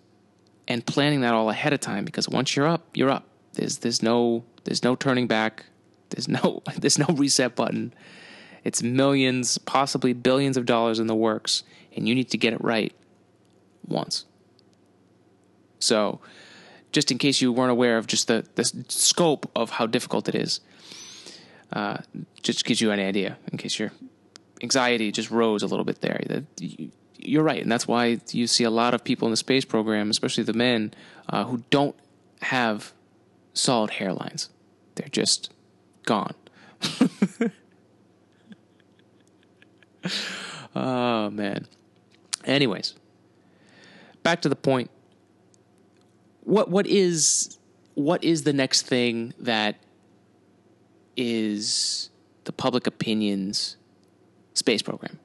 and 0.67 0.85
planning 0.85 1.21
that 1.21 1.33
all 1.33 1.49
ahead 1.49 1.71
of 1.71 1.79
time 1.79 2.03
because 2.03 2.27
once 2.27 2.55
you're 2.55 2.67
up, 2.67 2.85
you're 2.93 3.09
up. 3.09 3.25
There's 3.53 3.77
there's 3.79 4.03
no 4.03 4.43
there's 4.65 4.83
no 4.83 4.95
turning 4.95 5.27
back. 5.27 5.65
There's 6.09 6.27
no 6.27 6.61
there's 6.77 6.99
no 6.99 7.07
reset 7.07 7.55
button. 7.55 7.93
It's 8.65 8.83
millions, 8.83 9.57
possibly 9.59 10.11
billions 10.11 10.57
of 10.57 10.65
dollars 10.65 10.99
in 10.99 11.07
the 11.07 11.15
works, 11.15 11.63
and 11.95 12.07
you 12.07 12.13
need 12.13 12.29
to 12.31 12.37
get 12.37 12.51
it 12.51 12.61
right 12.61 12.93
once. 13.87 14.25
So, 15.79 16.19
just 16.91 17.11
in 17.11 17.17
case 17.17 17.41
you 17.41 17.53
weren't 17.53 17.71
aware 17.71 17.97
of 17.97 18.07
just 18.07 18.27
the, 18.27 18.43
the 18.55 18.65
scope 18.89 19.49
of 19.55 19.69
how 19.69 19.85
difficult 19.85 20.27
it 20.27 20.33
is, 20.33 20.61
uh, 21.75 21.97
just 22.41 22.65
gives 22.65 22.81
you 22.81 22.91
an 22.91 22.99
idea, 22.99 23.37
in 23.51 23.57
case 23.57 23.77
your 23.77 23.91
anxiety 24.63 25.11
just 25.11 25.29
rose 25.29 25.61
a 25.61 25.67
little 25.67 25.83
bit 25.85 25.99
there. 26.01 26.19
You're 27.17 27.43
right, 27.43 27.61
and 27.61 27.71
that's 27.71 27.87
why 27.87 28.19
you 28.31 28.47
see 28.47 28.63
a 28.63 28.69
lot 28.69 28.93
of 28.93 29.03
people 29.03 29.27
in 29.27 29.31
the 29.31 29.37
space 29.37 29.65
program, 29.65 30.09
especially 30.09 30.45
the 30.45 30.53
men, 30.53 30.93
uh, 31.29 31.43
who 31.43 31.63
don't 31.69 31.95
have 32.41 32.93
solid 33.53 33.91
hairlines. 33.91 34.49
They're 34.95 35.09
just 35.09 35.51
gone. 36.03 36.33
oh 40.75 41.29
man. 41.29 41.67
Anyways, 42.45 42.93
back 44.23 44.41
to 44.41 44.49
the 44.49 44.55
point. 44.55 44.89
What 46.43 46.69
what 46.69 46.87
is 46.87 47.57
what 47.95 48.23
is 48.23 48.43
the 48.43 48.53
next 48.53 48.83
thing 48.83 49.33
that 49.39 49.77
is 51.17 52.09
the 52.45 52.51
public 52.51 52.87
opinion's 52.87 53.77
space 54.53 54.81
program? 54.81 55.19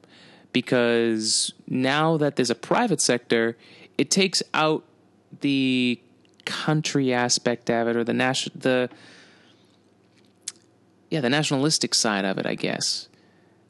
Because 0.53 1.53
now 1.69 2.17
that 2.17 2.37
there's 2.37 2.51
a 2.51 2.55
private 2.55 3.01
sector, 3.01 3.57
it 3.97 4.11
takes 4.11 4.43
out 4.53 4.85
the 5.41 6.01
country 6.45 7.13
aspect 7.13 7.71
of 7.71 7.87
it 7.87 7.97
or 7.97 8.03
the 8.03 8.13
national 8.13 8.59
the 8.59 8.91
yeah, 11.11 11.21
the 11.21 11.29
nationalistic 11.29 11.95
side 11.95 12.25
of 12.25 12.39
it, 12.39 12.47
I 12.47 12.55
guess. 12.55 13.09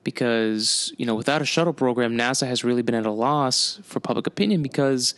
Because, 0.05 0.93
you 0.97 1.07
know, 1.07 1.15
without 1.15 1.43
a 1.43 1.45
shuttle 1.45 1.73
program, 1.73 2.17
NASA 2.17 2.47
has 2.47 2.63
really 2.63 2.83
been 2.83 2.95
at 2.95 3.07
a 3.07 3.11
loss 3.11 3.81
for 3.83 3.99
public 4.01 4.27
opinion 4.27 4.63
because 4.63 5.15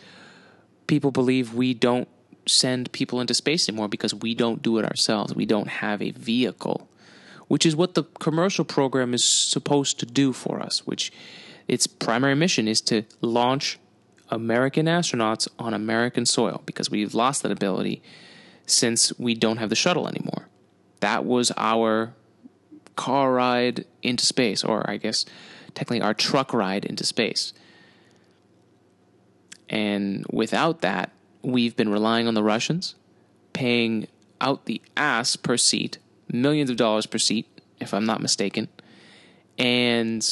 people 0.86 1.10
believe 1.10 1.54
we 1.54 1.74
don't 1.74 2.08
send 2.46 2.90
people 2.92 3.20
into 3.20 3.34
space 3.34 3.68
anymore 3.68 3.88
because 3.88 4.14
we 4.14 4.34
don't 4.34 4.62
do 4.62 4.78
it 4.78 4.84
ourselves. 4.84 5.34
We 5.34 5.46
don't 5.46 5.68
have 5.68 6.00
a 6.02 6.10
vehicle, 6.12 6.88
which 7.52 7.66
is 7.66 7.76
what 7.76 7.92
the 7.92 8.04
commercial 8.18 8.64
program 8.64 9.12
is 9.12 9.22
supposed 9.22 10.00
to 10.00 10.06
do 10.06 10.32
for 10.32 10.58
us, 10.58 10.86
which 10.86 11.12
its 11.68 11.86
primary 11.86 12.34
mission 12.34 12.66
is 12.66 12.80
to 12.80 13.02
launch 13.20 13.78
American 14.30 14.86
astronauts 14.86 15.46
on 15.58 15.74
American 15.74 16.24
soil 16.24 16.62
because 16.64 16.90
we've 16.90 17.12
lost 17.12 17.42
that 17.42 17.52
ability 17.52 18.02
since 18.64 19.12
we 19.18 19.34
don't 19.34 19.58
have 19.58 19.68
the 19.68 19.76
shuttle 19.76 20.08
anymore. 20.08 20.48
That 21.00 21.26
was 21.26 21.52
our 21.58 22.14
car 22.96 23.34
ride 23.34 23.84
into 24.02 24.24
space, 24.24 24.64
or 24.64 24.88
I 24.88 24.96
guess 24.96 25.26
technically 25.74 26.00
our 26.00 26.14
truck 26.14 26.54
ride 26.54 26.86
into 26.86 27.04
space. 27.04 27.52
And 29.68 30.24
without 30.32 30.80
that, 30.80 31.12
we've 31.42 31.76
been 31.76 31.90
relying 31.90 32.26
on 32.26 32.32
the 32.32 32.42
Russians, 32.42 32.94
paying 33.52 34.08
out 34.40 34.64
the 34.64 34.80
ass 34.96 35.36
per 35.36 35.58
seat, 35.58 35.98
millions 36.32 36.70
of 36.70 36.76
dollars 36.76 37.06
per 37.06 37.18
seat, 37.18 37.46
if 37.80 37.92
I'm 37.94 38.04
not 38.04 38.20
mistaken. 38.20 38.68
And 39.58 40.26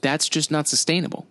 that's 0.00 0.28
just 0.28 0.50
not 0.50 0.68
sustainable. 0.68 1.26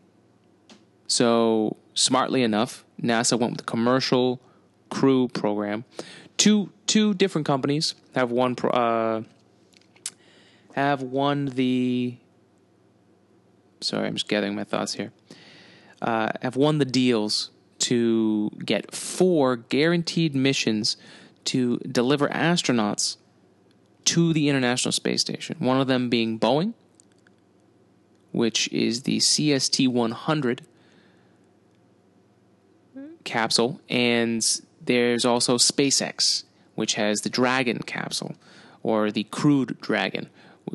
So, 1.07 1.77
smartly 1.93 2.43
enough, 2.43 2.83
NASA 3.01 3.39
went 3.39 3.53
with 3.53 3.59
the 3.59 3.65
commercial 3.65 4.41
crew 4.89 5.27
program. 5.27 5.85
Two 6.37 6.71
two 6.87 7.13
different 7.13 7.45
companies 7.45 7.95
have 8.15 8.31
won 8.31 8.55
uh, 8.71 9.21
have 10.75 11.01
won 11.01 11.45
the. 11.45 12.17
Sorry, 13.81 14.07
I'm 14.07 14.15
just 14.15 14.27
gathering 14.27 14.55
my 14.55 14.63
thoughts 14.63 14.93
here. 14.93 15.11
Uh, 16.01 16.31
have 16.41 16.55
won 16.55 16.79
the 16.79 16.85
deals 16.85 17.51
to 17.79 18.49
get 18.65 18.93
four 18.93 19.57
guaranteed 19.57 20.33
missions 20.35 20.97
to 21.45 21.77
deliver 21.79 22.29
astronauts 22.29 23.17
to 24.05 24.33
the 24.33 24.49
International 24.49 24.91
Space 24.91 25.21
Station. 25.21 25.57
One 25.59 25.79
of 25.79 25.87
them 25.87 26.09
being 26.09 26.39
Boeing, 26.39 26.73
which 28.31 28.67
is 28.71 29.03
the 29.03 29.17
CST 29.17 29.87
100 29.87 30.61
capsule, 33.23 33.79
and 33.89 34.61
there's 34.81 35.25
also 35.25 35.57
SpaceX, 35.57 36.43
which 36.75 36.95
has 36.95 37.21
the 37.21 37.29
Dragon 37.29 37.79
capsule 37.79 38.35
or 38.81 39.11
the 39.11 39.23
crewed 39.25 39.79
Dragon, 39.79 40.29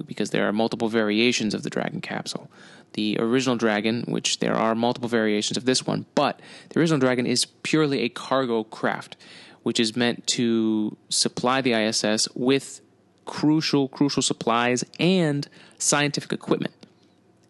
because 0.06 0.30
there 0.30 0.48
are 0.48 0.52
multiple 0.52 0.88
variations 0.88 1.54
of 1.54 1.62
the 1.62 1.70
Dragon 1.70 2.00
capsule. 2.00 2.50
The 2.94 3.18
original 3.20 3.56
Dragon, 3.56 4.04
which 4.08 4.38
there 4.38 4.54
are 4.54 4.74
multiple 4.74 5.08
variations 5.08 5.56
of 5.56 5.66
this 5.66 5.86
one, 5.86 6.06
but 6.14 6.40
the 6.70 6.80
original 6.80 6.98
Dragon 6.98 7.26
is 7.26 7.44
purely 7.44 8.00
a 8.00 8.08
cargo 8.08 8.64
craft, 8.64 9.16
which 9.62 9.78
is 9.78 9.94
meant 9.94 10.26
to 10.28 10.96
supply 11.10 11.60
the 11.60 11.74
ISS 11.74 12.28
with 12.34 12.80
crucial, 13.28 13.88
crucial 13.88 14.22
supplies 14.22 14.82
and 14.98 15.48
scientific 15.78 16.32
equipment. 16.32 16.74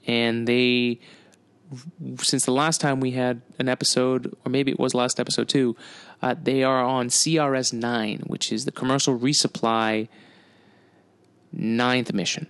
And 0.07 0.47
they 0.47 0.99
since 2.23 2.45
the 2.45 2.53
last 2.53 2.81
time 2.81 2.99
we 3.01 3.13
had 3.13 3.43
an 3.59 3.69
episode, 3.69 4.35
or 4.45 4.51
maybe 4.51 4.73
it 4.73 4.79
was 4.79 4.95
last 4.95 5.21
episode 5.21 5.49
too, 5.49 5.77
uh, 6.23 6.35
they 6.43 6.63
are 6.65 6.83
on 6.83 7.09
CRS 7.09 7.73
9, 7.73 8.25
which 8.27 8.51
is 8.51 8.65
the 8.65 8.73
commercial 8.73 9.19
resupply 9.19 10.09
ninth 11.53 12.13
mission. 12.13 12.47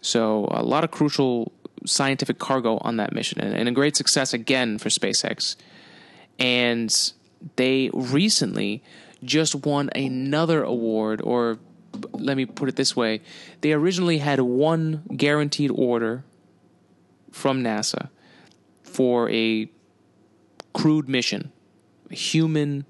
So 0.00 0.48
a 0.50 0.62
lot 0.62 0.82
of 0.82 0.90
crucial 0.90 1.52
scientific 1.84 2.38
cargo 2.38 2.78
on 2.78 2.96
that 2.96 3.12
mission, 3.12 3.40
and, 3.40 3.54
and 3.54 3.68
a 3.68 3.72
great 3.72 3.96
success 3.96 4.32
again 4.32 4.78
for 4.78 4.88
SpaceX. 4.88 5.56
And 6.38 7.12
they 7.56 7.90
recently 7.92 8.82
just 9.22 9.54
won 9.54 9.90
another 9.94 10.62
award, 10.62 11.20
or 11.22 11.58
let 12.12 12.36
me 12.36 12.46
put 12.46 12.68
it 12.68 12.76
this 12.76 12.94
way: 12.96 13.20
they 13.60 13.72
originally 13.72 14.18
had 14.18 14.40
one 14.40 15.02
guaranteed 15.16 15.70
order 15.74 16.24
from 17.30 17.62
NASA 17.62 18.10
for 18.82 19.30
a 19.30 19.70
crewed 20.72 21.08
mission, 21.08 21.52
a 22.10 22.14
human 22.14 22.84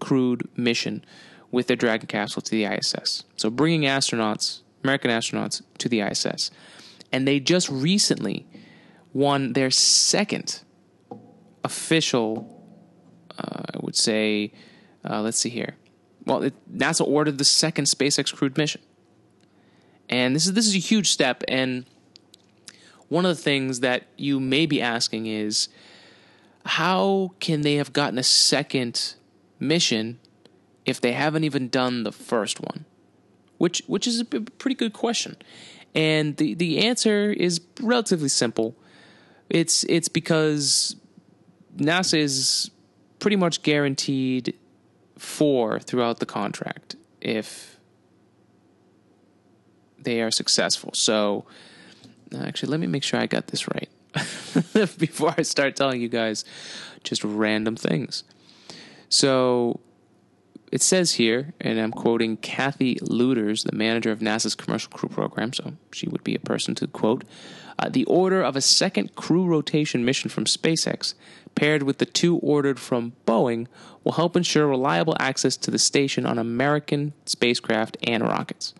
crewed 0.00 0.48
mission 0.56 1.04
with 1.50 1.68
their 1.68 1.76
Dragon 1.76 2.06
capsule 2.06 2.42
to 2.42 2.50
the 2.50 2.64
ISS. 2.64 3.24
So 3.36 3.48
bringing 3.48 3.82
astronauts, 3.82 4.60
American 4.82 5.10
astronauts, 5.10 5.62
to 5.78 5.88
the 5.88 6.00
ISS. 6.00 6.50
And 7.12 7.28
they 7.28 7.38
just 7.40 7.70
recently 7.70 8.46
won 9.12 9.52
their 9.52 9.70
second 9.70 10.62
official, 11.62 12.62
uh, 13.38 13.62
I 13.72 13.78
would 13.80 13.96
say, 13.96 14.52
uh, 15.08 15.22
let's 15.22 15.38
see 15.38 15.48
here. 15.48 15.76
Well, 16.26 16.42
it, 16.42 16.54
NASA 16.72 17.06
ordered 17.06 17.38
the 17.38 17.44
second 17.44 17.84
SpaceX 17.84 18.34
crewed 18.34 18.56
mission. 18.56 18.80
And 20.08 20.34
this 20.34 20.46
is 20.46 20.52
this 20.52 20.66
is 20.66 20.74
a 20.74 20.78
huge 20.78 21.10
step 21.10 21.42
and 21.48 21.86
one 23.08 23.24
of 23.24 23.36
the 23.36 23.42
things 23.42 23.80
that 23.80 24.04
you 24.16 24.40
may 24.40 24.66
be 24.66 24.80
asking 24.80 25.26
is 25.26 25.68
how 26.66 27.32
can 27.40 27.60
they 27.60 27.76
have 27.76 27.92
gotten 27.92 28.18
a 28.18 28.22
second 28.22 29.14
mission 29.60 30.18
if 30.86 31.00
they 31.00 31.12
haven't 31.12 31.44
even 31.44 31.68
done 31.68 32.02
the 32.02 32.12
first 32.12 32.60
one? 32.60 32.84
Which 33.58 33.82
which 33.86 34.06
is 34.06 34.20
a 34.20 34.24
pretty 34.24 34.74
good 34.74 34.92
question. 34.92 35.36
And 35.94 36.36
the 36.36 36.54
the 36.54 36.86
answer 36.86 37.30
is 37.30 37.60
relatively 37.80 38.28
simple. 38.28 38.74
It's 39.48 39.84
it's 39.84 40.08
because 40.08 40.96
NASA 41.76 42.18
is 42.18 42.70
pretty 43.20 43.36
much 43.36 43.62
guaranteed 43.62 44.54
four 45.18 45.78
throughout 45.80 46.18
the 46.18 46.26
contract 46.26 46.96
if 47.20 47.78
they 49.98 50.20
are 50.20 50.30
successful. 50.30 50.90
So 50.94 51.46
uh, 52.34 52.38
Actually, 52.38 52.70
let 52.70 52.80
me 52.80 52.86
make 52.86 53.02
sure 53.02 53.20
I 53.20 53.26
got 53.26 53.48
this 53.48 53.68
right 53.68 53.88
before 54.98 55.34
I 55.36 55.42
start 55.42 55.76
telling 55.76 56.00
you 56.00 56.08
guys 56.08 56.44
just 57.02 57.22
random 57.24 57.76
things. 57.76 58.24
So 59.08 59.80
it 60.74 60.82
says 60.82 61.12
here, 61.12 61.54
and 61.60 61.78
I'm 61.78 61.92
quoting 61.92 62.36
Kathy 62.36 62.96
Lueders, 62.96 63.62
the 63.62 63.76
manager 63.76 64.10
of 64.10 64.18
NASA's 64.18 64.56
Commercial 64.56 64.90
Crew 64.90 65.08
Program, 65.08 65.52
so 65.52 65.74
she 65.92 66.08
would 66.08 66.24
be 66.24 66.34
a 66.34 66.40
person 66.40 66.74
to 66.74 66.88
quote. 66.88 67.22
Uh, 67.78 67.88
the 67.88 68.04
order 68.06 68.42
of 68.42 68.56
a 68.56 68.60
second 68.60 69.14
crew 69.14 69.46
rotation 69.46 70.04
mission 70.04 70.28
from 70.28 70.46
SpaceX, 70.46 71.14
paired 71.54 71.84
with 71.84 71.98
the 71.98 72.06
two 72.06 72.38
ordered 72.38 72.80
from 72.80 73.12
Boeing, 73.24 73.68
will 74.02 74.14
help 74.14 74.34
ensure 74.34 74.66
reliable 74.66 75.16
access 75.20 75.56
to 75.58 75.70
the 75.70 75.78
station 75.78 76.26
on 76.26 76.40
American 76.40 77.12
spacecraft 77.24 77.96
and 78.02 78.24
rockets. 78.24 78.74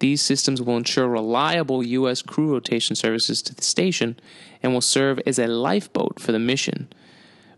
These 0.00 0.22
systems 0.22 0.60
will 0.60 0.76
ensure 0.76 1.06
reliable 1.06 1.84
U.S. 1.84 2.20
crew 2.20 2.50
rotation 2.52 2.96
services 2.96 3.42
to 3.42 3.54
the 3.54 3.62
station 3.62 4.18
and 4.60 4.72
will 4.72 4.80
serve 4.80 5.20
as 5.24 5.38
a 5.38 5.46
lifeboat 5.46 6.18
for 6.18 6.32
the 6.32 6.40
mission, 6.40 6.88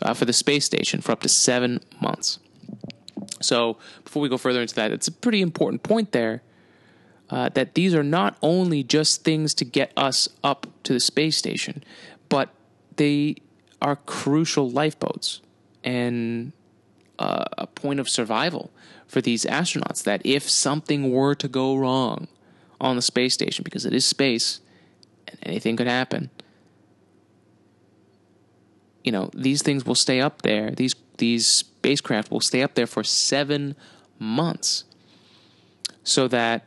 uh, 0.02 0.12
for 0.12 0.26
the 0.26 0.34
space 0.34 0.66
station, 0.66 1.00
for 1.00 1.12
up 1.12 1.22
to 1.22 1.30
seven 1.30 1.80
months. 1.98 2.40
So, 3.46 3.78
before 4.04 4.22
we 4.22 4.28
go 4.28 4.36
further 4.36 4.60
into 4.60 4.74
that, 4.74 4.92
it's 4.92 5.08
a 5.08 5.12
pretty 5.12 5.40
important 5.40 5.82
point 5.82 6.12
there 6.12 6.42
uh, 7.30 7.48
that 7.50 7.74
these 7.74 7.94
are 7.94 8.02
not 8.02 8.36
only 8.42 8.82
just 8.82 9.24
things 9.24 9.54
to 9.54 9.64
get 9.64 9.92
us 9.96 10.28
up 10.44 10.66
to 10.84 10.92
the 10.92 11.00
space 11.00 11.36
station, 11.36 11.82
but 12.28 12.50
they 12.96 13.36
are 13.82 13.96
crucial 13.96 14.70
lifeboats 14.70 15.40
and 15.84 16.52
uh, 17.18 17.44
a 17.58 17.66
point 17.66 18.00
of 18.00 18.08
survival 18.08 18.70
for 19.06 19.20
these 19.20 19.44
astronauts 19.44 20.02
that 20.02 20.20
if 20.24 20.48
something 20.48 21.12
were 21.12 21.34
to 21.34 21.48
go 21.48 21.76
wrong 21.76 22.28
on 22.80 22.96
the 22.96 23.02
space 23.02 23.34
station, 23.34 23.62
because 23.62 23.86
it 23.86 23.92
is 23.92 24.04
space 24.04 24.60
and 25.28 25.38
anything 25.42 25.76
could 25.76 25.86
happen, 25.86 26.30
you 29.02 29.12
know, 29.12 29.30
these 29.32 29.62
things 29.62 29.86
will 29.86 29.94
stay 29.94 30.20
up 30.20 30.42
there. 30.42 30.72
These 30.72 30.94
these 31.18 31.46
spacecraft 31.46 32.30
will 32.30 32.40
stay 32.40 32.62
up 32.62 32.74
there 32.74 32.86
for 32.86 33.04
seven 33.04 33.74
months. 34.18 34.84
so 36.02 36.28
that 36.28 36.64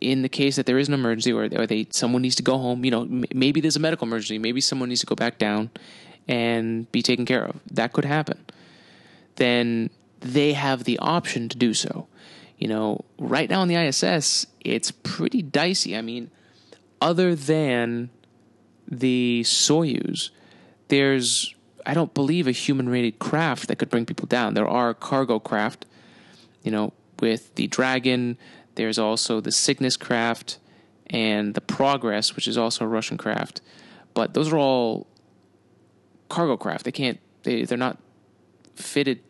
in 0.00 0.22
the 0.22 0.28
case 0.28 0.56
that 0.56 0.66
there 0.66 0.78
is 0.78 0.88
an 0.88 0.94
emergency 0.94 1.32
or, 1.32 1.48
or 1.56 1.66
they 1.66 1.86
someone 1.90 2.22
needs 2.22 2.34
to 2.34 2.42
go 2.42 2.58
home, 2.58 2.84
you 2.84 2.90
know, 2.90 3.02
m- 3.02 3.24
maybe 3.32 3.60
there's 3.60 3.76
a 3.76 3.80
medical 3.80 4.06
emergency, 4.06 4.36
maybe 4.38 4.60
someone 4.60 4.88
needs 4.88 5.00
to 5.00 5.06
go 5.06 5.14
back 5.14 5.38
down 5.38 5.70
and 6.26 6.90
be 6.90 7.02
taken 7.02 7.24
care 7.24 7.44
of. 7.44 7.60
That 7.70 7.92
could 7.92 8.04
happen. 8.04 8.44
Then 9.36 9.90
they 10.20 10.52
have 10.54 10.84
the 10.84 10.98
option 10.98 11.48
to 11.48 11.56
do 11.56 11.72
so. 11.72 12.08
You 12.58 12.68
know, 12.68 13.04
right 13.18 13.48
now 13.48 13.60
on 13.60 13.68
the 13.68 13.76
ISS, 13.76 14.46
it's 14.60 14.90
pretty 14.90 15.42
dicey. 15.42 15.96
I 15.96 16.02
mean, 16.02 16.30
other 17.00 17.34
than 17.34 18.10
the 18.88 19.42
Soyuz, 19.44 20.30
there's 20.88 21.54
I 21.86 21.94
don't 21.94 22.14
believe 22.14 22.46
a 22.46 22.52
human 22.52 22.88
rated 22.88 23.18
craft 23.18 23.68
that 23.68 23.76
could 23.76 23.90
bring 23.90 24.06
people 24.06 24.26
down. 24.26 24.54
There 24.54 24.68
are 24.68 24.94
cargo 24.94 25.38
craft, 25.38 25.86
you 26.62 26.70
know, 26.70 26.92
with 27.20 27.54
the 27.54 27.66
Dragon. 27.66 28.38
There's 28.74 28.98
also 28.98 29.40
the 29.40 29.52
Cygnus 29.52 29.96
craft 29.96 30.58
and 31.06 31.54
the 31.54 31.60
Progress, 31.60 32.34
which 32.36 32.48
is 32.48 32.56
also 32.56 32.84
a 32.84 32.88
Russian 32.88 33.18
craft. 33.18 33.60
But 34.14 34.34
those 34.34 34.52
are 34.52 34.58
all 34.58 35.06
cargo 36.28 36.56
craft. 36.56 36.84
They 36.84 36.92
can't. 36.92 37.18
They 37.42 37.64
they're 37.64 37.78
not 37.78 37.98
fitted 38.74 39.20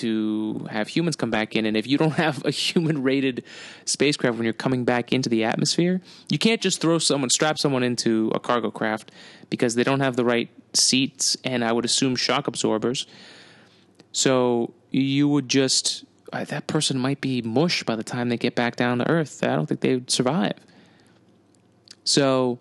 to 0.00 0.66
have 0.70 0.88
humans 0.88 1.16
come 1.16 1.30
back 1.30 1.56
in. 1.56 1.66
And 1.66 1.76
if 1.76 1.86
you 1.86 1.98
don't 1.98 2.12
have 2.26 2.44
a 2.44 2.50
human 2.50 3.02
rated 3.02 3.44
spacecraft 3.84 4.36
when 4.36 4.44
you're 4.44 4.52
coming 4.52 4.84
back 4.84 5.12
into 5.12 5.28
the 5.28 5.44
atmosphere, 5.44 6.00
you 6.28 6.38
can't 6.38 6.60
just 6.60 6.80
throw 6.80 6.98
someone, 6.98 7.30
strap 7.30 7.58
someone 7.58 7.82
into 7.82 8.30
a 8.34 8.40
cargo 8.40 8.70
craft 8.70 9.12
because 9.50 9.74
they 9.74 9.84
don't 9.84 10.00
have 10.00 10.16
the 10.16 10.24
right 10.24 10.48
seats 10.74 11.36
and 11.44 11.64
I 11.64 11.72
would 11.72 11.84
assume 11.84 12.16
shock 12.16 12.46
absorbers. 12.46 13.06
So 14.12 14.72
you 14.90 15.28
would 15.28 15.48
just, 15.48 16.04
uh, 16.32 16.44
that 16.44 16.66
person 16.66 16.98
might 16.98 17.20
be 17.20 17.42
mush 17.42 17.82
by 17.82 17.96
the 17.96 18.04
time 18.04 18.28
they 18.28 18.36
get 18.36 18.54
back 18.54 18.76
down 18.76 18.98
to 18.98 19.10
Earth. 19.10 19.42
I 19.42 19.54
don't 19.56 19.66
think 19.66 19.80
they 19.80 19.94
would 19.94 20.10
survive. 20.10 20.54
So 22.04 22.58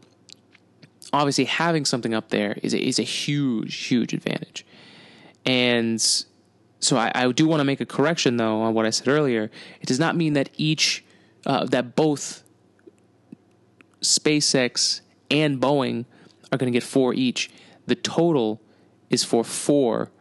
obviously 1.13 1.45
having 1.45 1.85
something 1.85 2.13
up 2.13 2.29
there 2.29 2.57
is 2.61 2.73
a, 2.73 2.79
is 2.79 2.99
a 2.99 3.03
huge, 3.03 3.75
huge 3.75 4.13
advantage. 4.13 4.65
And 5.45 6.25
so 6.85 6.97
I, 6.97 7.11
I 7.15 7.31
do 7.31 7.47
want 7.47 7.59
to 7.61 7.63
make 7.63 7.81
a 7.81 7.85
correction 7.85 8.37
though 8.37 8.61
on 8.61 8.73
what 8.73 8.85
I 8.85 8.89
said 8.91 9.07
earlier. 9.07 9.49
It 9.81 9.87
does 9.87 9.99
not 9.99 10.15
mean 10.15 10.33
that 10.33 10.49
each 10.57 11.03
uh, 11.45 11.65
that 11.65 11.95
both 11.95 12.43
SpaceX 14.01 15.01
and 15.31 15.59
Boeing 15.59 16.05
are 16.51 16.57
going 16.57 16.71
to 16.71 16.75
get 16.75 16.83
four 16.83 17.13
each. 17.13 17.49
The 17.87 17.95
total 17.95 18.61
is 19.09 19.23
for 19.23 19.43
four 19.43 20.11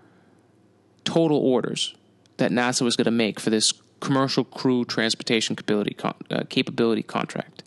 total 1.04 1.38
orders 1.38 1.94
that 2.36 2.50
NASA 2.50 2.82
was 2.82 2.96
going 2.96 3.04
to 3.04 3.10
make 3.10 3.40
for 3.40 3.50
this 3.50 3.72
commercial 4.00 4.44
crew 4.44 4.84
transportation 4.84 5.56
capability 5.56 5.94
con- 5.94 6.14
uh, 6.30 6.42
capability 6.48 7.02
contract. 7.02 7.62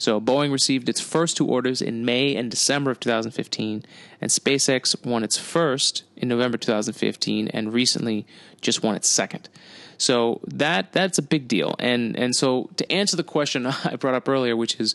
So 0.00 0.18
Boeing 0.18 0.50
received 0.50 0.88
its 0.88 0.98
first 0.98 1.36
two 1.36 1.46
orders 1.46 1.82
in 1.82 2.06
May 2.06 2.34
and 2.34 2.50
December 2.50 2.90
of 2.90 3.00
2015, 3.00 3.84
and 4.18 4.30
SpaceX 4.30 5.04
won 5.04 5.22
its 5.22 5.36
first 5.36 6.04
in 6.16 6.26
November 6.26 6.56
2015, 6.56 7.48
and 7.48 7.70
recently 7.74 8.26
just 8.62 8.82
won 8.82 8.94
its 8.94 9.10
second. 9.10 9.50
So 9.98 10.40
that 10.46 10.92
that's 10.92 11.18
a 11.18 11.22
big 11.22 11.48
deal. 11.48 11.76
And 11.78 12.16
and 12.16 12.34
so 12.34 12.70
to 12.76 12.90
answer 12.90 13.14
the 13.14 13.22
question 13.22 13.66
I 13.84 13.96
brought 13.96 14.14
up 14.14 14.26
earlier, 14.26 14.56
which 14.56 14.80
is 14.80 14.94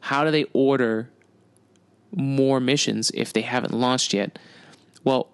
how 0.00 0.24
do 0.24 0.30
they 0.30 0.44
order 0.54 1.10
more 2.14 2.58
missions 2.58 3.10
if 3.12 3.34
they 3.34 3.42
haven't 3.42 3.74
launched 3.74 4.14
yet? 4.14 4.38
Well, 5.04 5.28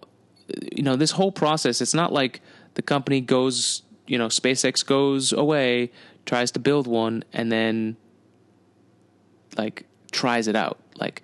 you 0.72 0.82
know, 0.82 0.96
this 0.96 1.12
whole 1.12 1.30
process, 1.30 1.80
it's 1.80 1.94
not 1.94 2.12
like 2.12 2.40
the 2.74 2.82
company 2.82 3.20
goes, 3.20 3.82
you 4.08 4.18
know, 4.18 4.26
SpaceX 4.26 4.84
goes 4.84 5.32
away, 5.32 5.92
tries 6.26 6.50
to 6.50 6.58
build 6.58 6.88
one, 6.88 7.22
and 7.32 7.52
then 7.52 7.96
like 9.56 9.86
tries 10.10 10.48
it 10.48 10.56
out. 10.56 10.78
Like 10.96 11.22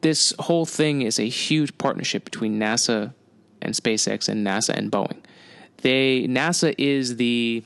this 0.00 0.32
whole 0.38 0.66
thing 0.66 1.02
is 1.02 1.18
a 1.18 1.28
huge 1.28 1.76
partnership 1.78 2.24
between 2.24 2.58
NASA 2.58 3.12
and 3.62 3.74
SpaceX 3.74 4.28
and 4.28 4.46
NASA 4.46 4.70
and 4.70 4.90
Boeing. 4.90 5.18
They 5.78 6.26
NASA 6.26 6.74
is 6.78 7.16
the 7.16 7.62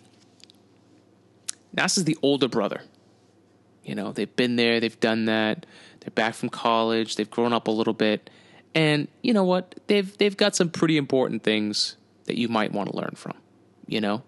NASA's 1.77 2.05
the 2.05 2.19
older 2.23 2.49
brother. 2.49 2.83
You 3.85 3.95
know, 3.95 4.13
they've 4.13 4.35
been 4.37 4.57
there, 4.57 4.81
they've 4.81 5.01
done 5.01 5.25
that. 5.27 5.67
They're 6.01 6.11
back 6.11 6.35
from 6.35 6.49
college, 6.49 7.17
they've 7.17 7.31
grown 7.31 7.53
up 7.53 7.69
a 7.69 7.71
little 7.71 7.93
bit. 7.93 8.31
And 8.75 9.09
you 9.23 9.33
know 9.33 9.45
what? 9.45 9.75
They've 9.87 10.17
they've 10.19 10.37
got 10.37 10.55
some 10.55 10.71
pretty 10.71 10.97
important 10.97 11.43
things 11.43 11.97
that 12.25 12.39
you 12.39 12.49
might 12.49 12.73
want 12.73 12.91
to 12.91 12.97
learn 12.97 13.15
from, 13.17 13.35
you 13.87 14.01
know? 14.01 14.23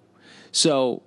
So 0.51 1.03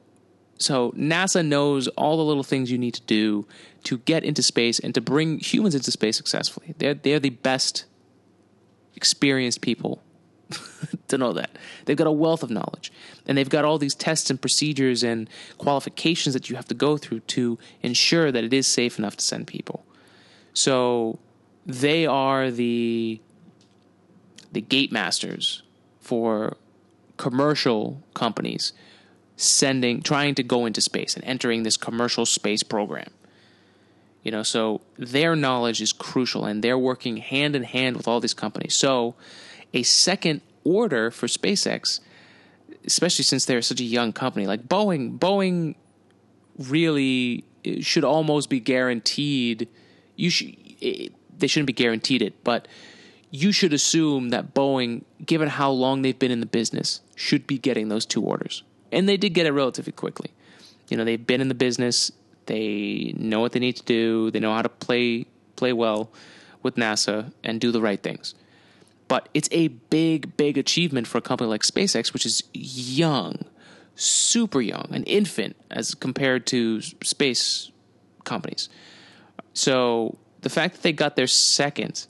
so 0.57 0.91
NASA 0.91 1.45
knows 1.45 1.87
all 1.89 2.17
the 2.17 2.23
little 2.23 2.43
things 2.43 2.71
you 2.71 2.77
need 2.77 2.93
to 2.93 3.01
do 3.01 3.45
to 3.85 3.99
get 3.99 4.23
into 4.23 4.43
space 4.43 4.79
and 4.79 4.93
to 4.93 5.01
bring 5.01 5.39
humans 5.39 5.75
into 5.75 5.91
space 5.91 6.17
successfully. 6.17 6.75
They're 6.77 6.93
they're 6.93 7.19
the 7.19 7.29
best 7.29 7.85
experienced 8.95 9.61
people 9.61 10.01
to 11.07 11.17
know 11.17 11.33
that. 11.33 11.51
They've 11.85 11.97
got 11.97 12.07
a 12.07 12.11
wealth 12.11 12.43
of 12.43 12.49
knowledge. 12.49 12.91
And 13.25 13.37
they've 13.37 13.49
got 13.49 13.65
all 13.65 13.77
these 13.77 13.95
tests 13.95 14.29
and 14.29 14.39
procedures 14.39 15.03
and 15.03 15.29
qualifications 15.57 16.33
that 16.33 16.49
you 16.49 16.55
have 16.55 16.67
to 16.67 16.73
go 16.73 16.97
through 16.97 17.21
to 17.21 17.57
ensure 17.81 18.31
that 18.31 18.43
it 18.43 18.53
is 18.53 18.67
safe 18.67 18.99
enough 18.99 19.17
to 19.17 19.23
send 19.23 19.47
people. 19.47 19.85
So 20.53 21.19
they 21.65 22.05
are 22.05 22.51
the 22.51 23.21
the 24.51 24.61
gate 24.61 24.91
masters 24.91 25.63
for 25.99 26.55
commercial 27.17 28.01
companies 28.13 28.71
sending 29.35 30.01
trying 30.01 30.33
to 30.35 30.43
go 30.43 30.65
into 30.65 30.79
space 30.79 31.15
and 31.15 31.25
entering 31.25 31.63
this 31.63 31.75
commercial 31.75 32.25
space 32.25 32.63
program. 32.63 33.09
You 34.25 34.31
know, 34.31 34.43
so 34.43 34.81
their 34.97 35.35
knowledge 35.35 35.81
is 35.81 35.93
crucial 35.93 36.45
and 36.45 36.63
they're 36.63 36.79
working 36.79 37.17
hand 37.17 37.55
in 37.55 37.63
hand 37.63 37.95
with 37.95 38.07
all 38.07 38.19
these 38.19 38.33
companies. 38.33 38.73
So 38.73 39.15
a 39.73 39.83
second 39.83 40.41
order 40.63 41.11
for 41.11 41.27
SpaceX, 41.27 41.99
especially 42.85 43.23
since 43.23 43.45
they're 43.45 43.61
such 43.61 43.79
a 43.79 43.85
young 43.85 44.11
company, 44.11 44.47
like 44.47 44.67
Boeing, 44.67 45.19
Boeing 45.19 45.75
really 46.57 47.45
eh, 47.63 47.81
should 47.81 48.03
almost 48.03 48.49
be 48.49 48.59
guaranteed 48.59 49.67
you 50.15 50.29
should 50.29 50.55
eh, 50.81 51.09
they 51.38 51.47
shouldn't 51.47 51.67
be 51.67 51.73
guaranteed 51.73 52.21
it, 52.21 52.43
but 52.43 52.67
you 53.29 53.51
should 53.51 53.73
assume 53.73 54.29
that 54.29 54.53
Boeing, 54.53 55.03
given 55.25 55.49
how 55.49 55.69
long 55.69 56.01
they've 56.01 56.17
been 56.17 56.31
in 56.31 56.39
the 56.39 56.45
business, 56.45 57.01
should 57.15 57.45
be 57.45 57.57
getting 57.57 57.89
those 57.89 58.05
two 58.05 58.23
orders. 58.23 58.63
And 58.91 59.09
they 59.09 59.17
did 59.17 59.33
get 59.33 59.45
it 59.45 59.51
relatively 59.51 59.91
quickly. 59.91 60.31
You 60.89 60.97
know, 60.97 61.03
they've 61.03 61.25
been 61.25 61.41
in 61.41 61.49
the 61.49 61.55
business, 61.55 62.11
they 62.45 63.13
know 63.17 63.39
what 63.39 63.51
they 63.51 63.60
need 63.60 63.77
to 63.77 63.84
do, 63.84 64.31
they 64.31 64.39
know 64.39 64.53
how 64.53 64.62
to 64.62 64.69
play 64.69 65.25
play 65.55 65.73
well 65.73 66.12
with 66.63 66.75
NASA 66.75 67.31
and 67.43 67.62
do 67.62 67.71
the 67.71 67.81
right 67.81 68.01
things. 68.01 68.36
But 69.08 69.29
it's 69.34 69.49
a 69.51 69.67
big, 69.67 70.36
big 70.36 70.58
achievement 70.58 71.08
for 71.08 71.19
a 71.19 71.21
company 71.21 71.49
like 71.49 71.62
SpaceX, 71.62 72.12
which 72.12 72.25
is 72.25 72.43
young, 72.53 73.45
super 73.95 74.62
young, 74.62 74.88
an 74.91 75.03
infant 75.03 75.55
as 75.69 75.93
compared 75.93 76.47
to 76.47 76.81
space 76.81 77.71
companies. 78.23 78.67
So 79.53 80.17
the 80.41 80.49
fact 80.49 80.75
that 80.75 80.81
they 80.81 80.91
got 80.91 81.15
their 81.15 81.27
second 81.27 82.08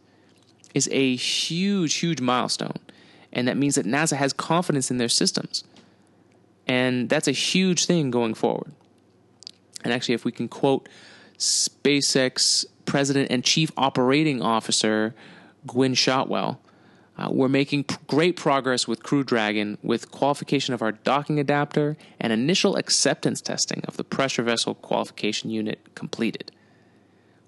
is 0.73 0.89
a 0.91 1.15
huge, 1.15 1.95
huge 1.95 2.21
milestone. 2.21 2.79
And 3.33 3.47
that 3.47 3.57
means 3.57 3.75
that 3.75 3.85
NASA 3.85 4.15
has 4.15 4.31
confidence 4.31 4.89
in 4.89 4.97
their 4.97 5.09
systems. 5.09 5.65
And 6.67 7.09
that's 7.09 7.27
a 7.27 7.33
huge 7.33 7.85
thing 7.85 8.09
going 8.09 8.33
forward. 8.33 8.71
And 9.85 9.93
actually, 9.93 10.15
if 10.15 10.25
we 10.25 10.31
can 10.31 10.49
quote 10.49 10.89
SpaceX 11.37 12.65
President 12.85 13.29
and 13.29 13.43
Chief 13.43 13.71
Operating 13.77 14.41
Officer 14.41 15.13
Gwynne 15.67 15.93
Shotwell, 15.93 16.59
uh, 17.17 17.29
we're 17.31 17.47
making 17.47 17.85
p- 17.85 17.95
great 18.07 18.35
progress 18.35 18.87
with 18.87 19.03
Crew 19.03 19.23
Dragon 19.23 19.77
with 19.81 20.11
qualification 20.11 20.73
of 20.73 20.81
our 20.81 20.91
docking 20.91 21.39
adapter 21.39 21.95
and 22.19 22.33
initial 22.33 22.75
acceptance 22.75 23.41
testing 23.41 23.83
of 23.87 23.95
the 23.95 24.03
pressure 24.03 24.43
vessel 24.43 24.73
qualification 24.73 25.49
unit 25.49 25.93
completed. 25.95 26.51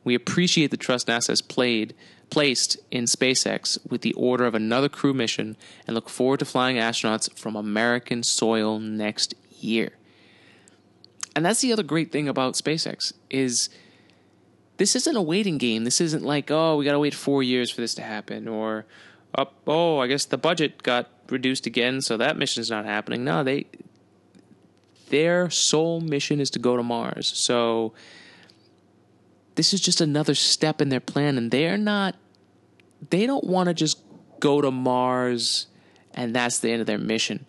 We 0.03 0.15
appreciate 0.15 0.71
the 0.71 0.77
trust 0.77 1.07
NASA 1.07 1.29
has 1.29 1.41
played, 1.41 1.95
placed 2.29 2.77
in 2.91 3.05
SpaceX 3.05 3.77
with 3.89 4.01
the 4.01 4.13
order 4.13 4.45
of 4.45 4.55
another 4.55 4.89
crew 4.89 5.13
mission 5.13 5.57
and 5.85 5.95
look 5.95 6.07
forward 6.07 6.39
to 6.39 6.45
flying 6.45 6.77
astronauts 6.77 7.35
from 7.38 7.55
American 7.55 8.21
soil 8.23 8.79
next 8.79 9.33
year. 9.59 9.93
And 11.38 11.45
that's 11.45 11.61
the 11.61 11.71
other 11.71 11.83
great 11.83 12.11
thing 12.11 12.27
about 12.27 12.55
SpaceX 12.55 13.13
is 13.29 13.69
this 14.77 14.95
isn't 14.95 15.15
a 15.15 15.21
waiting 15.21 15.59
game. 15.59 15.83
This 15.83 16.01
isn't 16.01 16.23
like, 16.23 16.49
oh, 16.49 16.77
we 16.77 16.83
got 16.83 16.93
to 16.93 16.99
wait 16.99 17.13
4 17.13 17.43
years 17.43 17.69
for 17.69 17.79
this 17.79 17.93
to 17.93 18.01
happen 18.01 18.47
or 18.47 18.88
oh, 19.38 19.47
oh, 19.67 19.99
I 19.99 20.07
guess 20.07 20.25
the 20.25 20.39
budget 20.39 20.81
got 20.81 21.11
reduced 21.29 21.67
again, 21.67 22.01
so 22.01 22.17
that 22.17 22.38
mission's 22.38 22.71
not 22.71 22.85
happening. 22.85 23.23
No, 23.23 23.43
they 23.43 23.67
their 25.09 25.51
sole 25.51 26.01
mission 26.01 26.39
is 26.39 26.49
to 26.49 26.57
go 26.57 26.75
to 26.75 26.81
Mars. 26.81 27.27
So 27.27 27.93
this 29.53 29.75
is 29.75 29.79
just 29.79 30.01
another 30.01 30.33
step 30.33 30.81
in 30.81 30.89
their 30.89 30.99
plan 30.99 31.38
and 31.38 31.51
they're 31.51 31.77
not 31.77 32.15
they 33.11 33.27
don't 33.27 33.43
want 33.43 33.67
to 33.67 33.75
just 33.75 34.01
go 34.39 34.59
to 34.59 34.71
Mars 34.71 35.67
and 36.15 36.35
that's 36.35 36.57
the 36.57 36.71
end 36.71 36.81
of 36.81 36.88
their 36.88 36.97
mission. 36.97 37.47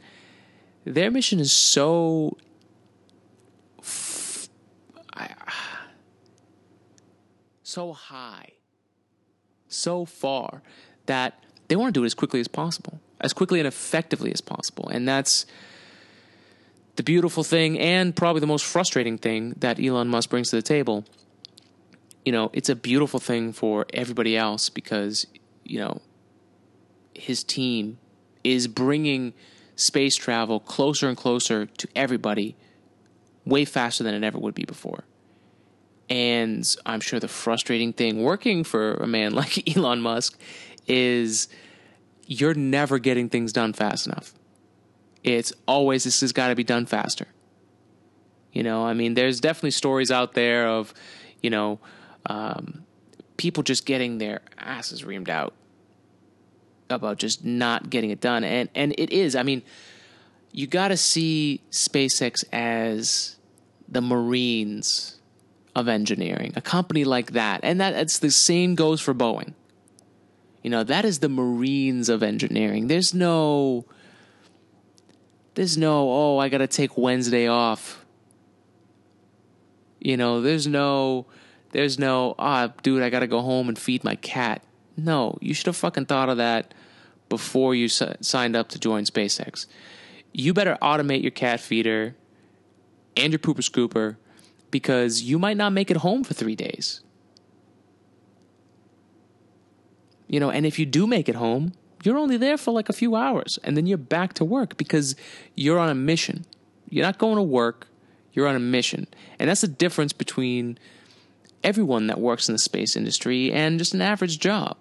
Their 0.84 1.10
mission 1.10 1.40
is 1.40 1.54
so 1.54 2.36
so 7.78 7.92
high, 7.92 8.54
so 9.68 10.04
far, 10.04 10.62
that 11.06 11.44
they 11.68 11.76
want 11.76 11.94
to 11.94 12.00
do 12.00 12.02
it 12.02 12.06
as 12.06 12.14
quickly 12.14 12.40
as 12.40 12.48
possible, 12.48 12.98
as 13.20 13.32
quickly 13.32 13.60
and 13.60 13.68
effectively 13.68 14.32
as 14.32 14.40
possible. 14.40 14.88
And 14.88 15.06
that's 15.06 15.46
the 16.96 17.04
beautiful 17.04 17.44
thing 17.44 17.78
and 17.78 18.16
probably 18.16 18.40
the 18.40 18.48
most 18.48 18.64
frustrating 18.64 19.16
thing 19.16 19.54
that 19.58 19.78
Elon 19.78 20.08
Musk 20.08 20.28
brings 20.28 20.50
to 20.50 20.56
the 20.56 20.62
table. 20.62 21.04
You 22.24 22.32
know, 22.32 22.50
it's 22.52 22.68
a 22.68 22.74
beautiful 22.74 23.20
thing 23.20 23.52
for 23.52 23.86
everybody 23.94 24.36
else 24.36 24.70
because, 24.70 25.28
you 25.62 25.78
know, 25.78 26.02
his 27.14 27.44
team 27.44 27.98
is 28.42 28.66
bringing 28.66 29.34
space 29.76 30.16
travel 30.16 30.58
closer 30.58 31.06
and 31.06 31.16
closer 31.16 31.66
to 31.66 31.86
everybody 31.94 32.56
way 33.44 33.64
faster 33.64 34.02
than 34.02 34.14
it 34.14 34.24
ever 34.24 34.36
would 34.36 34.56
be 34.56 34.64
before. 34.64 35.04
And 36.10 36.76
I'm 36.86 37.00
sure 37.00 37.20
the 37.20 37.28
frustrating 37.28 37.92
thing 37.92 38.22
working 38.22 38.64
for 38.64 38.94
a 38.94 39.06
man 39.06 39.32
like 39.34 39.76
Elon 39.76 40.00
Musk 40.00 40.38
is 40.86 41.48
you're 42.26 42.54
never 42.54 42.98
getting 42.98 43.28
things 43.28 43.52
done 43.52 43.72
fast 43.72 44.06
enough. 44.06 44.34
It's 45.22 45.52
always 45.66 46.04
this 46.04 46.20
has 46.20 46.32
got 46.32 46.48
to 46.48 46.54
be 46.54 46.64
done 46.64 46.86
faster. 46.86 47.26
You 48.52 48.62
know, 48.62 48.84
I 48.84 48.94
mean, 48.94 49.14
there's 49.14 49.40
definitely 49.40 49.72
stories 49.72 50.10
out 50.10 50.34
there 50.34 50.68
of, 50.68 50.94
you 51.42 51.50
know, 51.50 51.78
um, 52.26 52.84
people 53.36 53.62
just 53.62 53.86
getting 53.86 54.18
their 54.18 54.40
asses 54.58 55.02
reamed 55.02 55.28
out 55.28 55.54
about 56.90 57.18
just 57.18 57.44
not 57.44 57.90
getting 57.90 58.10
it 58.10 58.20
done, 58.20 58.44
and 58.44 58.68
and 58.74 58.94
it 58.98 59.10
is. 59.10 59.36
I 59.36 59.42
mean, 59.42 59.62
you 60.52 60.66
got 60.66 60.88
to 60.88 60.96
see 60.96 61.60
SpaceX 61.70 62.44
as 62.52 63.36
the 63.88 64.00
Marines 64.00 65.17
of 65.78 65.88
engineering, 65.88 66.52
a 66.56 66.60
company 66.60 67.04
like 67.04 67.32
that, 67.32 67.60
and 67.62 67.80
that 67.80 67.94
it's 67.94 68.18
the 68.18 68.30
same 68.30 68.74
goes 68.74 69.00
for 69.00 69.14
Boeing. 69.14 69.54
You 70.62 70.70
know, 70.70 70.84
that 70.84 71.04
is 71.04 71.20
the 71.20 71.28
Marines 71.28 72.08
of 72.08 72.22
engineering. 72.22 72.88
There's 72.88 73.14
no 73.14 73.86
there's 75.54 75.76
no, 75.76 76.08
oh, 76.12 76.38
I 76.38 76.48
got 76.48 76.58
to 76.58 76.68
take 76.68 76.96
Wednesday 76.96 77.48
off. 77.48 78.04
You 79.98 80.16
know, 80.16 80.40
there's 80.40 80.68
no 80.68 81.26
there's 81.72 81.98
no, 81.98 82.34
ah, 82.38 82.72
dude, 82.82 83.02
I 83.02 83.10
got 83.10 83.20
to 83.20 83.26
go 83.26 83.40
home 83.40 83.68
and 83.68 83.78
feed 83.78 84.04
my 84.04 84.14
cat. 84.14 84.62
No, 84.96 85.36
you 85.40 85.54
should 85.54 85.66
have 85.66 85.76
fucking 85.76 86.06
thought 86.06 86.28
of 86.28 86.36
that 86.36 86.74
before 87.28 87.74
you 87.74 87.86
s- 87.86 88.02
signed 88.20 88.56
up 88.56 88.68
to 88.68 88.78
join 88.78 89.04
SpaceX. 89.04 89.66
You 90.32 90.54
better 90.54 90.78
automate 90.80 91.22
your 91.22 91.30
cat 91.30 91.60
feeder 91.60 92.14
and 93.16 93.32
your 93.32 93.40
pooper 93.40 93.68
scooper 93.68 94.16
because 94.70 95.22
you 95.22 95.38
might 95.38 95.56
not 95.56 95.72
make 95.72 95.90
it 95.90 95.98
home 95.98 96.24
for 96.24 96.34
3 96.34 96.54
days. 96.56 97.00
You 100.26 100.40
know, 100.40 100.50
and 100.50 100.66
if 100.66 100.78
you 100.78 100.84
do 100.84 101.06
make 101.06 101.28
it 101.28 101.36
home, 101.36 101.72
you're 102.04 102.18
only 102.18 102.36
there 102.36 102.58
for 102.58 102.72
like 102.72 102.88
a 102.88 102.92
few 102.92 103.16
hours 103.16 103.58
and 103.64 103.76
then 103.76 103.86
you're 103.86 103.98
back 103.98 104.34
to 104.34 104.44
work 104.44 104.76
because 104.76 105.16
you're 105.54 105.78
on 105.78 105.88
a 105.88 105.94
mission. 105.94 106.44
You're 106.90 107.04
not 107.04 107.18
going 107.18 107.36
to 107.36 107.42
work, 107.42 107.88
you're 108.32 108.46
on 108.46 108.54
a 108.54 108.60
mission. 108.60 109.06
And 109.38 109.48
that's 109.48 109.62
the 109.62 109.68
difference 109.68 110.12
between 110.12 110.78
everyone 111.64 112.06
that 112.06 112.20
works 112.20 112.48
in 112.48 112.54
the 112.54 112.58
space 112.58 112.94
industry 112.94 113.52
and 113.52 113.78
just 113.78 113.94
an 113.94 114.02
average 114.02 114.38
job. 114.38 114.76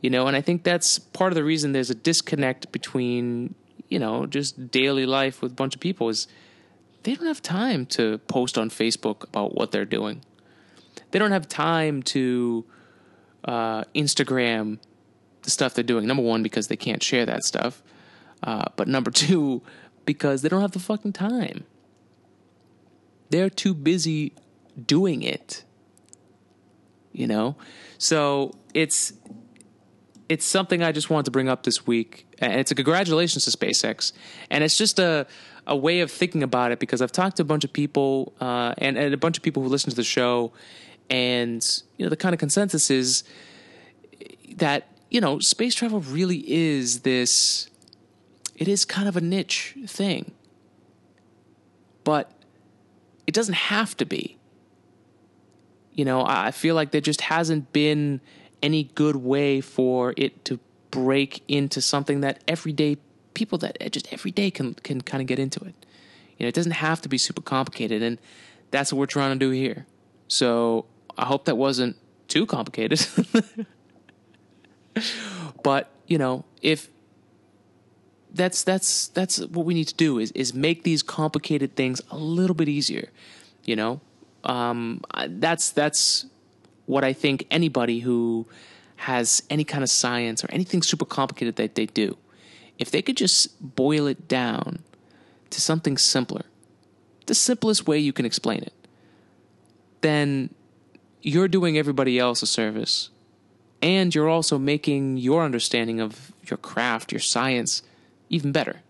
You 0.00 0.10
know, 0.10 0.26
and 0.26 0.36
I 0.36 0.40
think 0.40 0.62
that's 0.62 0.98
part 0.98 1.32
of 1.32 1.36
the 1.36 1.44
reason 1.44 1.72
there's 1.72 1.90
a 1.90 1.94
disconnect 1.94 2.72
between, 2.72 3.54
you 3.88 3.98
know, 3.98 4.26
just 4.26 4.70
daily 4.70 5.06
life 5.06 5.40
with 5.40 5.52
a 5.52 5.54
bunch 5.54 5.74
of 5.74 5.80
people 5.80 6.08
is 6.08 6.26
they 7.06 7.14
don't 7.14 7.28
have 7.28 7.40
time 7.40 7.86
to 7.86 8.18
post 8.26 8.58
on 8.58 8.68
Facebook 8.68 9.22
about 9.22 9.54
what 9.54 9.70
they're 9.70 9.84
doing. 9.84 10.22
They 11.12 11.20
don't 11.20 11.30
have 11.30 11.46
time 11.46 12.02
to 12.02 12.64
uh, 13.44 13.84
Instagram 13.94 14.80
the 15.42 15.50
stuff 15.52 15.74
they're 15.74 15.84
doing. 15.84 16.08
Number 16.08 16.24
one, 16.24 16.42
because 16.42 16.66
they 16.66 16.74
can't 16.74 17.00
share 17.00 17.24
that 17.24 17.44
stuff. 17.44 17.80
Uh, 18.42 18.64
but 18.74 18.88
number 18.88 19.12
two, 19.12 19.62
because 20.04 20.42
they 20.42 20.48
don't 20.48 20.60
have 20.60 20.72
the 20.72 20.80
fucking 20.80 21.12
time. 21.12 21.62
They're 23.30 23.50
too 23.50 23.72
busy 23.72 24.32
doing 24.84 25.22
it. 25.22 25.62
You 27.12 27.28
know? 27.28 27.54
So 27.98 28.52
it's 28.74 29.12
it's 30.28 30.44
something 30.44 30.82
I 30.82 30.90
just 30.90 31.08
wanted 31.08 31.26
to 31.26 31.30
bring 31.30 31.48
up 31.48 31.62
this 31.62 31.86
week. 31.86 32.26
And 32.40 32.58
it's 32.58 32.72
a 32.72 32.74
congratulations 32.74 33.44
to 33.44 33.56
SpaceX. 33.56 34.10
And 34.50 34.64
it's 34.64 34.76
just 34.76 34.98
a 34.98 35.28
a 35.66 35.76
way 35.76 36.00
of 36.00 36.10
thinking 36.10 36.42
about 36.42 36.72
it 36.72 36.78
because 36.78 37.02
I've 37.02 37.12
talked 37.12 37.36
to 37.36 37.42
a 37.42 37.46
bunch 37.46 37.64
of 37.64 37.72
people 37.72 38.32
uh, 38.40 38.74
and, 38.78 38.96
and 38.96 39.12
a 39.12 39.16
bunch 39.16 39.36
of 39.36 39.42
people 39.42 39.62
who 39.62 39.68
listen 39.68 39.90
to 39.90 39.96
the 39.96 40.04
show, 40.04 40.52
and 41.10 41.82
you 41.96 42.04
know 42.04 42.10
the 42.10 42.16
kind 42.16 42.32
of 42.32 42.38
consensus 42.38 42.90
is 42.90 43.24
that 44.56 44.88
you 45.10 45.20
know, 45.20 45.38
space 45.38 45.74
travel 45.74 46.00
really 46.00 46.44
is 46.46 47.00
this, 47.00 47.68
it 48.56 48.68
is 48.68 48.84
kind 48.84 49.08
of 49.08 49.16
a 49.16 49.20
niche 49.20 49.74
thing. 49.86 50.32
But 52.04 52.30
it 53.26 53.34
doesn't 53.34 53.54
have 53.54 53.96
to 53.98 54.04
be. 54.04 54.36
You 55.92 56.04
know, 56.04 56.24
I 56.26 56.50
feel 56.50 56.74
like 56.74 56.90
there 56.90 57.00
just 57.00 57.22
hasn't 57.22 57.72
been 57.72 58.20
any 58.62 58.84
good 58.94 59.16
way 59.16 59.60
for 59.60 60.12
it 60.16 60.44
to 60.46 60.60
break 60.90 61.42
into 61.48 61.80
something 61.80 62.20
that 62.20 62.42
everyday 62.46 62.98
people 63.36 63.58
that 63.58 63.92
just 63.92 64.12
every 64.12 64.32
day 64.32 64.50
can 64.50 64.74
can 64.74 65.00
kind 65.02 65.20
of 65.20 65.28
get 65.28 65.38
into 65.38 65.60
it. 65.60 65.74
You 66.36 66.44
know, 66.44 66.48
it 66.48 66.54
doesn't 66.54 66.72
have 66.72 67.00
to 67.02 67.08
be 67.08 67.18
super 67.18 67.42
complicated, 67.42 68.02
and 68.02 68.18
that's 68.72 68.92
what 68.92 68.98
we're 68.98 69.14
trying 69.18 69.38
to 69.38 69.38
do 69.38 69.50
here. 69.50 69.86
So 70.26 70.86
I 71.16 71.26
hope 71.26 71.44
that 71.44 71.56
wasn't 71.56 71.96
too 72.26 72.46
complicated. 72.46 73.06
but 75.62 75.90
you 76.06 76.18
know, 76.18 76.44
if 76.62 76.88
that's 78.32 78.64
that's 78.64 79.08
that's 79.08 79.38
what 79.38 79.66
we 79.66 79.74
need 79.74 79.88
to 79.88 79.94
do 79.94 80.18
is 80.18 80.32
is 80.32 80.54
make 80.54 80.82
these 80.82 81.02
complicated 81.02 81.76
things 81.76 82.00
a 82.10 82.16
little 82.16 82.56
bit 82.56 82.68
easier. 82.68 83.10
You 83.64 83.76
know, 83.76 84.00
um, 84.44 85.02
that's 85.28 85.70
that's 85.70 86.26
what 86.86 87.04
I 87.04 87.12
think 87.12 87.46
anybody 87.50 88.00
who 88.00 88.46
has 88.96 89.42
any 89.50 89.64
kind 89.64 89.84
of 89.84 89.90
science 89.90 90.42
or 90.42 90.48
anything 90.50 90.82
super 90.82 91.04
complicated 91.04 91.56
that 91.56 91.74
they 91.74 91.86
do, 91.86 92.16
if 92.78 92.90
they 92.90 93.02
could 93.02 93.16
just 93.16 93.74
boil 93.74 94.06
it 94.06 94.28
down 94.28 94.80
to 95.50 95.60
something 95.60 95.96
simpler, 95.96 96.42
the 97.26 97.34
simplest 97.34 97.86
way 97.86 97.98
you 97.98 98.12
can 98.12 98.24
explain 98.24 98.62
it, 98.62 98.72
then 100.00 100.54
you're 101.22 101.48
doing 101.48 101.76
everybody 101.76 102.18
else 102.18 102.42
a 102.42 102.46
service 102.46 103.10
and 103.82 104.14
you're 104.14 104.28
also 104.28 104.58
making 104.58 105.16
your 105.16 105.44
understanding 105.44 106.00
of 106.00 106.32
your 106.48 106.56
craft, 106.56 107.12
your 107.12 107.20
science, 107.20 107.82
even 108.28 108.52
better. 108.52 108.80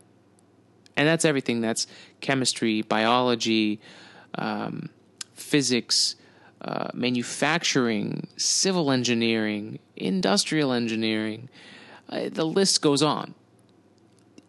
And 0.97 1.07
that's 1.07 1.25
everything 1.25 1.61
that's 1.61 1.87
chemistry, 2.21 2.83
biology, 2.83 3.81
um, 4.37 4.89
physics, 5.35 6.17
uh, 6.63 6.89
manufacturing, 6.95 8.29
civil 8.37 8.91
engineering, 8.91 9.79
industrial 9.97 10.73
engineering. 10.73 11.49
Uh, 12.09 12.29
the 12.31 12.45
list 12.45 12.81
goes 12.81 13.03
on. 13.03 13.35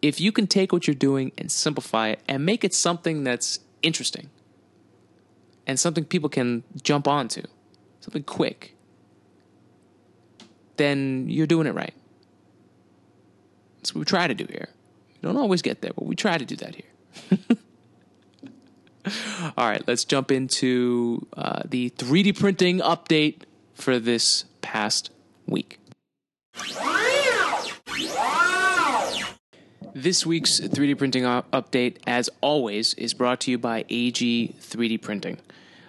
If 0.00 0.20
you 0.20 0.32
can 0.32 0.46
take 0.46 0.72
what 0.72 0.86
you're 0.86 0.94
doing 0.94 1.32
and 1.36 1.50
simplify 1.50 2.08
it 2.08 2.20
and 2.28 2.44
make 2.44 2.64
it 2.64 2.72
something 2.72 3.24
that's 3.24 3.60
interesting 3.82 4.30
and 5.66 5.78
something 5.78 6.04
people 6.04 6.28
can 6.28 6.62
jump 6.82 7.08
onto, 7.08 7.42
something 8.00 8.22
quick, 8.22 8.74
then 10.76 11.26
you're 11.28 11.46
doing 11.46 11.66
it 11.66 11.74
right. 11.74 11.94
That's 13.78 13.94
what 13.94 14.00
we 14.00 14.04
try 14.04 14.26
to 14.26 14.34
do 14.34 14.46
here. 14.48 14.68
We 15.20 15.26
don't 15.26 15.36
always 15.36 15.62
get 15.62 15.82
there, 15.82 15.92
but 15.94 16.06
we 16.06 16.14
try 16.14 16.38
to 16.38 16.44
do 16.44 16.56
that 16.56 16.74
here. 16.76 17.38
All 19.56 19.68
right, 19.68 19.82
let's 19.86 20.04
jump 20.04 20.30
into 20.30 21.26
uh, 21.36 21.62
the 21.64 21.90
3D 21.90 22.38
printing 22.38 22.80
update 22.80 23.42
for 23.74 23.98
this 23.98 24.44
past 24.60 25.10
week. 25.46 25.78
This 30.00 30.24
week's 30.24 30.60
3D 30.60 30.96
printing 30.96 31.24
update, 31.24 31.96
as 32.06 32.30
always, 32.40 32.94
is 32.94 33.14
brought 33.14 33.40
to 33.40 33.50
you 33.50 33.58
by 33.58 33.84
AG 33.88 34.54
3D 34.60 35.02
Printing, 35.02 35.38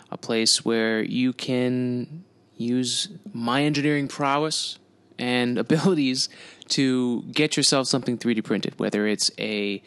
a 0.10 0.18
place 0.18 0.66
where 0.66 1.04
you 1.04 1.32
can 1.32 2.24
use 2.58 3.10
my 3.34 3.62
engineering 3.62 4.08
prowess 4.08 4.80
and 5.20 5.58
abilities 5.66 6.28
to 6.70 7.22
get 7.34 7.56
yourself 7.56 7.86
something 7.86 8.18
3D 8.18 8.44
printed, 8.44 8.80
whether 8.80 9.06
it's 9.06 9.30
a 9.38 9.84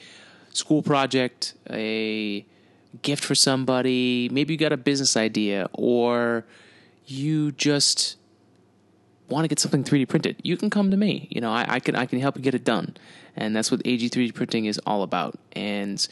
school 0.51 0.85
project, 0.85 1.55
a 1.69 2.47
gift 3.03 3.25
for 3.25 3.35
somebody, 3.35 4.29
maybe 4.31 4.55
you 4.55 4.59
got 4.59 4.73
a 4.73 4.77
business 4.77 5.17
idea, 5.17 5.69
or 5.73 6.45
you 7.07 7.51
just 7.51 8.19
want 9.29 9.43
to 9.43 9.49
get 9.49 9.59
something 9.59 9.83
3D 9.83 10.09
printed, 10.09 10.37
you 10.45 10.57
can 10.57 10.71
come 10.71 10.93
to 10.93 10.97
me. 10.97 11.27
You 11.33 11.41
know, 11.41 11.51
I, 11.51 11.67
I, 11.67 11.81
can 11.81 11.97
I 11.97 12.07
can 12.07 12.21
help 12.21 12.37
you 12.37 12.43
get 12.43 12.55
it 12.55 12.63
done, 12.63 12.97
and 13.37 13.57
that's 13.57 13.71
what 13.71 13.83
AG 13.85 14.09
3D 14.09 14.35
printing 14.35 14.67
is 14.67 14.79
all 14.87 15.03
about. 15.03 15.39
And 15.53 16.07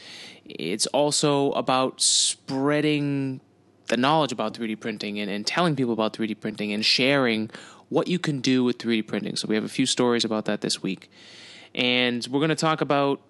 it's 0.45 0.87
also 0.87 1.51
about 1.51 2.01
spreading 2.01 3.41
the 3.87 3.97
knowledge 3.97 4.31
about 4.31 4.53
3D 4.53 4.79
printing 4.79 5.19
and, 5.19 5.29
and 5.29 5.45
telling 5.45 5.75
people 5.75 5.93
about 5.93 6.13
3D 6.13 6.39
printing 6.39 6.71
and 6.73 6.83
sharing 6.83 7.49
what 7.89 8.07
you 8.07 8.17
can 8.17 8.39
do 8.39 8.63
with 8.63 8.77
3D 8.77 9.05
printing. 9.05 9.35
So 9.35 9.47
we 9.47 9.55
have 9.55 9.65
a 9.65 9.69
few 9.69 9.85
stories 9.85 10.23
about 10.23 10.45
that 10.45 10.61
this 10.61 10.81
week. 10.81 11.11
And 11.75 12.25
we're 12.31 12.39
going 12.39 12.49
to 12.49 12.55
talk 12.55 12.81
about 12.81 13.21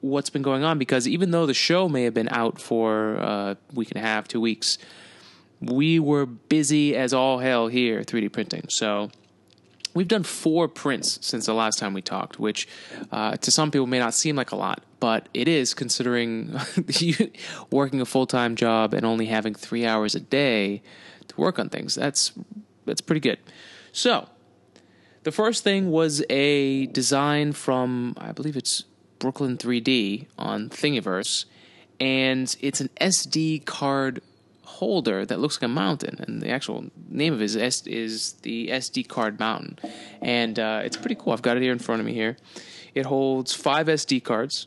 what's 0.00 0.30
been 0.30 0.42
going 0.42 0.64
on 0.64 0.78
because 0.78 1.08
even 1.08 1.30
though 1.30 1.46
the 1.46 1.54
show 1.54 1.88
may 1.88 2.04
have 2.04 2.14
been 2.14 2.28
out 2.30 2.60
for 2.60 3.14
a 3.14 3.56
week 3.72 3.90
and 3.90 3.98
a 3.98 4.06
half, 4.06 4.28
two 4.28 4.40
weeks, 4.40 4.78
we 5.60 5.98
were 5.98 6.26
busy 6.26 6.94
as 6.94 7.12
all 7.12 7.38
hell 7.38 7.68
here 7.68 8.02
3D 8.02 8.32
printing. 8.32 8.66
So 8.68 9.10
we've 9.94 10.08
done 10.08 10.24
four 10.24 10.68
prints 10.68 11.18
since 11.22 11.46
the 11.46 11.54
last 11.54 11.78
time 11.78 11.94
we 11.94 12.02
talked, 12.02 12.38
which 12.38 12.68
uh, 13.12 13.36
to 13.36 13.50
some 13.50 13.70
people 13.70 13.86
may 13.86 13.98
not 13.98 14.12
seem 14.12 14.36
like 14.36 14.50
a 14.50 14.56
lot, 14.56 14.82
but 15.00 15.28
it 15.32 15.48
is 15.48 15.72
considering 15.72 16.58
working 17.70 18.00
a 18.00 18.04
full 18.04 18.26
time 18.26 18.56
job 18.56 18.92
and 18.92 19.06
only 19.06 19.26
having 19.26 19.54
three 19.54 19.86
hours 19.86 20.14
a 20.14 20.20
day 20.20 20.82
to 21.28 21.40
work 21.40 21.58
on 21.58 21.68
things. 21.68 21.94
That's 21.94 22.32
that's 22.84 23.00
pretty 23.00 23.20
good. 23.20 23.38
So 23.92 24.28
the 25.22 25.32
first 25.32 25.64
thing 25.64 25.90
was 25.90 26.22
a 26.28 26.86
design 26.86 27.52
from 27.52 28.14
I 28.18 28.32
believe 28.32 28.56
it's 28.56 28.84
Brooklyn 29.18 29.56
3D 29.56 30.26
on 30.36 30.68
Thingiverse, 30.68 31.46
and 32.00 32.54
it's 32.60 32.80
an 32.80 32.90
SD 33.00 33.64
card 33.64 34.20
holder 34.74 35.24
that 35.24 35.38
looks 35.40 35.56
like 35.56 35.64
a 35.64 35.68
mountain, 35.68 36.16
and 36.20 36.42
the 36.42 36.50
actual 36.50 36.86
name 37.08 37.32
of 37.32 37.40
it 37.40 37.44
is, 37.44 37.82
is 37.86 38.32
the 38.42 38.68
SD 38.68 39.08
card 39.08 39.38
mountain, 39.38 39.78
and 40.20 40.58
uh, 40.58 40.82
it's 40.84 40.96
pretty 40.96 41.14
cool. 41.14 41.32
I've 41.32 41.42
got 41.42 41.56
it 41.56 41.62
here 41.62 41.72
in 41.72 41.78
front 41.78 42.00
of 42.00 42.06
me 42.06 42.14
here. 42.14 42.36
It 42.94 43.06
holds 43.06 43.54
five 43.54 43.86
SD 43.86 44.22
cards, 44.24 44.66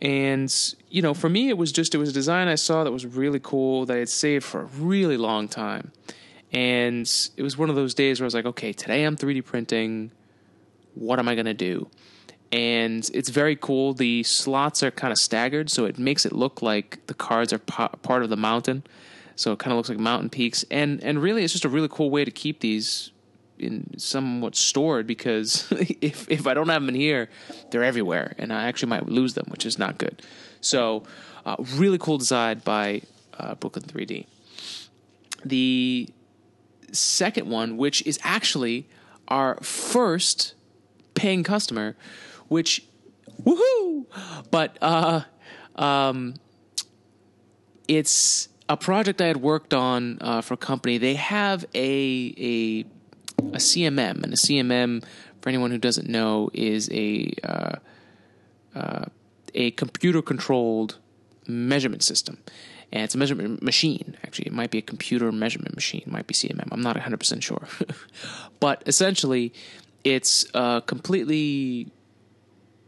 and 0.00 0.52
you 0.88 1.02
know, 1.02 1.14
for 1.14 1.28
me, 1.28 1.48
it 1.48 1.58
was 1.58 1.72
just 1.72 1.94
it 1.94 1.98
was 1.98 2.10
a 2.10 2.12
design 2.12 2.48
I 2.48 2.56
saw 2.56 2.84
that 2.84 2.92
was 2.92 3.06
really 3.06 3.40
cool 3.40 3.86
that 3.86 3.94
I 3.94 4.00
had 4.00 4.08
saved 4.08 4.44
for 4.44 4.60
a 4.60 4.64
really 4.64 5.16
long 5.16 5.48
time, 5.48 5.92
and 6.52 7.10
it 7.36 7.42
was 7.42 7.56
one 7.56 7.70
of 7.70 7.76
those 7.76 7.94
days 7.94 8.20
where 8.20 8.24
I 8.24 8.28
was 8.28 8.34
like, 8.34 8.46
okay, 8.46 8.72
today 8.72 9.04
I'm 9.04 9.16
3D 9.16 9.44
printing. 9.44 10.12
What 10.94 11.18
am 11.18 11.28
I 11.28 11.34
gonna 11.34 11.54
do? 11.54 11.88
and 12.52 13.10
it's 13.14 13.30
very 13.30 13.56
cool. 13.56 13.94
The 13.94 14.22
slots 14.24 14.82
are 14.82 14.90
kind 14.90 15.10
of 15.10 15.18
staggered, 15.18 15.70
so 15.70 15.86
it 15.86 15.98
makes 15.98 16.26
it 16.26 16.32
look 16.32 16.60
like 16.60 17.04
the 17.06 17.14
cards 17.14 17.52
are 17.52 17.58
part 17.58 18.22
of 18.22 18.28
the 18.28 18.36
mountain. 18.36 18.84
So 19.36 19.52
it 19.52 19.58
kind 19.58 19.72
of 19.72 19.76
looks 19.76 19.88
like 19.88 19.98
mountain 19.98 20.30
peaks, 20.30 20.64
and 20.70 21.02
and 21.02 21.22
really, 21.22 21.44
it's 21.44 21.52
just 21.52 21.64
a 21.64 21.68
really 21.68 21.88
cool 21.88 22.10
way 22.10 22.24
to 22.24 22.30
keep 22.30 22.60
these 22.60 23.10
in 23.58 23.98
somewhat 23.98 24.56
stored 24.56 25.06
because 25.06 25.66
if 26.00 26.30
if 26.30 26.46
I 26.46 26.54
don't 26.54 26.68
have 26.68 26.82
them 26.82 26.88
in 26.90 26.94
here, 26.94 27.28
they're 27.70 27.84
everywhere, 27.84 28.34
and 28.38 28.52
I 28.52 28.64
actually 28.64 28.90
might 28.90 29.08
lose 29.08 29.34
them, 29.34 29.46
which 29.48 29.64
is 29.64 29.78
not 29.78 29.98
good. 29.98 30.22
So, 30.60 31.04
uh, 31.44 31.56
really 31.74 31.98
cool 31.98 32.18
design 32.18 32.62
by 32.64 33.02
uh, 33.38 33.54
Brooklyn 33.54 33.84
3D. 33.84 34.26
The 35.44 36.08
second 36.92 37.48
one, 37.48 37.76
which 37.76 38.06
is 38.06 38.18
actually 38.22 38.88
our 39.28 39.56
first 39.62 40.54
paying 41.14 41.42
customer, 41.42 41.96
which 42.48 42.84
woohoo! 43.42 44.06
But 44.50 44.78
uh, 44.80 45.22
um, 45.76 46.34
it's 47.88 48.48
a 48.72 48.76
project 48.76 49.20
I 49.20 49.26
had 49.26 49.36
worked 49.36 49.74
on 49.74 50.16
uh, 50.22 50.40
for 50.40 50.54
a 50.54 50.56
company. 50.56 50.96
They 50.96 51.14
have 51.14 51.66
a 51.74 52.34
a 52.38 52.84
a 53.38 53.58
CMM, 53.58 54.22
and 54.22 54.32
a 54.32 54.36
CMM, 54.36 55.04
for 55.42 55.48
anyone 55.50 55.70
who 55.70 55.78
doesn't 55.78 56.08
know, 56.08 56.48
is 56.54 56.88
a 56.90 57.34
uh, 57.44 57.76
uh, 58.74 59.04
a 59.54 59.72
computer 59.72 60.22
controlled 60.22 60.96
measurement 61.46 62.02
system. 62.02 62.38
And 62.92 63.04
it's 63.04 63.14
a 63.14 63.18
measurement 63.18 63.62
machine. 63.62 64.16
Actually, 64.24 64.46
it 64.46 64.52
might 64.52 64.70
be 64.70 64.78
a 64.78 64.82
computer 64.82 65.30
measurement 65.32 65.74
machine. 65.74 66.02
It 66.06 66.12
might 66.12 66.26
be 66.26 66.34
CMM. 66.34 66.68
I'm 66.70 66.82
not 66.82 66.96
100% 66.96 67.42
sure. 67.42 67.66
but 68.60 68.82
essentially, 68.86 69.54
it's 70.04 70.44
a 70.52 70.82
completely 70.84 71.90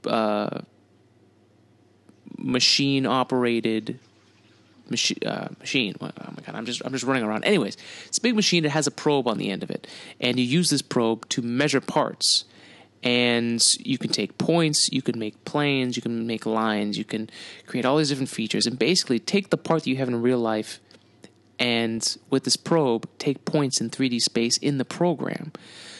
uh, 0.06 0.60
machine 2.36 3.06
operated 3.06 3.98
machine. 4.90 5.18
Uh, 5.24 5.48
machine. 5.60 5.94
Oh 6.00 6.06
my 6.06 6.42
god! 6.44 6.54
I'm 6.54 6.66
just 6.66 6.82
I'm 6.84 6.92
just 6.92 7.04
running 7.04 7.24
around. 7.24 7.44
Anyways, 7.44 7.76
it's 8.06 8.18
a 8.18 8.20
big 8.20 8.34
machine 8.34 8.62
that 8.64 8.70
has 8.70 8.86
a 8.86 8.90
probe 8.90 9.28
on 9.28 9.38
the 9.38 9.50
end 9.50 9.62
of 9.62 9.70
it, 9.70 9.86
and 10.20 10.38
you 10.38 10.44
use 10.44 10.70
this 10.70 10.82
probe 10.82 11.28
to 11.30 11.42
measure 11.42 11.80
parts. 11.80 12.44
And 13.02 13.62
you 13.80 13.98
can 13.98 14.08
take 14.08 14.38
points, 14.38 14.90
you 14.90 15.02
can 15.02 15.18
make 15.18 15.44
planes, 15.44 15.94
you 15.94 16.00
can 16.00 16.26
make 16.26 16.46
lines, 16.46 16.96
you 16.96 17.04
can 17.04 17.28
create 17.66 17.84
all 17.84 17.98
these 17.98 18.08
different 18.08 18.30
features, 18.30 18.66
and 18.66 18.78
basically 18.78 19.18
take 19.18 19.50
the 19.50 19.58
part 19.58 19.82
that 19.82 19.90
you 19.90 19.98
have 19.98 20.08
in 20.08 20.22
real 20.22 20.38
life, 20.38 20.80
and 21.58 22.16
with 22.30 22.44
this 22.44 22.56
probe, 22.56 23.06
take 23.18 23.44
points 23.44 23.78
in 23.78 23.90
3D 23.90 24.22
space 24.22 24.56
in 24.56 24.78
the 24.78 24.86
program. 24.86 25.52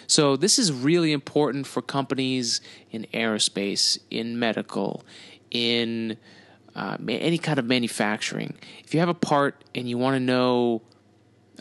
So 0.06 0.36
this 0.36 0.58
is 0.58 0.72
really 0.72 1.12
important 1.12 1.66
for 1.66 1.82
companies 1.82 2.60
in 2.90 3.06
aerospace, 3.12 3.98
in 4.10 4.38
medical, 4.38 5.04
in 5.50 6.16
uh, 6.74 6.96
any 7.08 7.38
kind 7.38 7.58
of 7.58 7.64
manufacturing. 7.64 8.54
If 8.84 8.94
you 8.94 9.00
have 9.00 9.08
a 9.08 9.14
part 9.14 9.62
and 9.74 9.88
you 9.88 9.98
want 9.98 10.16
to 10.16 10.20
know, 10.20 10.82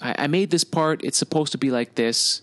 I, 0.02 0.24
I 0.24 0.28
made 0.28 0.50
this 0.50 0.64
part, 0.64 1.04
it's 1.04 1.18
supposed 1.18 1.52
to 1.52 1.58
be 1.58 1.72
like 1.72 1.96
this. 1.96 2.42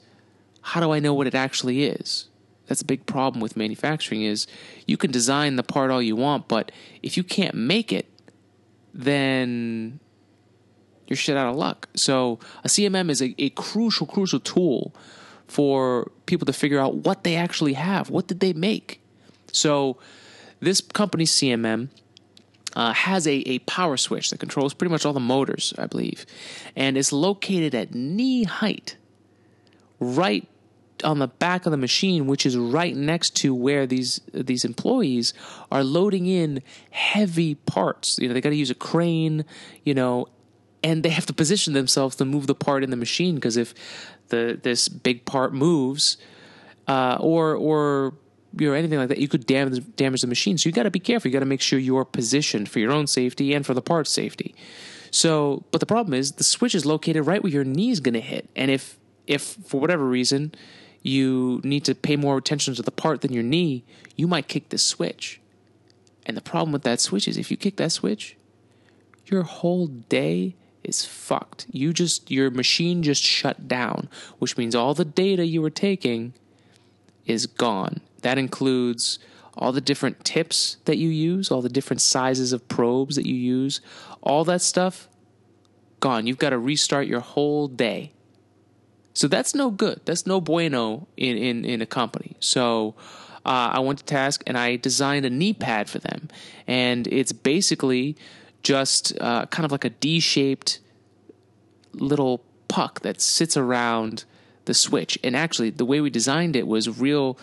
How 0.62 0.80
do 0.80 0.92
I 0.92 1.00
know 1.00 1.14
what 1.14 1.26
it 1.26 1.34
actually 1.34 1.84
is? 1.84 2.28
That's 2.66 2.82
a 2.82 2.84
big 2.84 3.04
problem 3.06 3.40
with 3.40 3.56
manufacturing 3.56 4.22
is 4.22 4.46
you 4.86 4.96
can 4.96 5.10
design 5.10 5.56
the 5.56 5.64
part 5.64 5.90
all 5.90 6.00
you 6.00 6.14
want, 6.14 6.46
but 6.46 6.70
if 7.02 7.16
you 7.16 7.24
can't 7.24 7.56
make 7.56 7.92
it, 7.92 8.06
then 8.94 9.98
you're 11.08 11.16
shit 11.16 11.36
out 11.36 11.48
of 11.48 11.56
luck. 11.56 11.88
So 11.96 12.38
a 12.62 12.68
CMM 12.68 13.10
is 13.10 13.20
a, 13.20 13.34
a 13.38 13.50
crucial, 13.50 14.06
crucial 14.06 14.38
tool 14.38 14.94
for 15.48 16.12
people 16.26 16.46
to 16.46 16.52
figure 16.52 16.78
out 16.78 16.94
what 16.94 17.24
they 17.24 17.34
actually 17.34 17.72
have. 17.72 18.08
What 18.08 18.28
did 18.28 18.38
they 18.38 18.52
make? 18.52 19.02
So 19.50 19.98
this 20.60 20.80
company's 20.80 21.32
CMM 21.32 21.88
uh, 22.76 22.92
has 22.92 23.26
a, 23.26 23.36
a 23.48 23.58
power 23.60 23.96
switch 23.96 24.30
that 24.30 24.38
controls 24.38 24.74
pretty 24.74 24.90
much 24.90 25.04
all 25.04 25.12
the 25.12 25.20
motors, 25.20 25.74
I 25.78 25.86
believe, 25.86 26.26
and 26.76 26.96
it's 26.96 27.12
located 27.12 27.74
at 27.74 27.94
knee 27.94 28.44
height, 28.44 28.96
right 29.98 30.46
on 31.04 31.18
the 31.18 31.28
back 31.28 31.66
of 31.66 31.72
the 31.72 31.76
machine, 31.76 32.26
which 32.26 32.44
is 32.44 32.56
right 32.56 32.94
next 32.94 33.36
to 33.36 33.54
where 33.54 33.86
these 33.86 34.20
these 34.32 34.64
employees 34.64 35.34
are 35.70 35.82
loading 35.82 36.26
in 36.26 36.62
heavy 36.90 37.54
parts. 37.54 38.18
You 38.18 38.28
know, 38.28 38.34
they 38.34 38.40
got 38.40 38.50
to 38.50 38.56
use 38.56 38.70
a 38.70 38.74
crane, 38.74 39.44
you 39.84 39.94
know, 39.94 40.28
and 40.82 41.02
they 41.02 41.10
have 41.10 41.26
to 41.26 41.32
position 41.32 41.72
themselves 41.72 42.16
to 42.16 42.24
move 42.24 42.46
the 42.46 42.54
part 42.54 42.84
in 42.84 42.90
the 42.90 42.96
machine 42.96 43.34
because 43.34 43.56
if 43.56 43.74
the 44.28 44.58
this 44.62 44.88
big 44.88 45.24
part 45.24 45.52
moves, 45.52 46.16
uh, 46.88 47.16
or 47.20 47.54
or 47.54 48.14
or 48.60 48.74
anything 48.74 48.98
like 48.98 49.08
that, 49.08 49.18
you 49.18 49.28
could 49.28 49.46
damage 49.46 49.84
damage 49.96 50.22
the 50.22 50.26
machine. 50.26 50.58
So 50.58 50.68
you 50.68 50.72
got 50.72 50.84
to 50.84 50.90
be 50.90 51.00
careful. 51.00 51.28
You 51.28 51.32
got 51.32 51.40
to 51.40 51.46
make 51.46 51.60
sure 51.60 51.78
you're 51.78 52.04
positioned 52.04 52.68
for 52.68 52.78
your 52.78 52.92
own 52.92 53.06
safety 53.06 53.54
and 53.54 53.64
for 53.64 53.74
the 53.74 53.82
part's 53.82 54.10
safety. 54.10 54.54
So, 55.10 55.64
but 55.70 55.80
the 55.80 55.86
problem 55.86 56.14
is 56.14 56.32
the 56.32 56.44
switch 56.44 56.74
is 56.74 56.86
located 56.86 57.26
right 57.26 57.42
where 57.42 57.52
your 57.52 57.64
knee 57.64 57.90
is 57.90 58.00
going 58.00 58.14
to 58.14 58.20
hit, 58.20 58.48
and 58.56 58.70
if 58.70 58.98
if 59.26 59.42
for 59.64 59.80
whatever 59.80 60.04
reason 60.04 60.52
you 61.02 61.60
need 61.64 61.84
to 61.84 61.94
pay 61.94 62.16
more 62.16 62.36
attention 62.36 62.74
to 62.74 62.82
the 62.82 62.90
part 62.90 63.22
than 63.22 63.32
your 63.32 63.42
knee, 63.42 63.84
you 64.16 64.26
might 64.26 64.48
kick 64.48 64.68
this 64.68 64.82
switch. 64.82 65.40
And 66.26 66.36
the 66.36 66.42
problem 66.42 66.72
with 66.72 66.82
that 66.82 67.00
switch 67.00 67.26
is 67.26 67.38
if 67.38 67.50
you 67.50 67.56
kick 67.56 67.76
that 67.76 67.90
switch, 67.90 68.36
your 69.26 69.44
whole 69.44 69.86
day 69.86 70.56
is 70.84 71.04
fucked. 71.04 71.66
You 71.70 71.92
just 71.92 72.30
your 72.30 72.50
machine 72.50 73.02
just 73.02 73.22
shut 73.22 73.68
down, 73.68 74.08
which 74.38 74.56
means 74.56 74.74
all 74.74 74.94
the 74.94 75.04
data 75.04 75.46
you 75.46 75.62
were 75.62 75.70
taking 75.70 76.34
is 77.26 77.46
gone. 77.46 78.00
That 78.20 78.38
includes 78.38 79.18
all 79.56 79.72
the 79.72 79.80
different 79.80 80.24
tips 80.24 80.76
that 80.84 80.96
you 80.96 81.08
use, 81.08 81.50
all 81.50 81.62
the 81.62 81.68
different 81.68 82.00
sizes 82.00 82.52
of 82.52 82.68
probes 82.68 83.16
that 83.16 83.26
you 83.26 83.34
use, 83.34 83.80
all 84.22 84.44
that 84.44 84.62
stuff 84.62 85.08
gone. 85.98 86.26
You've 86.26 86.38
got 86.38 86.50
to 86.50 86.58
restart 86.58 87.06
your 87.06 87.20
whole 87.20 87.68
day. 87.68 88.12
So 89.12 89.28
that's 89.28 89.54
no 89.54 89.70
good. 89.70 90.00
That's 90.04 90.26
no 90.26 90.40
bueno 90.40 91.08
in, 91.16 91.36
in, 91.36 91.64
in 91.64 91.82
a 91.82 91.86
company. 91.86 92.36
So 92.40 92.94
uh, 93.44 93.72
I 93.74 93.80
went 93.80 93.98
to 93.98 94.04
task 94.04 94.42
and 94.46 94.56
I 94.56 94.76
designed 94.76 95.26
a 95.26 95.30
knee 95.30 95.52
pad 95.52 95.90
for 95.90 95.98
them. 95.98 96.28
And 96.66 97.06
it's 97.08 97.32
basically 97.32 98.16
just 98.62 99.18
uh, 99.20 99.46
kind 99.46 99.64
of 99.64 99.72
like 99.72 99.84
a 99.84 99.90
D 99.90 100.20
shaped 100.20 100.80
little 101.92 102.44
puck 102.68 103.00
that 103.00 103.20
sits 103.20 103.56
around 103.56 104.24
the 104.66 104.74
switch. 104.74 105.18
And 105.24 105.34
actually, 105.34 105.70
the 105.70 105.84
way 105.84 106.00
we 106.00 106.10
designed 106.10 106.54
it 106.54 106.66
was 106.66 107.00
real 107.00 107.38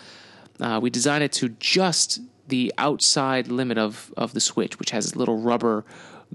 uh, 0.60 0.78
we 0.82 0.90
designed 0.90 1.24
it 1.24 1.32
to 1.32 1.50
just 1.50 2.20
the 2.48 2.72
outside 2.78 3.48
limit 3.48 3.78
of, 3.78 4.12
of 4.16 4.32
the 4.32 4.40
switch, 4.40 4.78
which 4.78 4.90
has 4.90 5.12
a 5.12 5.18
little 5.18 5.38
rubber 5.38 5.84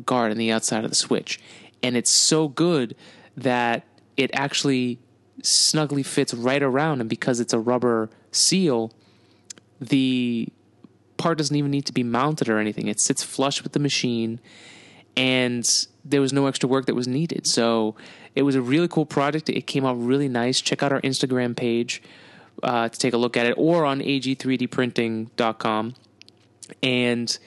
guard 0.06 0.32
on 0.32 0.38
the 0.38 0.52
outside 0.52 0.84
of 0.84 0.92
the 0.92 0.96
switch. 0.96 1.40
And 1.82 1.98
it's 1.98 2.10
so 2.10 2.48
good 2.48 2.96
that 3.36 3.84
it 4.16 4.32
actually 4.34 5.00
snugly 5.42 6.04
fits 6.04 6.34
right 6.34 6.62
around. 6.62 7.02
And 7.02 7.10
because 7.10 7.40
it's 7.40 7.54
a 7.54 7.60
rubber 7.60 8.10
seal, 8.32 8.92
the 9.82 10.48
part 11.18 11.38
doesn't 11.38 11.56
even 11.56 11.72
need 11.72 11.86
to 11.86 11.94
be 11.94 12.04
mounted 12.04 12.50
or 12.50 12.60
anything. 12.60 12.88
It 12.88 13.00
sits 13.00 13.24
flush 13.24 13.64
with 13.64 13.74
the 13.74 13.80
machine 13.80 14.40
and 15.16 15.88
there 16.06 16.22
was 16.22 16.34
no 16.34 16.48
extra 16.48 16.68
work 16.68 16.86
that 16.86 16.96
was 16.96 17.08
needed. 17.08 17.48
So 17.48 17.96
it 18.36 18.44
was 18.44 18.56
a 18.56 18.62
really 18.62 18.88
cool 18.88 19.06
project. 19.06 19.50
It 19.50 19.68
came 19.68 19.86
out 19.86 19.94
really 19.94 20.28
nice. 20.28 20.60
Check 20.62 20.84
out 20.84 20.92
our 20.92 21.02
Instagram 21.02 21.56
page 21.56 22.02
uh, 22.62 22.90
to 22.90 23.00
take 23.00 23.14
a 23.14 23.18
look 23.18 23.38
at 23.38 23.46
it, 23.46 23.56
or 23.58 23.86
on 23.86 24.00
ag3dprinting.com. 24.02 25.96
And 26.82 27.38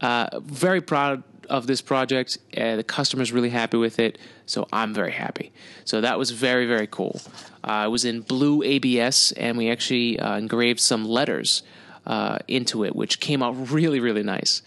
uh, 0.00 0.40
very 0.40 0.80
proud 0.80 1.22
of 1.50 1.66
this 1.66 1.82
project. 1.82 2.38
Uh, 2.56 2.76
the 2.76 2.84
customer's 2.84 3.32
really 3.32 3.50
happy 3.50 3.76
with 3.76 3.98
it, 3.98 4.18
so 4.46 4.66
I'm 4.72 4.94
very 4.94 5.12
happy. 5.12 5.52
So 5.84 6.00
that 6.00 6.18
was 6.18 6.30
very 6.30 6.66
very 6.66 6.86
cool. 6.86 7.20
Uh, 7.62 7.84
it 7.86 7.90
was 7.90 8.04
in 8.04 8.22
blue 8.22 8.62
ABS, 8.62 9.32
and 9.32 9.58
we 9.58 9.68
actually 9.68 10.18
uh, 10.18 10.38
engraved 10.38 10.80
some 10.80 11.04
letters 11.04 11.62
uh, 12.06 12.38
into 12.48 12.84
it, 12.84 12.96
which 12.96 13.20
came 13.20 13.42
out 13.42 13.70
really 13.70 14.00
really 14.00 14.22
nice. 14.22 14.62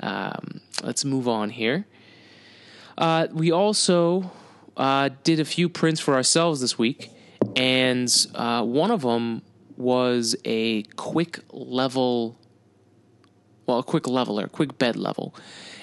Um, 0.00 0.60
let's 0.82 1.04
move 1.04 1.28
on 1.28 1.50
here. 1.50 1.86
Uh, 2.96 3.26
we 3.32 3.50
also 3.50 4.30
uh, 4.76 5.10
did 5.24 5.40
a 5.40 5.44
few 5.44 5.68
prints 5.68 6.00
for 6.00 6.14
ourselves 6.14 6.60
this 6.60 6.78
week, 6.78 7.10
and 7.56 8.10
one 8.34 8.90
of 8.90 9.02
them 9.02 9.42
was 9.76 10.36
a 10.44 10.82
quick 10.96 11.40
level 11.50 12.38
well, 13.66 13.78
a 13.78 13.82
quick 13.82 14.06
leveler, 14.06 14.46
quick 14.48 14.78
bed 14.78 14.96
level. 14.96 15.34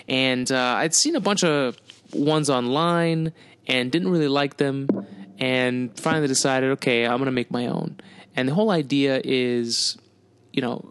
And 0.08 0.52
uh, 0.52 0.76
I'd 0.78 0.94
seen 0.94 1.16
a 1.16 1.20
bunch 1.20 1.44
of 1.44 1.78
ones 2.14 2.50
online 2.50 3.34
and 3.68 3.92
didn't 3.92 4.10
really 4.10 4.28
like 4.28 4.58
them, 4.58 4.88
and 5.40 5.98
finally 6.00 6.28
decided, 6.28 6.72
okay, 6.72 7.06
I'm 7.06 7.24
to 7.24 7.32
make 7.32 7.52
my 7.52 7.68
own. 7.68 7.98
And 8.36 8.50
the 8.50 8.54
whole 8.54 8.72
idea 8.72 9.22
is, 9.24 9.98
you 10.52 10.62
know, 10.62 10.84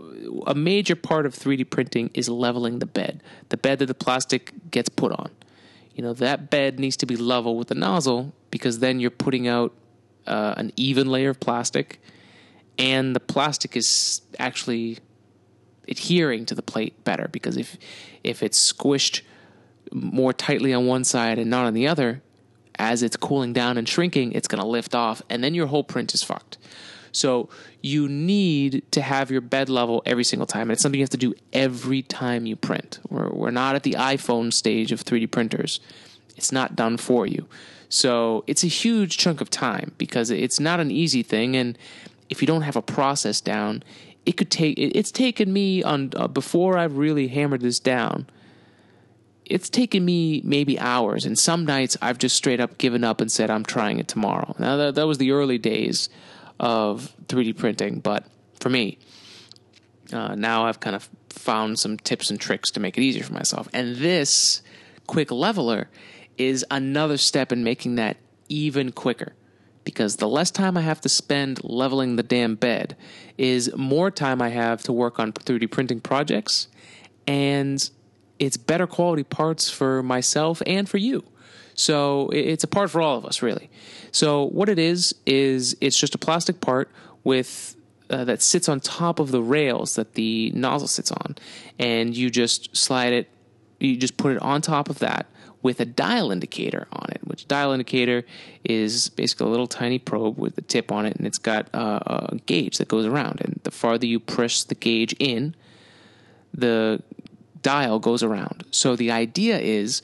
a 0.46 0.54
major 0.54 0.94
part 0.94 1.26
of 1.26 1.34
3D 1.34 1.68
printing 1.68 2.10
is 2.14 2.28
leveling 2.28 2.78
the 2.78 2.86
bed, 2.86 3.22
the 3.48 3.56
bed 3.56 3.80
that 3.80 3.86
the 3.86 3.94
plastic 3.94 4.52
gets 4.70 4.88
put 4.88 5.12
on. 5.12 5.30
You 5.94 6.02
know, 6.02 6.12
that 6.14 6.48
bed 6.48 6.78
needs 6.78 6.96
to 6.98 7.06
be 7.06 7.16
level 7.16 7.56
with 7.56 7.68
the 7.68 7.74
nozzle 7.74 8.32
because 8.50 8.78
then 8.78 9.00
you're 9.00 9.10
putting 9.10 9.48
out 9.48 9.74
uh, 10.30 10.54
an 10.56 10.72
even 10.76 11.08
layer 11.10 11.30
of 11.30 11.40
plastic, 11.40 12.00
and 12.78 13.14
the 13.14 13.20
plastic 13.20 13.76
is 13.76 14.22
actually 14.38 14.98
adhering 15.88 16.46
to 16.46 16.54
the 16.54 16.62
plate 16.62 17.02
better 17.04 17.28
because 17.32 17.56
if 17.56 17.76
if 18.22 18.42
it's 18.42 18.72
squished 18.72 19.22
more 19.92 20.32
tightly 20.32 20.72
on 20.72 20.86
one 20.86 21.02
side 21.02 21.38
and 21.38 21.50
not 21.50 21.66
on 21.66 21.74
the 21.74 21.88
other, 21.88 22.22
as 22.78 23.02
it's 23.02 23.16
cooling 23.16 23.52
down 23.52 23.76
and 23.76 23.88
shrinking, 23.88 24.32
it's 24.32 24.46
going 24.46 24.60
to 24.60 24.66
lift 24.66 24.94
off, 24.94 25.20
and 25.28 25.42
then 25.42 25.52
your 25.52 25.66
whole 25.66 25.82
print 25.82 26.14
is 26.14 26.22
fucked. 26.22 26.58
So 27.12 27.48
you 27.82 28.08
need 28.08 28.84
to 28.92 29.02
have 29.02 29.32
your 29.32 29.40
bed 29.40 29.68
level 29.68 30.00
every 30.06 30.22
single 30.22 30.46
time, 30.46 30.62
and 30.62 30.72
it's 30.72 30.82
something 30.82 31.00
you 31.00 31.02
have 31.02 31.10
to 31.10 31.16
do 31.16 31.34
every 31.52 32.02
time 32.02 32.46
you 32.46 32.54
print. 32.54 33.00
We're, 33.08 33.30
we're 33.30 33.50
not 33.50 33.74
at 33.74 33.82
the 33.82 33.94
iPhone 33.94 34.52
stage 34.52 34.92
of 34.92 35.04
3D 35.04 35.32
printers; 35.32 35.80
it's 36.36 36.52
not 36.52 36.76
done 36.76 36.98
for 36.98 37.26
you. 37.26 37.48
So 37.91 38.45
it's 38.47 38.62
a 38.62 38.68
huge 38.68 39.18
chunk 39.18 39.41
of 39.41 39.51
time 39.51 39.93
because 39.99 40.30
it's 40.30 40.61
not 40.61 40.80
an 40.80 40.91
easy 40.91 41.22
thing, 41.22 41.57
and 41.57 41.76
if 42.30 42.41
you 42.41 42.47
don't 42.47 42.62
have 42.62 42.76
a 42.76 42.82
process 42.82 43.41
down, 43.41 43.82
it 44.24 44.36
could 44.36 44.51
take 44.51 44.78
it's 44.78 45.11
taken 45.11 45.53
me 45.53 45.82
on 45.82 46.12
uh, 46.16 46.28
before 46.28 46.78
I've 46.78 46.97
really 46.97 47.28
hammered 47.28 47.61
this 47.61 47.80
down. 47.80 48.28
It's 49.45 49.68
taken 49.68 50.05
me 50.05 50.41
maybe 50.45 50.78
hours, 50.78 51.26
and 51.26 51.36
some 51.36 51.66
nights 51.66 51.97
I've 52.01 52.18
just 52.18 52.36
straight 52.36 52.61
up 52.61 52.78
given 52.78 53.03
up 53.03 53.20
and 53.20 53.30
said 53.30 53.51
I'm 53.51 53.64
trying 53.64 53.99
it 53.99 54.07
tomorrow. 54.07 54.55
Now 54.61 54.76
that, 54.76 54.95
that 54.95 55.07
was 55.09 55.18
the 55.18 55.32
early 55.32 55.59
days 55.59 56.09
of 56.61 57.12
3D 57.26 57.59
printing, 57.59 57.99
but 57.99 58.24
for 58.61 58.70
me, 58.70 58.99
uh, 60.12 60.36
now 60.36 60.66
I've 60.66 60.78
kind 60.78 60.95
of 60.95 61.09
found 61.30 61.80
some 61.80 61.97
tips 61.97 62.30
and 62.30 62.41
tricks 62.41 62.70
to 62.70 62.80
make 62.80 62.97
it 62.97 63.03
easier 63.03 63.24
for 63.24 63.32
myself. 63.32 63.68
And 63.72 63.97
this 63.97 64.62
quick 65.09 65.32
leveler 65.32 65.88
is 66.41 66.64
another 66.70 67.18
step 67.18 67.53
in 67.53 67.62
making 67.62 67.97
that 67.97 68.16
even 68.49 68.91
quicker 68.93 69.34
because 69.84 70.16
the 70.16 70.28
less 70.28 70.51
time 70.51 70.76
I 70.76 70.80
have 70.80 71.01
to 71.03 71.09
spend 71.09 71.62
leveling 71.62 72.16
the 72.16 72.22
damn 72.22 72.55
bed 72.55 72.97
is 73.36 73.74
more 73.76 74.11
time 74.11 74.41
I 74.41 74.49
have 74.49 74.82
to 74.84 74.93
work 74.93 75.18
on 75.18 75.32
3D 75.32 75.70
printing 75.70 76.01
projects 76.01 76.68
and 77.26 77.91
it's 78.38 78.57
better 78.57 78.86
quality 78.86 79.22
parts 79.22 79.70
for 79.70 80.03
myself 80.03 80.62
and 80.66 80.88
for 80.88 80.97
you. 80.97 81.24
So 81.74 82.30
it's 82.30 82.64
a 82.64 82.68
part 82.68 82.91
for 82.91 83.03
all 83.03 83.18
of 83.18 83.26
us, 83.26 83.43
really. 83.43 83.70
So 84.11 84.45
what 84.45 84.68
it 84.68 84.78
is 84.78 85.14
is 85.26 85.76
it's 85.80 85.99
just 85.99 86.14
a 86.14 86.18
plastic 86.18 86.61
part 86.61 86.91
with 87.22 87.76
uh, 88.09 88.24
that 88.24 88.43
sits 88.43 88.68
on 88.68 88.80
top 88.80 89.18
of 89.18 89.30
the 89.30 89.43
rails 89.43 89.95
that 89.95 90.14
the 90.14 90.51
nozzle 90.55 90.88
sits 90.88 91.12
on, 91.12 91.36
and 91.78 92.16
you 92.16 92.28
just 92.28 92.76
slide 92.76 93.12
it. 93.12 93.30
You 93.78 93.97
just 93.97 94.16
put 94.16 94.32
it 94.32 94.43
on 94.43 94.62
top 94.62 94.91
of 94.91 94.99
that 94.99 95.26
with 95.62 95.80
a 95.80 95.84
dial 95.84 96.32
indicator 96.32 96.88
on 96.90 97.06
it, 97.11 97.20
which 97.24 97.46
dial 97.46 97.72
indicator 97.72 98.24
is 98.64 99.11
basically 99.11 99.46
a 99.46 99.50
little 99.50 99.66
tiny 99.66 99.98
probe 99.98 100.38
with 100.38 100.56
a 100.56 100.62
tip 100.62 100.90
on 100.90 101.04
it, 101.04 101.16
and 101.16 101.26
it's 101.26 101.38
got 101.38 101.68
a 101.74 102.38
gauge 102.46 102.78
that 102.78 102.88
goes 102.88 103.04
around. 103.04 103.40
And 103.42 103.61
the 103.62 103.70
farther 103.70 104.06
you 104.06 104.18
press 104.18 104.64
the 104.64 104.74
gauge 104.74 105.14
in, 105.18 105.54
the 106.54 107.02
dial 107.62 107.98
goes 107.98 108.22
around. 108.22 108.64
So 108.70 108.96
the 108.96 109.11
idea 109.11 109.58
is 109.58 110.02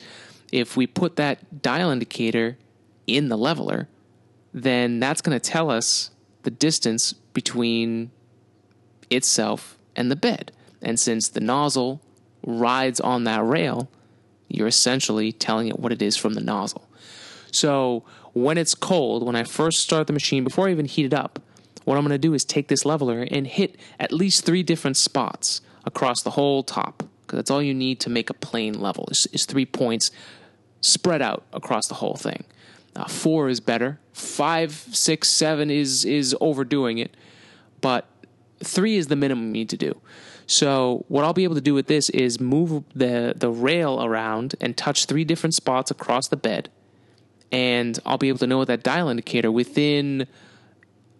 if 0.52 0.76
we 0.76 0.86
put 0.86 1.16
that 1.16 1.62
dial 1.62 1.90
indicator 1.90 2.58
in 3.06 3.28
the 3.28 3.38
leveler, 3.38 3.88
then 4.52 5.00
that's 5.00 5.22
going 5.22 5.38
to 5.38 5.50
tell 5.50 5.70
us 5.70 6.10
the 6.42 6.50
distance 6.50 7.12
between 7.12 8.10
itself 9.10 9.78
and 9.94 10.10
the 10.10 10.16
bed. 10.16 10.52
And 10.82 11.00
since 11.00 11.28
the 11.28 11.40
nozzle 11.40 12.02
rides 12.44 13.00
on 13.00 13.24
that 13.24 13.44
rail, 13.44 13.88
you're 14.48 14.66
essentially 14.66 15.32
telling 15.32 15.68
it 15.68 15.78
what 15.78 15.92
it 15.92 16.02
is 16.02 16.16
from 16.16 16.34
the 16.34 16.40
nozzle. 16.40 16.88
So 17.50 18.04
when 18.32 18.58
it's 18.58 18.74
cold, 18.74 19.24
when 19.24 19.36
I 19.36 19.44
first 19.44 19.80
start 19.80 20.06
the 20.06 20.12
machine, 20.12 20.44
before 20.44 20.68
I 20.68 20.70
even 20.70 20.86
heat 20.86 21.06
it 21.06 21.14
up, 21.14 21.40
what 21.84 21.96
I'm 21.96 22.02
going 22.02 22.10
to 22.10 22.18
do 22.18 22.34
is 22.34 22.44
take 22.44 22.68
this 22.68 22.84
leveler 22.84 23.22
and 23.22 23.46
hit 23.46 23.76
at 24.00 24.12
least 24.12 24.44
three 24.44 24.62
different 24.62 24.96
spots 24.96 25.60
across 25.84 26.22
the 26.22 26.32
whole 26.32 26.62
top. 26.62 27.04
Because 27.22 27.38
that's 27.38 27.50
all 27.50 27.62
you 27.62 27.74
need 27.74 27.98
to 28.00 28.10
make 28.10 28.30
a 28.30 28.34
plane 28.34 28.78
level 28.78 29.08
is, 29.10 29.26
is 29.32 29.46
three 29.46 29.66
points 29.66 30.10
spread 30.80 31.22
out 31.22 31.44
across 31.52 31.88
the 31.88 31.94
whole 31.94 32.14
thing. 32.16 32.44
Uh, 32.94 33.06
four 33.06 33.48
is 33.48 33.60
better. 33.60 33.98
Five, 34.12 34.72
six, 34.72 35.28
seven 35.28 35.70
is 35.70 36.04
is 36.04 36.34
overdoing 36.40 36.98
it, 36.98 37.14
but 37.80 38.06
three 38.62 38.96
is 38.96 39.08
the 39.08 39.16
minimum 39.16 39.46
you 39.46 39.52
need 39.52 39.68
to 39.70 39.76
do. 39.76 40.00
So 40.46 41.04
what 41.08 41.24
I'll 41.24 41.32
be 41.32 41.44
able 41.44 41.56
to 41.56 41.60
do 41.60 41.74
with 41.74 41.86
this 41.86 42.08
is 42.10 42.40
move 42.40 42.84
the 42.94 43.34
the 43.36 43.50
rail 43.50 44.02
around 44.02 44.54
and 44.60 44.76
touch 44.76 45.06
three 45.06 45.24
different 45.24 45.54
spots 45.54 45.90
across 45.90 46.28
the 46.28 46.36
bed, 46.36 46.70
and 47.50 47.98
I'll 48.06 48.18
be 48.18 48.28
able 48.28 48.38
to 48.38 48.46
know 48.46 48.58
with 48.58 48.68
that 48.68 48.82
dial 48.82 49.08
indicator 49.08 49.50
within 49.50 50.26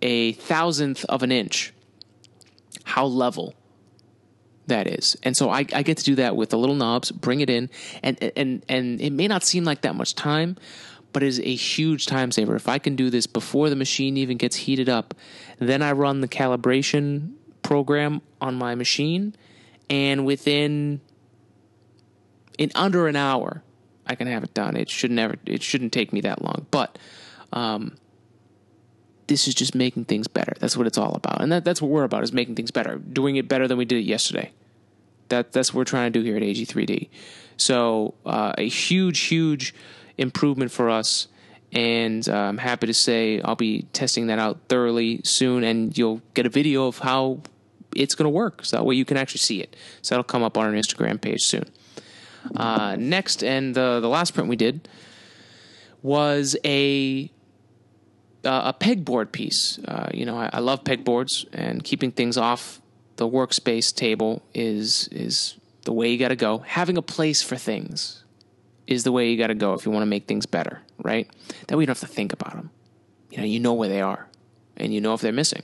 a 0.03 0.33
thousandth 0.33 1.05
of 1.07 1.22
an 1.22 1.33
inch 1.33 1.72
how 2.85 3.07
level 3.07 3.55
that 4.66 4.87
is. 4.87 5.16
And 5.22 5.37
so 5.37 5.51
I, 5.51 5.61
I, 5.72 5.83
get 5.83 5.97
to 5.99 6.05
do 6.05 6.16
that 6.16 6.37
with 6.37 6.51
the 6.51 6.59
little 6.59 6.74
knobs, 6.74 7.11
bring 7.11 7.41
it 7.41 7.51
in, 7.51 7.70
and 8.03 8.33
and 8.37 8.64
and 8.68 9.01
it 9.01 9.11
may 9.12 9.27
not 9.27 9.43
seem 9.43 9.64
like 9.64 9.83
that 9.83 9.97
much 9.97 10.14
time, 10.14 10.57
but 11.12 11.22
it 11.22 11.27
is 11.27 11.41
a 11.41 11.55
huge 11.55 12.07
time 12.07 12.31
saver. 12.31 12.55
If 12.55 12.68
I 12.68 12.79
can 12.79 12.95
do 12.95 13.11
this 13.11 13.27
before 13.27 13.70
the 13.70 13.77
machine 13.77 14.16
even 14.16 14.37
gets 14.37 14.57
heated 14.57 14.89
up, 14.89 15.14
then 15.59 15.83
I 15.83 15.93
run 15.93 16.20
the 16.20 16.29
calibration 16.29 17.33
program 17.67 18.23
on 18.41 18.55
my 18.55 18.77
machine, 18.77 19.35
and 19.91 20.25
within 20.25 21.01
in 22.59 22.71
under 22.75 23.09
an 23.09 23.17
hour, 23.17 23.62
I 24.07 24.14
can 24.14 24.29
have 24.29 24.45
it 24.45 24.55
done. 24.55 24.77
It 24.77 24.89
should 24.89 25.11
never. 25.11 25.35
It 25.45 25.62
shouldn't 25.62 25.93
take 25.93 26.12
me 26.12 26.21
that 26.23 26.43
long, 26.43 26.67
but. 26.71 26.99
Um, 27.53 27.97
this 29.29 29.49
is 29.49 29.57
just 29.57 29.75
making 29.75 30.05
things 30.05 30.29
better. 30.29 30.53
That's 30.61 30.77
what 30.77 30.87
it's 30.87 30.99
all 30.99 31.14
about, 31.14 31.43
and 31.43 31.51
that, 31.51 31.64
that's 31.64 31.83
what 31.83 31.91
we're 31.91 32.05
about: 32.05 32.23
is 32.23 32.33
making 32.33 32.55
things 32.55 32.71
better, 32.71 32.97
doing 32.97 33.35
it 33.35 33.49
better 33.49 33.67
than 33.67 33.77
we 33.77 33.85
did 33.85 33.99
it 33.99 34.05
yesterday. 34.05 34.53
That 35.31 35.51
that's 35.51 35.75
what 35.75 35.79
we're 35.79 35.85
trying 35.85 36.12
to 36.12 36.21
do 36.21 36.25
here 36.25 36.37
at 36.37 36.43
AG3D. 36.43 37.09
So 37.57 38.14
uh, 38.25 38.53
a 38.57 38.69
huge, 38.69 39.19
huge 39.21 39.75
improvement 40.17 40.71
for 40.71 40.89
us 40.91 41.27
and 41.73 42.27
uh, 42.29 42.35
I'm 42.35 42.59
happy 42.59 42.87
to 42.87 42.95
say 42.95 43.41
I'll 43.43 43.57
be 43.57 43.83
testing 43.93 44.29
that 44.29 44.39
out 44.39 44.59
thoroughly 44.69 45.21
soon, 45.25 45.64
and 45.64 45.97
you'll 45.97 46.23
get 46.35 46.47
a 46.47 46.49
video 46.49 46.87
of 46.87 46.99
how 46.99 47.41
it's 47.97 48.14
going 48.14 48.24
to 48.24 48.30
work. 48.30 48.64
So 48.64 48.76
that 48.76 48.84
way 48.84 48.94
you 48.94 49.05
can 49.05 49.16
actually 49.16 49.38
see 49.38 49.61
it. 49.61 49.76
So 50.03 50.14
that'll 50.14 50.24
come 50.24 50.42
up 50.42 50.57
on 50.57 50.66
our 50.66 50.72
Instagram 50.72 51.20
page 51.20 51.42
soon. 51.42 51.64
Uh, 52.55 52.97
next, 52.99 53.42
and 53.42 53.74
the 53.74 53.99
the 54.01 54.09
last 54.09 54.34
print 54.34 54.49
we 54.49 54.57
did 54.57 54.88
was 56.03 56.57
a 56.64 57.30
uh, 58.44 58.72
a 58.72 58.74
pegboard 58.78 59.32
piece. 59.32 59.78
Uh, 59.80 60.09
you 60.14 60.24
know, 60.24 60.38
I, 60.38 60.51
I, 60.53 60.59
love 60.61 60.84
pegboards, 60.84 61.47
and 61.53 61.82
keeping 61.82 62.12
things 62.12 62.36
off 62.36 62.80
the 63.16 63.28
workspace 63.28 63.94
table 63.94 64.42
is 64.55 65.09
is 65.09 65.57
the 65.84 65.92
way 65.92 66.11
you 66.11 66.18
got 66.18 66.28
to 66.28 66.36
go. 66.36 66.59
Having 66.59 66.97
a 66.97 67.03
place 67.03 67.42
for 67.42 67.57
things 67.57 68.24
is 68.86 69.03
the 69.03 69.12
way 69.12 69.28
you 69.28 69.36
got 69.36 69.49
to 69.49 69.55
go 69.55 69.74
if 69.74 69.84
you 69.84 69.90
want 69.90 70.03
to 70.03 70.07
make 70.07 70.26
things 70.26 70.47
better, 70.47 70.80
right? 71.03 71.28
That 71.66 71.76
way 71.76 71.82
you 71.82 71.86
don't 71.86 71.99
have 71.99 72.09
to 72.09 72.14
think 72.14 72.32
about 72.32 72.53
them. 72.53 72.70
You 73.30 73.38
know, 73.38 73.44
you 73.44 73.59
know 73.59 73.74
where 73.74 73.88
they 73.88 74.01
are, 74.01 74.28
and 74.76 74.94
you 74.94 75.01
know 75.01 75.14
if 75.14 75.20
they're 75.20 75.32
missing. 75.32 75.62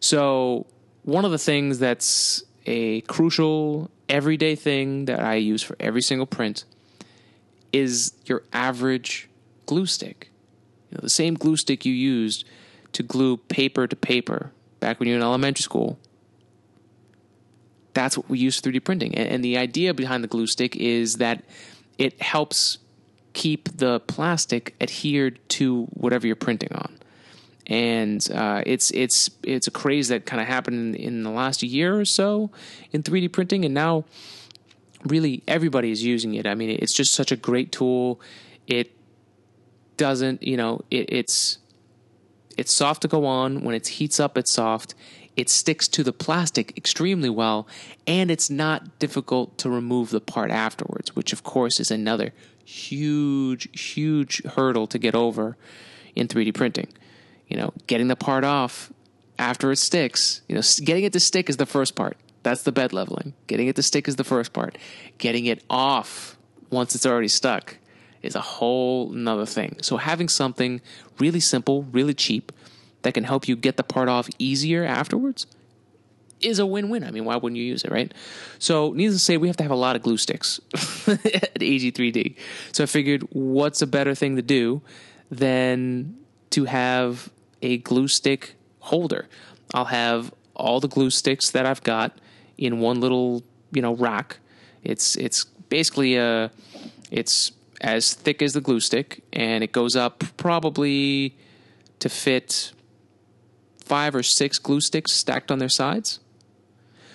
So 0.00 0.66
one 1.06 1.24
of 1.24 1.30
the 1.30 1.38
things 1.38 1.78
that's 1.78 2.42
a 2.66 3.00
crucial 3.02 3.90
everyday 4.08 4.56
thing 4.56 5.04
that 5.04 5.20
I 5.20 5.36
use 5.36 5.62
for 5.62 5.76
every 5.78 6.02
single 6.02 6.26
print 6.26 6.64
is 7.72 8.12
your 8.26 8.42
average 8.52 9.28
glue 9.66 9.86
stick. 9.86 10.30
You 10.90 10.96
know, 10.96 11.02
the 11.02 11.08
same 11.08 11.34
glue 11.34 11.56
stick 11.56 11.86
you 11.86 11.92
used 11.92 12.44
to 12.92 13.04
glue 13.04 13.36
paper 13.36 13.86
to 13.86 13.94
paper 13.94 14.50
back 14.80 14.98
when 14.98 15.08
you 15.08 15.14
were 15.14 15.18
in 15.18 15.22
elementary 15.22 15.62
school. 15.62 15.96
That's 17.94 18.18
what 18.18 18.28
we 18.28 18.38
use 18.38 18.60
3D 18.60 18.82
printing. 18.82 19.14
And, 19.14 19.28
and 19.28 19.44
the 19.44 19.56
idea 19.56 19.94
behind 19.94 20.24
the 20.24 20.28
glue 20.28 20.48
stick 20.48 20.74
is 20.74 21.16
that 21.16 21.44
it 21.98 22.20
helps 22.20 22.78
keep 23.32 23.76
the 23.76 24.00
plastic 24.00 24.74
adhered 24.80 25.38
to 25.50 25.84
whatever 25.92 26.26
you're 26.26 26.34
printing 26.34 26.72
on. 26.72 26.98
And 27.66 28.26
uh, 28.32 28.62
it's 28.64 28.90
it's 28.92 29.30
it's 29.42 29.66
a 29.66 29.70
craze 29.72 30.08
that 30.08 30.24
kind 30.24 30.40
of 30.40 30.46
happened 30.46 30.94
in, 30.94 31.02
in 31.02 31.22
the 31.24 31.30
last 31.30 31.62
year 31.62 31.98
or 31.98 32.04
so 32.04 32.50
in 32.92 33.02
3D 33.02 33.32
printing, 33.32 33.64
and 33.64 33.74
now 33.74 34.04
really 35.04 35.42
everybody 35.48 35.90
is 35.90 36.04
using 36.04 36.34
it. 36.34 36.46
I 36.46 36.54
mean, 36.54 36.70
it's 36.70 36.94
just 36.94 37.12
such 37.12 37.32
a 37.32 37.36
great 37.36 37.72
tool. 37.72 38.20
It 38.66 38.92
doesn't, 39.96 40.42
you 40.42 40.56
know, 40.56 40.82
it, 40.90 41.12
it's 41.12 41.58
it's 42.56 42.72
soft 42.72 43.02
to 43.02 43.08
go 43.08 43.26
on. 43.26 43.62
When 43.62 43.74
it 43.74 43.86
heats 43.86 44.18
up, 44.20 44.38
it's 44.38 44.52
soft. 44.52 44.94
It 45.36 45.50
sticks 45.50 45.86
to 45.88 46.02
the 46.02 46.12
plastic 46.12 46.76
extremely 46.78 47.28
well, 47.28 47.66
and 48.06 48.30
it's 48.30 48.48
not 48.48 48.98
difficult 48.98 49.58
to 49.58 49.68
remove 49.68 50.10
the 50.10 50.20
part 50.20 50.50
afterwards, 50.50 51.14
which 51.14 51.32
of 51.32 51.42
course 51.42 51.78
is 51.78 51.90
another 51.90 52.32
huge, 52.64 53.68
huge 53.78 54.42
hurdle 54.44 54.86
to 54.86 54.98
get 54.98 55.14
over 55.14 55.56
in 56.14 56.26
3D 56.26 56.54
printing. 56.54 56.88
You 57.48 57.56
know, 57.56 57.72
getting 57.86 58.08
the 58.08 58.16
part 58.16 58.44
off 58.44 58.92
after 59.38 59.70
it 59.70 59.76
sticks, 59.76 60.42
you 60.48 60.54
know, 60.54 60.62
getting 60.84 61.04
it 61.04 61.12
to 61.12 61.20
stick 61.20 61.48
is 61.48 61.56
the 61.56 61.66
first 61.66 61.94
part. 61.94 62.16
That's 62.42 62.62
the 62.62 62.72
bed 62.72 62.92
leveling. 62.92 63.34
Getting 63.46 63.68
it 63.68 63.76
to 63.76 63.82
stick 63.82 64.08
is 64.08 64.16
the 64.16 64.24
first 64.24 64.52
part. 64.52 64.78
Getting 65.18 65.46
it 65.46 65.62
off 65.68 66.38
once 66.70 66.94
it's 66.94 67.06
already 67.06 67.28
stuck 67.28 67.76
is 68.22 68.34
a 68.34 68.40
whole 68.40 69.10
nother 69.10 69.46
thing. 69.46 69.78
So 69.82 69.96
having 69.96 70.28
something 70.28 70.80
really 71.18 71.40
simple, 71.40 71.84
really 71.84 72.14
cheap, 72.14 72.52
that 73.06 73.14
can 73.14 73.22
help 73.22 73.46
you 73.46 73.54
get 73.54 73.76
the 73.76 73.84
part 73.84 74.08
off 74.08 74.28
easier 74.36 74.84
afterwards 74.84 75.46
is 76.40 76.58
a 76.58 76.66
win-win. 76.66 77.04
I 77.04 77.12
mean, 77.12 77.24
why 77.24 77.36
wouldn't 77.36 77.56
you 77.56 77.64
use 77.64 77.84
it, 77.84 77.92
right? 77.92 78.12
So, 78.58 78.92
needless 78.92 79.20
to 79.20 79.24
say, 79.24 79.36
we 79.36 79.46
have 79.46 79.56
to 79.58 79.62
have 79.62 79.70
a 79.70 79.76
lot 79.76 79.94
of 79.94 80.02
glue 80.02 80.16
sticks 80.16 80.60
at 81.06 81.54
AG3D. 81.54 82.36
So 82.72 82.82
I 82.82 82.86
figured, 82.86 83.22
what's 83.30 83.80
a 83.80 83.86
better 83.86 84.14
thing 84.16 84.34
to 84.34 84.42
do 84.42 84.82
than 85.30 86.16
to 86.50 86.64
have 86.64 87.30
a 87.62 87.78
glue 87.78 88.08
stick 88.08 88.54
holder? 88.80 89.28
I'll 89.74 89.86
have 89.86 90.32
all 90.54 90.80
the 90.80 90.88
glue 90.88 91.10
sticks 91.10 91.50
that 91.50 91.66
I've 91.66 91.82
got 91.82 92.18
in 92.56 92.80
one 92.80 93.00
little, 93.00 93.42
you 93.72 93.82
know, 93.82 93.94
rack. 93.94 94.38
It's 94.82 95.16
it's 95.16 95.44
basically 95.68 96.16
a 96.16 96.50
it's 97.10 97.52
as 97.80 98.14
thick 98.14 98.42
as 98.42 98.54
the 98.54 98.60
glue 98.60 98.80
stick, 98.80 99.22
and 99.32 99.62
it 99.62 99.72
goes 99.72 99.96
up 99.96 100.24
probably 100.36 101.36
to 101.98 102.08
fit 102.08 102.72
five 103.84 104.14
or 104.14 104.22
six 104.22 104.58
glue 104.58 104.80
sticks 104.80 105.12
stacked 105.12 105.50
on 105.50 105.58
their 105.58 105.68
sides. 105.68 106.20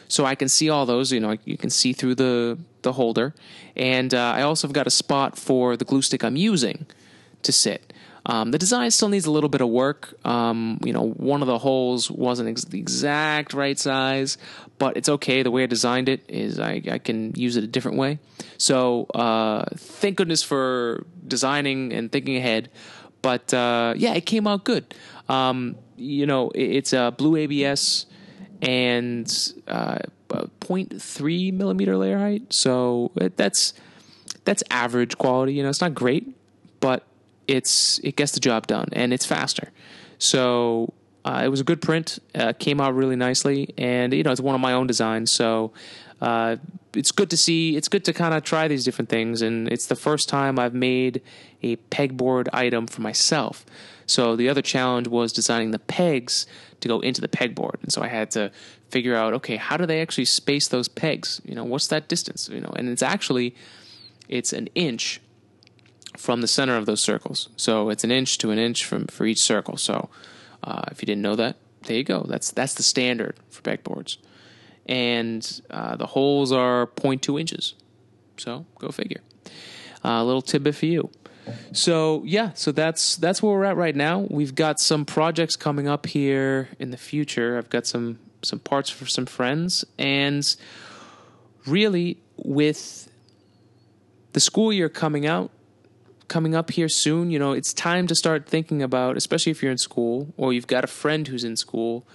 So 0.08 0.26
I 0.26 0.36
can 0.36 0.50
see 0.50 0.70
all 0.70 0.86
those. 0.86 1.12
You 1.12 1.20
know, 1.20 1.38
you 1.46 1.58
can 1.58 1.70
see 1.70 1.94
through 1.94 2.16
the 2.16 2.58
the 2.82 2.94
holder, 2.94 3.34
and 3.76 4.14
uh, 4.14 4.34
I 4.36 4.42
also 4.42 4.68
have 4.68 4.74
got 4.74 4.88
a 4.88 4.92
spot 4.92 5.38
for 5.38 5.78
the 5.78 5.86
glue 5.86 6.02
stick 6.02 6.24
I'm 6.24 6.36
using 6.36 6.86
to 7.44 7.52
sit. 7.52 7.91
Um, 8.26 8.52
the 8.52 8.58
design 8.58 8.92
still 8.92 9.10
needs 9.10 9.26
a 9.26 9.32
little 9.32 9.50
bit 9.50 9.62
of 9.62 9.70
work. 9.70 10.14
Um, 10.26 10.80
you 10.84 10.94
know, 10.94 11.10
one 11.10 11.42
of 11.42 11.48
the 11.48 11.58
holes 11.58 12.12
wasn't 12.12 12.50
ex- 12.50 12.66
the 12.66 12.80
exact 12.80 13.54
right 13.54 13.78
size, 13.78 14.38
but 14.78 14.96
it's 14.96 15.10
okay. 15.10 15.42
The 15.42 15.52
way 15.52 15.64
I 15.64 15.66
designed 15.66 16.08
it 16.08 16.24
is 16.28 16.60
I, 16.60 16.82
I 16.92 16.98
can 17.00 17.34
use 17.36 17.58
it 17.58 17.64
a 17.64 17.68
different 17.68 17.98
way. 17.98 18.20
So 18.58 19.06
uh, 19.16 19.66
thank 19.76 20.18
goodness 20.18 20.44
for 20.44 21.06
designing 21.28 21.94
and 21.94 22.12
thinking 22.12 22.38
ahead. 22.38 22.70
But 23.22 23.54
uh, 23.54 23.96
yeah, 23.98 24.14
it 24.14 24.26
came 24.26 24.46
out 24.46 24.64
good. 24.66 24.94
Um, 25.28 25.78
you 25.98 26.26
know, 26.26 26.50
it, 26.52 26.64
it's 26.64 26.94
a 26.94 27.14
blue 27.16 27.36
ABS 27.38 28.06
and 28.62 29.26
uh, 29.68 30.00
0.3 30.30 31.54
millimeter 31.54 31.98
layer 31.98 32.20
height. 32.20 32.54
So 32.54 33.12
it, 33.16 33.38
that's 33.38 33.74
that's 34.44 34.64
average 34.70 35.18
quality. 35.18 35.54
You 35.54 35.64
know, 35.64 35.70
it's 35.70 35.82
not 35.82 35.94
great, 35.94 36.36
but 36.80 37.06
it's 37.52 38.00
it 38.00 38.16
gets 38.16 38.32
the 38.32 38.40
job 38.40 38.68
done 38.68 38.88
and 38.94 39.14
it's 39.14 39.26
faster. 39.26 39.72
So 40.18 40.94
uh, 41.26 41.42
it 41.44 41.50
was 41.50 41.60
a 41.60 41.64
good 41.64 41.82
print. 41.82 42.20
Uh, 42.34 42.54
came 42.54 42.82
out 42.82 42.96
really 42.96 43.16
nicely, 43.16 43.74
and 43.78 44.14
you 44.14 44.24
know 44.24 44.32
it's 44.32 44.42
one 44.42 44.56
of 44.56 44.62
my 44.62 44.74
own 44.74 44.88
designs. 44.88 45.32
So 45.32 45.72
uh, 46.22 46.58
it's 46.96 47.12
good 47.12 47.30
to 47.30 47.38
see. 47.38 47.76
It's 47.76 47.88
good 47.88 48.06
to 48.06 48.14
kind 48.14 48.34
of 48.34 48.44
try 48.44 48.68
these 48.68 48.84
different 48.84 49.10
things, 49.10 49.42
and 49.42 49.68
it's 49.68 49.88
the 49.88 49.96
first 49.96 50.30
time 50.30 50.58
I've 50.58 50.74
made 50.74 51.22
a 51.62 51.76
pegboard 51.76 52.48
item 52.54 52.88
for 52.88 53.02
myself. 53.02 53.66
So 54.08 54.36
the 54.36 54.50
other 54.50 54.62
challenge 54.62 55.08
was 55.08 55.32
designing 55.32 55.72
the 55.72 55.80
pegs 55.80 56.46
to 56.82 56.88
go 56.88 57.00
into 57.00 57.22
the 57.22 57.28
pegboard, 57.28 57.82
and 57.84 57.92
so 57.92 58.02
I 58.02 58.08
had 58.08 58.32
to 58.32 58.52
figure 58.90 59.16
out 59.16 59.34
okay 59.34 59.56
how 59.56 59.78
do 59.78 59.86
they 59.86 60.02
actually 60.02 60.26
space 60.26 60.68
those 60.68 60.88
pegs? 60.88 61.42
You 61.46 61.56
know 61.56 61.64
what's 61.64 61.88
that 61.88 62.08
distance? 62.08 62.50
You 62.50 62.62
know, 62.62 62.74
and 62.76 62.90
it's 62.90 63.04
actually 63.04 63.56
it's 64.28 64.54
an 64.54 64.68
inch 64.76 65.22
from 66.22 66.42
the 66.42 66.48
center 66.48 66.78
of 66.78 66.86
those 66.86 67.02
circles. 67.02 67.50
So 67.58 67.90
it's 67.90 68.04
an 68.04 68.12
inch 68.12 68.38
to 68.40 68.52
an 68.52 68.60
inch 68.60 68.86
from 68.86 69.08
for 69.08 69.26
each 69.26 69.42
circle. 69.42 69.76
So 69.76 70.10
uh, 70.64 70.84
if 70.92 71.02
you 71.02 71.08
didn't 71.08 71.24
know 71.24 71.36
that, 71.36 71.56
there 71.84 71.98
you 71.98 72.04
go. 72.04 72.26
That's 72.28 72.52
that's 72.52 72.76
the 72.76 72.84
standard 72.84 73.36
for 73.50 73.62
pegboards, 73.64 74.18
and 74.86 75.62
uh, 75.72 75.96
the 75.96 76.06
holes 76.06 76.52
are 76.52 76.88
0.2 76.88 77.40
inches. 77.40 77.74
So 78.38 78.66
go 78.78 78.90
figure. 78.90 79.22
Uh, 80.06 80.22
a 80.22 80.24
little 80.24 80.42
tidbit 80.42 80.76
for 80.76 80.86
you. 80.86 81.10
So 81.74 82.24
yeah, 82.24 82.52
so 82.54 82.72
that's 82.72 83.16
that's 83.16 83.42
where 83.42 83.54
we're 83.54 83.66
at 83.66 83.76
right 83.76 83.96
now. 83.96 84.28
We've 84.30 84.54
got 84.54 84.80
some 84.80 85.06
projects 85.06 85.56
coming 85.56 85.88
up 85.88 86.06
here 86.06 86.70
in 86.78 86.92
the 86.92 86.98
future. 86.98 87.58
I've 87.58 87.70
got 87.70 87.88
some 87.88 88.20
some 88.44 88.60
parts 88.60 88.92
for 88.92 89.08
some 89.08 89.26
friends, 89.26 89.86
and 89.98 90.56
really 91.66 92.18
with 92.38 93.12
the 94.34 94.40
school 94.40 94.72
year 94.72 94.88
coming 94.88 95.26
out, 95.26 95.52
coming 96.32 96.56
up 96.56 96.72
here 96.72 96.88
soon, 96.88 97.30
you 97.30 97.38
know, 97.38 97.52
it's 97.52 97.74
time 97.74 98.08
to 98.08 98.16
start 98.16 98.48
thinking 98.48 98.82
about, 98.82 99.18
especially 99.18 99.52
if 99.52 99.62
you're 99.62 99.72
in 99.72 99.78
school 99.78 100.34
or 100.38 100.54
you've 100.54 100.66
got 100.66 100.82
a 100.82 100.88
friend 100.88 101.28
who's 101.28 101.44
in 101.44 101.58
school, 101.58 102.08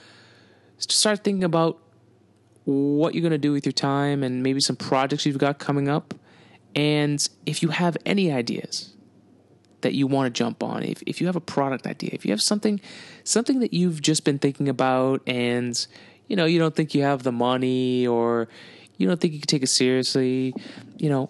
to 0.80 0.96
start 0.96 1.22
thinking 1.22 1.44
about 1.44 1.78
what 2.64 3.14
you're 3.14 3.20
going 3.20 3.30
to 3.30 3.38
do 3.38 3.52
with 3.52 3.66
your 3.66 3.74
time 3.74 4.22
and 4.22 4.42
maybe 4.42 4.58
some 4.58 4.74
projects 4.74 5.26
you've 5.26 5.36
got 5.36 5.58
coming 5.58 5.86
up. 5.86 6.14
And 6.74 7.28
if 7.44 7.62
you 7.62 7.68
have 7.68 7.98
any 8.06 8.32
ideas 8.32 8.94
that 9.82 9.92
you 9.92 10.06
want 10.06 10.34
to 10.34 10.38
jump 10.38 10.62
on, 10.62 10.82
if, 10.82 11.02
if 11.06 11.20
you 11.20 11.26
have 11.26 11.36
a 11.36 11.40
product 11.40 11.86
idea, 11.86 12.08
if 12.14 12.24
you 12.24 12.30
have 12.30 12.40
something 12.40 12.80
something 13.22 13.60
that 13.60 13.74
you've 13.74 14.00
just 14.00 14.24
been 14.24 14.38
thinking 14.38 14.66
about 14.66 15.20
and 15.26 15.86
you 16.26 16.36
know, 16.36 16.46
you 16.46 16.58
don't 16.58 16.74
think 16.74 16.94
you 16.94 17.02
have 17.02 17.22
the 17.22 17.32
money 17.32 18.06
or 18.06 18.48
you 18.96 19.06
don't 19.06 19.20
think 19.20 19.34
you 19.34 19.40
can 19.40 19.46
take 19.46 19.62
it 19.62 19.68
seriously, 19.68 20.54
you 20.96 21.10
know, 21.10 21.28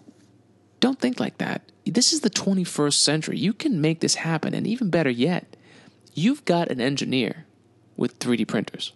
don't 0.79 1.01
think 1.01 1.19
like 1.19 1.39
that 1.39 1.63
this 1.87 2.13
is 2.13 2.21
the 2.21 2.31
21st 2.31 2.95
century. 2.95 3.39
You 3.39 3.53
can 3.53 3.81
make 3.81 4.01
this 4.01 4.17
happen. 4.17 4.55
And 4.55 4.67
even 4.67 4.91
better 4.91 5.11
yet, 5.11 5.57
you've 6.15 6.45
got 6.45 6.71
an 6.71 6.81
engineer 6.81 7.47
with 7.97 8.19
3D 8.19 8.47
printers. 8.49 8.93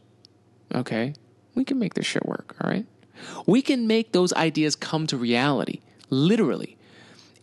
Okay? 0.74 1.14
We 1.54 1.64
can 1.64 1.78
make 1.78 1.94
this 1.94 2.06
shit 2.06 2.26
work, 2.26 2.56
all 2.60 2.70
right? 2.70 2.86
We 3.46 3.62
can 3.62 3.86
make 3.86 4.12
those 4.12 4.32
ideas 4.32 4.76
come 4.76 5.06
to 5.08 5.16
reality, 5.16 5.80
literally. 6.08 6.76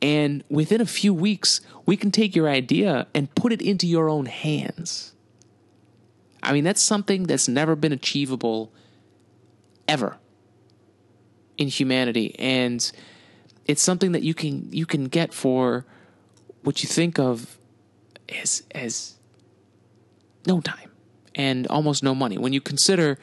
And 0.01 0.43
within 0.49 0.81
a 0.81 0.85
few 0.85 1.13
weeks, 1.13 1.61
we 1.85 1.97
can 1.97 2.11
take 2.11 2.35
your 2.35 2.49
idea 2.49 3.07
and 3.13 3.33
put 3.35 3.51
it 3.51 3.61
into 3.61 3.87
your 3.87 4.09
own 4.09 4.25
hands. 4.25 5.13
I 6.43 6.53
mean, 6.53 6.63
that's 6.63 6.81
something 6.81 7.23
that's 7.23 7.47
never 7.47 7.75
been 7.75 7.91
achievable 7.91 8.71
ever 9.87 10.17
in 11.57 11.67
humanity. 11.67 12.35
And 12.39 12.89
it's 13.68 13.82
something 13.82 14.13
that 14.13 14.24
you 14.24 14.34
can 14.34 14.72
you 14.72 14.86
can 14.86 15.05
get 15.05 15.34
for 15.34 15.86
what 16.63 16.84
you 16.84 16.89
think 16.89 17.20
of 17.20 17.57
as 18.41 18.63
as 18.74 19.15
no 20.45 20.61
time 20.61 20.91
and 21.36 21.68
almost 21.68 22.03
no 22.03 22.15
money. 22.15 22.38
When 22.38 22.53
you 22.53 22.61
consider 22.61 23.18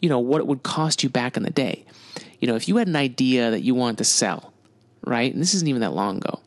you 0.00 0.08
know 0.08 0.18
what 0.18 0.40
it 0.40 0.46
would 0.46 0.62
cost 0.62 1.02
you 1.02 1.08
back 1.08 1.36
in 1.36 1.42
the 1.42 1.50
day. 1.50 1.84
You 2.40 2.48
know 2.48 2.54
if 2.54 2.68
you 2.68 2.76
had 2.76 2.88
an 2.88 2.96
idea 2.96 3.50
that 3.50 3.60
you 3.60 3.74
wanted 3.74 3.98
to 3.98 4.04
sell 4.04 4.52
right? 5.04 5.32
And 5.32 5.40
this 5.40 5.54
isn't 5.54 5.68
even 5.68 5.80
that 5.80 5.94
long 5.94 6.18
ago. 6.18 6.40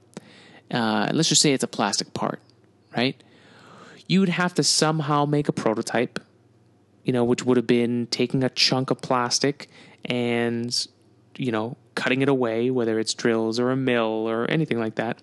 Uh, 0.70 1.10
let's 1.14 1.30
just 1.30 1.42
say 1.42 1.54
it's 1.54 1.64
a 1.64 1.68
plastic 1.68 2.14
part 2.14 2.39
right? 2.96 3.22
You 4.08 4.20
would 4.20 4.30
have 4.30 4.54
to 4.56 4.64
somehow 4.64 5.26
make 5.26 5.48
a 5.48 5.54
prototype 5.54 6.20
you 7.04 7.14
know 7.14 7.24
which 7.24 7.44
would 7.44 7.58
have 7.58 7.68
been 7.68 8.08
taking 8.08 8.44
a 8.44 8.50
chunk 8.50 8.92
of 8.92 9.02
plastic 9.02 9.70
and 10.06 10.88
you 11.38 11.52
know 11.52 11.78
cutting 11.96 12.22
it 12.22 12.30
away, 12.30 12.70
whether 12.70 13.00
it's 13.00 13.14
drills 13.14 13.60
or 13.60 13.72
a 13.72 13.76
mill 13.76 14.28
or 14.28 14.50
anything 14.50 14.80
like 14.80 14.96
that, 14.96 15.22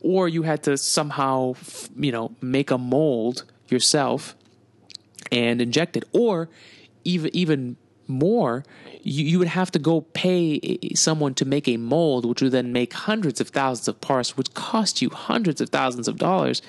or 0.00 0.28
you 0.28 0.42
had 0.42 0.62
to 0.64 0.76
somehow, 0.76 1.54
you 1.96 2.12
know, 2.12 2.34
make 2.40 2.70
a 2.70 2.78
mold 2.78 3.44
yourself 3.68 4.36
and 5.32 5.60
inject 5.60 5.96
it, 5.96 6.04
or 6.12 6.48
even 7.04 7.30
even 7.34 7.76
more, 8.06 8.64
you, 9.02 9.24
you 9.24 9.38
would 9.38 9.48
have 9.48 9.70
to 9.70 9.78
go 9.78 10.02
pay 10.02 10.78
someone 10.94 11.34
to 11.34 11.44
make 11.44 11.66
a 11.68 11.76
mold, 11.78 12.26
which 12.26 12.42
would 12.42 12.52
then 12.52 12.72
make 12.72 12.92
hundreds 12.92 13.40
of 13.40 13.48
thousands 13.48 13.88
of 13.88 14.00
parts, 14.00 14.36
which 14.36 14.52
cost 14.54 15.00
you 15.00 15.08
hundreds 15.10 15.60
of 15.60 15.70
thousands 15.70 16.08
of 16.08 16.18
dollars, 16.18 16.60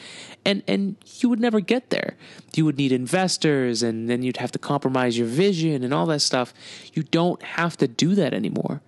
and 0.45 0.63
and 0.67 0.95
you 1.19 1.29
would 1.29 1.39
never 1.39 1.59
get 1.59 1.89
there. 1.89 2.15
You 2.55 2.65
would 2.65 2.77
need 2.77 2.91
investors, 2.91 3.83
and 3.83 4.09
then 4.09 4.23
you'd 4.23 4.37
have 4.37 4.51
to 4.53 4.59
compromise 4.59 5.17
your 5.17 5.27
vision 5.27 5.83
and 5.83 5.93
all 5.93 6.05
that 6.07 6.21
stuff. 6.21 6.53
You 6.93 7.03
don't 7.03 7.41
have 7.43 7.75
to 7.77 7.87
do 7.87 8.15
that 8.15 8.33
anymore. 8.33 8.81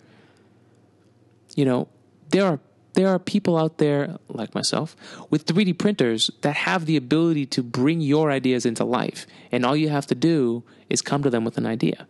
You 1.58 1.66
know, 1.66 1.88
there 2.30 2.46
are 2.46 2.60
there 2.94 3.10
are 3.10 3.20
people 3.20 3.58
out 3.58 3.78
there 3.78 4.18
like 4.30 4.56
myself 4.56 4.96
with 5.30 5.46
3D 5.46 5.78
printers 5.78 6.32
that 6.42 6.56
have 6.56 6.86
the 6.86 6.96
ability 6.96 7.46
to 7.48 7.62
bring 7.62 8.00
your 8.02 8.32
ideas 8.32 8.66
into 8.66 8.86
life, 8.86 9.28
and 9.52 9.66
all 9.66 9.76
you 9.76 9.90
have 9.90 10.08
to 10.08 10.16
do 10.16 10.64
is 10.90 11.02
come 11.02 11.22
to 11.24 11.30
them 11.30 11.44
with 11.44 11.58
an 11.58 11.66
idea 11.66 12.08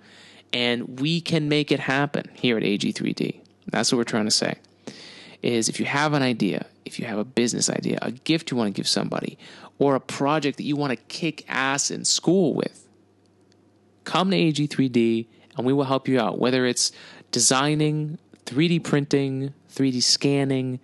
and 0.54 1.00
we 1.00 1.22
can 1.22 1.50
make 1.50 1.72
it 1.72 1.80
happen 1.80 2.30
here 2.34 2.58
at 2.58 2.64
AG3D. 2.64 3.42
That's 3.68 3.92
what 3.92 3.98
we're 3.98 4.04
trying 4.06 4.26
to 4.26 4.32
say. 4.32 4.56
Is 5.42 5.70
if 5.70 5.80
you 5.80 5.86
have 5.86 6.14
an 6.14 6.24
idea, 6.24 6.66
if 6.86 7.00
you 7.00 7.06
have 7.06 7.20
a 7.20 7.24
business 7.26 7.70
idea, 7.70 8.00
a 8.02 8.12
gift 8.12 8.50
you 8.50 8.58
want 8.58 8.74
to 8.74 8.78
give 8.78 8.88
somebody, 8.88 9.38
or 9.78 9.96
a 9.96 10.00
project 10.00 10.58
that 10.58 10.64
you 10.64 10.76
want 10.76 10.92
to 10.92 10.96
kick 10.96 11.46
ass 11.48 11.92
in 11.92 12.06
school 12.06 12.54
with, 12.54 12.88
come 14.04 14.32
to 14.32 14.38
AG3D 14.38 15.28
and 15.56 15.66
we 15.66 15.74
will 15.74 15.84
help 15.84 16.08
you 16.08 16.20
out. 16.20 16.40
Whether 16.40 16.66
it's 16.66 16.92
designing, 17.32 18.18
3D 18.48 18.84
printing, 18.84 19.54
3D 19.74 20.02
scanning, 20.02 20.80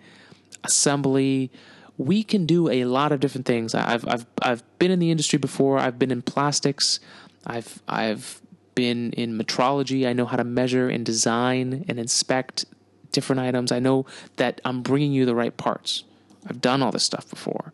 assembly, 0.62 1.50
we 1.96 2.22
can 2.22 2.46
do 2.46 2.68
a 2.68 2.84
lot 2.84 3.12
of 3.12 3.20
different 3.20 3.46
things. 3.46 3.74
I've 3.74 4.06
I've 4.06 4.26
I've 4.42 4.78
been 4.78 4.90
in 4.90 4.98
the 4.98 5.10
industry 5.10 5.38
before. 5.38 5.78
I've 5.78 5.98
been 5.98 6.10
in 6.10 6.22
plastics. 6.22 7.00
I've 7.46 7.82
I've 7.88 8.40
been 8.74 9.12
in 9.12 9.38
metrology. 9.38 10.06
I 10.06 10.12
know 10.12 10.26
how 10.26 10.36
to 10.36 10.44
measure 10.44 10.88
and 10.88 11.06
design 11.06 11.84
and 11.88 11.98
inspect 11.98 12.64
different 13.12 13.40
items. 13.40 13.72
I 13.72 13.78
know 13.78 14.06
that 14.36 14.60
I'm 14.64 14.82
bringing 14.82 15.12
you 15.12 15.24
the 15.24 15.34
right 15.34 15.56
parts. 15.56 16.04
I've 16.46 16.60
done 16.60 16.82
all 16.82 16.92
this 16.92 17.04
stuff 17.04 17.28
before. 17.30 17.72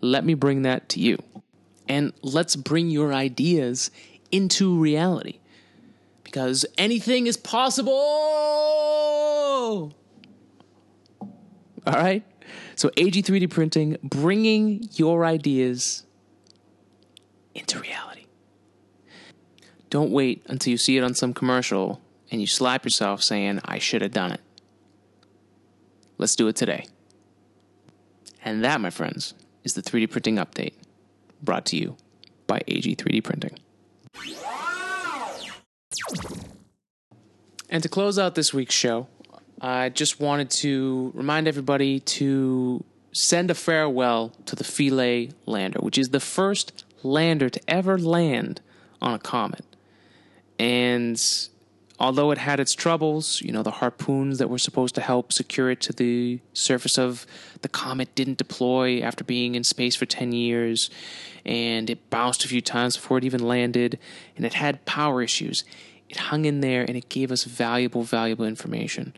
Let 0.00 0.24
me 0.24 0.34
bring 0.34 0.62
that 0.62 0.88
to 0.90 1.00
you. 1.00 1.18
And 1.88 2.12
let's 2.22 2.56
bring 2.56 2.90
your 2.90 3.12
ideas 3.12 3.90
into 4.30 4.78
reality. 4.78 5.39
Because 6.30 6.64
anything 6.78 7.26
is 7.26 7.36
possible. 7.36 7.90
All 11.20 11.32
right? 11.86 12.22
So, 12.76 12.90
AG3D 12.90 13.50
printing, 13.50 13.96
bringing 14.04 14.88
your 14.92 15.24
ideas 15.24 16.06
into 17.52 17.80
reality. 17.80 18.26
Don't 19.90 20.12
wait 20.12 20.44
until 20.46 20.70
you 20.70 20.76
see 20.76 20.96
it 20.96 21.02
on 21.02 21.14
some 21.14 21.34
commercial 21.34 22.00
and 22.30 22.40
you 22.40 22.46
slap 22.46 22.84
yourself 22.84 23.24
saying, 23.24 23.58
I 23.64 23.80
should 23.80 24.02
have 24.02 24.12
done 24.12 24.30
it. 24.30 24.40
Let's 26.16 26.36
do 26.36 26.46
it 26.46 26.54
today. 26.54 26.86
And 28.44 28.62
that, 28.62 28.80
my 28.80 28.90
friends, 28.90 29.34
is 29.64 29.74
the 29.74 29.82
3D 29.82 30.08
printing 30.12 30.36
update 30.36 30.74
brought 31.42 31.66
to 31.66 31.76
you 31.76 31.96
by 32.46 32.62
AG 32.68 32.94
3D 32.94 33.24
Printing. 33.24 33.58
And 37.68 37.82
to 37.82 37.88
close 37.88 38.18
out 38.18 38.34
this 38.34 38.52
week's 38.52 38.74
show, 38.74 39.08
I 39.60 39.88
just 39.88 40.20
wanted 40.20 40.50
to 40.50 41.12
remind 41.14 41.46
everybody 41.46 42.00
to 42.00 42.84
send 43.12 43.50
a 43.50 43.54
farewell 43.54 44.32
to 44.46 44.56
the 44.56 44.64
Philae 44.64 45.30
lander, 45.46 45.80
which 45.80 45.98
is 45.98 46.10
the 46.10 46.20
first 46.20 46.84
lander 47.02 47.48
to 47.48 47.60
ever 47.68 47.98
land 47.98 48.60
on 49.00 49.14
a 49.14 49.18
comet. 49.18 49.64
And 50.58 51.20
although 52.00 52.30
it 52.30 52.38
had 52.38 52.58
its 52.58 52.72
troubles, 52.72 53.42
you 53.42 53.52
know, 53.52 53.62
the 53.62 53.70
harpoons 53.70 54.38
that 54.38 54.48
were 54.48 54.58
supposed 54.58 54.94
to 54.94 55.00
help 55.02 55.32
secure 55.32 55.70
it 55.70 55.80
to 55.82 55.92
the 55.92 56.40
surface 56.54 56.98
of 56.98 57.26
the 57.60 57.68
comet 57.68 58.14
didn't 58.14 58.38
deploy 58.38 59.00
after 59.02 59.22
being 59.22 59.54
in 59.54 59.62
space 59.62 59.94
for 59.94 60.06
10 60.06 60.32
years, 60.32 60.88
and 61.44 61.90
it 61.90 62.08
bounced 62.08 62.44
a 62.44 62.48
few 62.48 62.62
times 62.62 62.96
before 62.96 63.18
it 63.18 63.24
even 63.24 63.46
landed, 63.46 63.98
and 64.34 64.46
it 64.46 64.54
had 64.54 64.84
power 64.86 65.22
issues. 65.22 65.62
It 66.08 66.16
hung 66.16 66.46
in 66.46 66.60
there 66.60 66.82
and 66.82 66.96
it 66.96 67.08
gave 67.08 67.30
us 67.30 67.44
valuable, 67.44 68.02
valuable 68.02 68.44
information. 68.44 69.14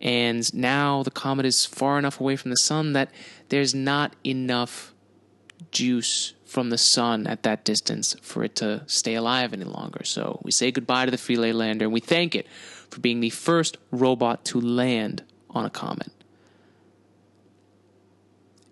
And 0.00 0.52
now 0.52 1.02
the 1.02 1.10
comet 1.10 1.46
is 1.46 1.64
far 1.64 1.98
enough 1.98 2.20
away 2.20 2.36
from 2.36 2.50
the 2.50 2.56
sun 2.58 2.92
that 2.92 3.10
there's 3.48 3.74
not 3.74 4.14
enough 4.24 4.92
juice 5.70 6.34
from 6.54 6.70
the 6.70 6.78
sun 6.78 7.26
at 7.26 7.42
that 7.42 7.64
distance 7.64 8.14
for 8.22 8.44
it 8.44 8.54
to 8.54 8.80
stay 8.86 9.16
alive 9.16 9.52
any 9.52 9.64
longer. 9.64 10.04
So 10.04 10.40
we 10.44 10.52
say 10.52 10.70
goodbye 10.70 11.04
to 11.04 11.10
the 11.10 11.18
Philae 11.18 11.52
lander 11.52 11.84
and 11.84 11.92
we 11.92 11.98
thank 11.98 12.36
it 12.36 12.46
for 12.88 13.00
being 13.00 13.18
the 13.18 13.30
first 13.30 13.76
robot 13.90 14.44
to 14.46 14.60
land 14.60 15.24
on 15.50 15.64
a 15.66 15.70
comet. 15.70 16.12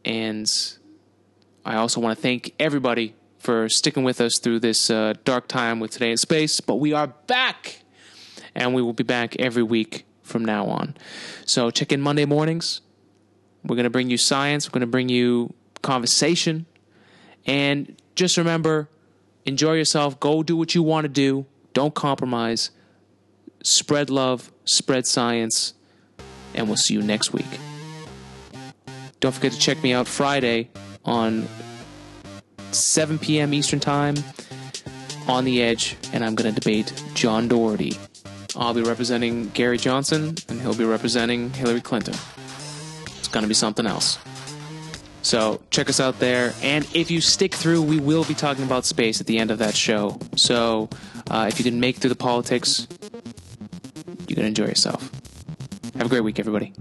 And 0.05 0.49
I 1.64 1.74
also 1.74 2.01
want 2.01 2.16
to 2.16 2.22
thank 2.22 2.55
everybody 2.61 3.16
for 3.39 3.68
sticking 3.68 4.05
with 4.05 4.20
us 4.20 4.39
through 4.39 4.61
this 4.61 4.89
uh, 4.89 5.14
dark 5.24 5.49
time 5.49 5.80
with 5.80 5.91
Today 5.91 6.12
in 6.12 6.16
Space. 6.16 6.61
But 6.61 6.76
we 6.76 6.93
are 6.93 7.09
back, 7.09 7.83
and 8.55 8.74
we 8.74 8.83
will 8.83 8.93
be 8.93 9.03
back 9.03 9.35
every 9.41 9.64
week 9.64 10.07
from 10.22 10.45
now 10.45 10.66
on. 10.66 10.97
So 11.47 11.70
check 11.70 11.91
in 11.91 12.01
Monday 12.01 12.26
mornings. 12.26 12.80
We're 13.64 13.74
going 13.74 13.85
to 13.85 13.91
bring 13.91 14.09
you 14.09 14.18
science, 14.18 14.68
we're 14.68 14.74
going 14.74 14.83
to 14.83 14.87
bring 14.87 15.09
you 15.09 15.55
conversation, 15.83 16.66
and 17.47 17.97
just 18.14 18.36
remember 18.36 18.88
enjoy 19.45 19.74
yourself, 19.74 20.18
go 20.20 20.43
do 20.43 20.57
what 20.57 20.74
you 20.74 20.82
want 20.82 21.05
to 21.05 21.09
do, 21.09 21.47
don't 21.72 21.95
compromise, 21.95 22.70
spread 23.62 24.11
love, 24.11 24.53
spread 24.64 25.07
science, 25.07 25.74
and 26.55 26.68
we'll 26.68 26.76
see 26.76 26.95
you 26.95 27.03
next 27.03 27.32
week. 27.32 27.47
Don't 29.20 29.32
forget 29.32 29.53
to 29.53 29.59
check 29.59 29.82
me 29.82 29.93
out 29.93 30.07
Friday 30.07 30.70
on 31.05 31.47
7 32.72 33.18
p.m. 33.18 33.55
Eastern 33.55 33.80
Time 33.80 34.14
on 35.28 35.45
the 35.45 35.62
edge, 35.62 35.97
and 36.12 36.24
I'm 36.24 36.34
going 36.34 36.53
to 36.53 36.61
debate 36.61 36.93
John 37.14 37.49
Doherty. 37.49 37.97
I'll 38.57 38.74
be 38.74 38.82
representing 38.82 39.49
Gary 39.51 39.78
Johnson, 39.78 40.34
and 40.49 40.61
he'll 40.61 40.74
be 40.74 40.84
representing 40.84 41.51
Hillary 41.51 41.80
Clinton. 41.80 42.14
It's 43.18 43.28
going 43.28 43.43
to 43.43 43.49
be 43.49 43.55
something 43.55 43.86
else. 43.86 44.18
So 45.22 45.62
check 45.70 45.88
us 45.88 46.00
out 46.00 46.18
there. 46.18 46.52
And 46.62 46.86
if 46.94 47.10
you 47.10 47.20
stick 47.20 47.54
through, 47.54 47.82
we 47.82 48.00
will 48.00 48.24
be 48.24 48.34
talking 48.34 48.64
about 48.64 48.84
space 48.84 49.20
at 49.20 49.26
the 49.26 49.38
end 49.38 49.50
of 49.50 49.58
that 49.58 49.74
show. 49.74 50.20
So 50.36 50.90
uh, 51.30 51.46
if 51.48 51.58
you 51.58 51.64
can 51.64 51.80
make 51.80 51.96
through 51.96 52.10
the 52.10 52.16
politics, 52.16 52.86
you 54.28 54.34
can 54.34 54.44
enjoy 54.44 54.66
yourself. 54.66 55.10
Have 55.96 56.06
a 56.06 56.08
great 56.08 56.20
week, 56.20 56.38
everybody. 56.38 56.72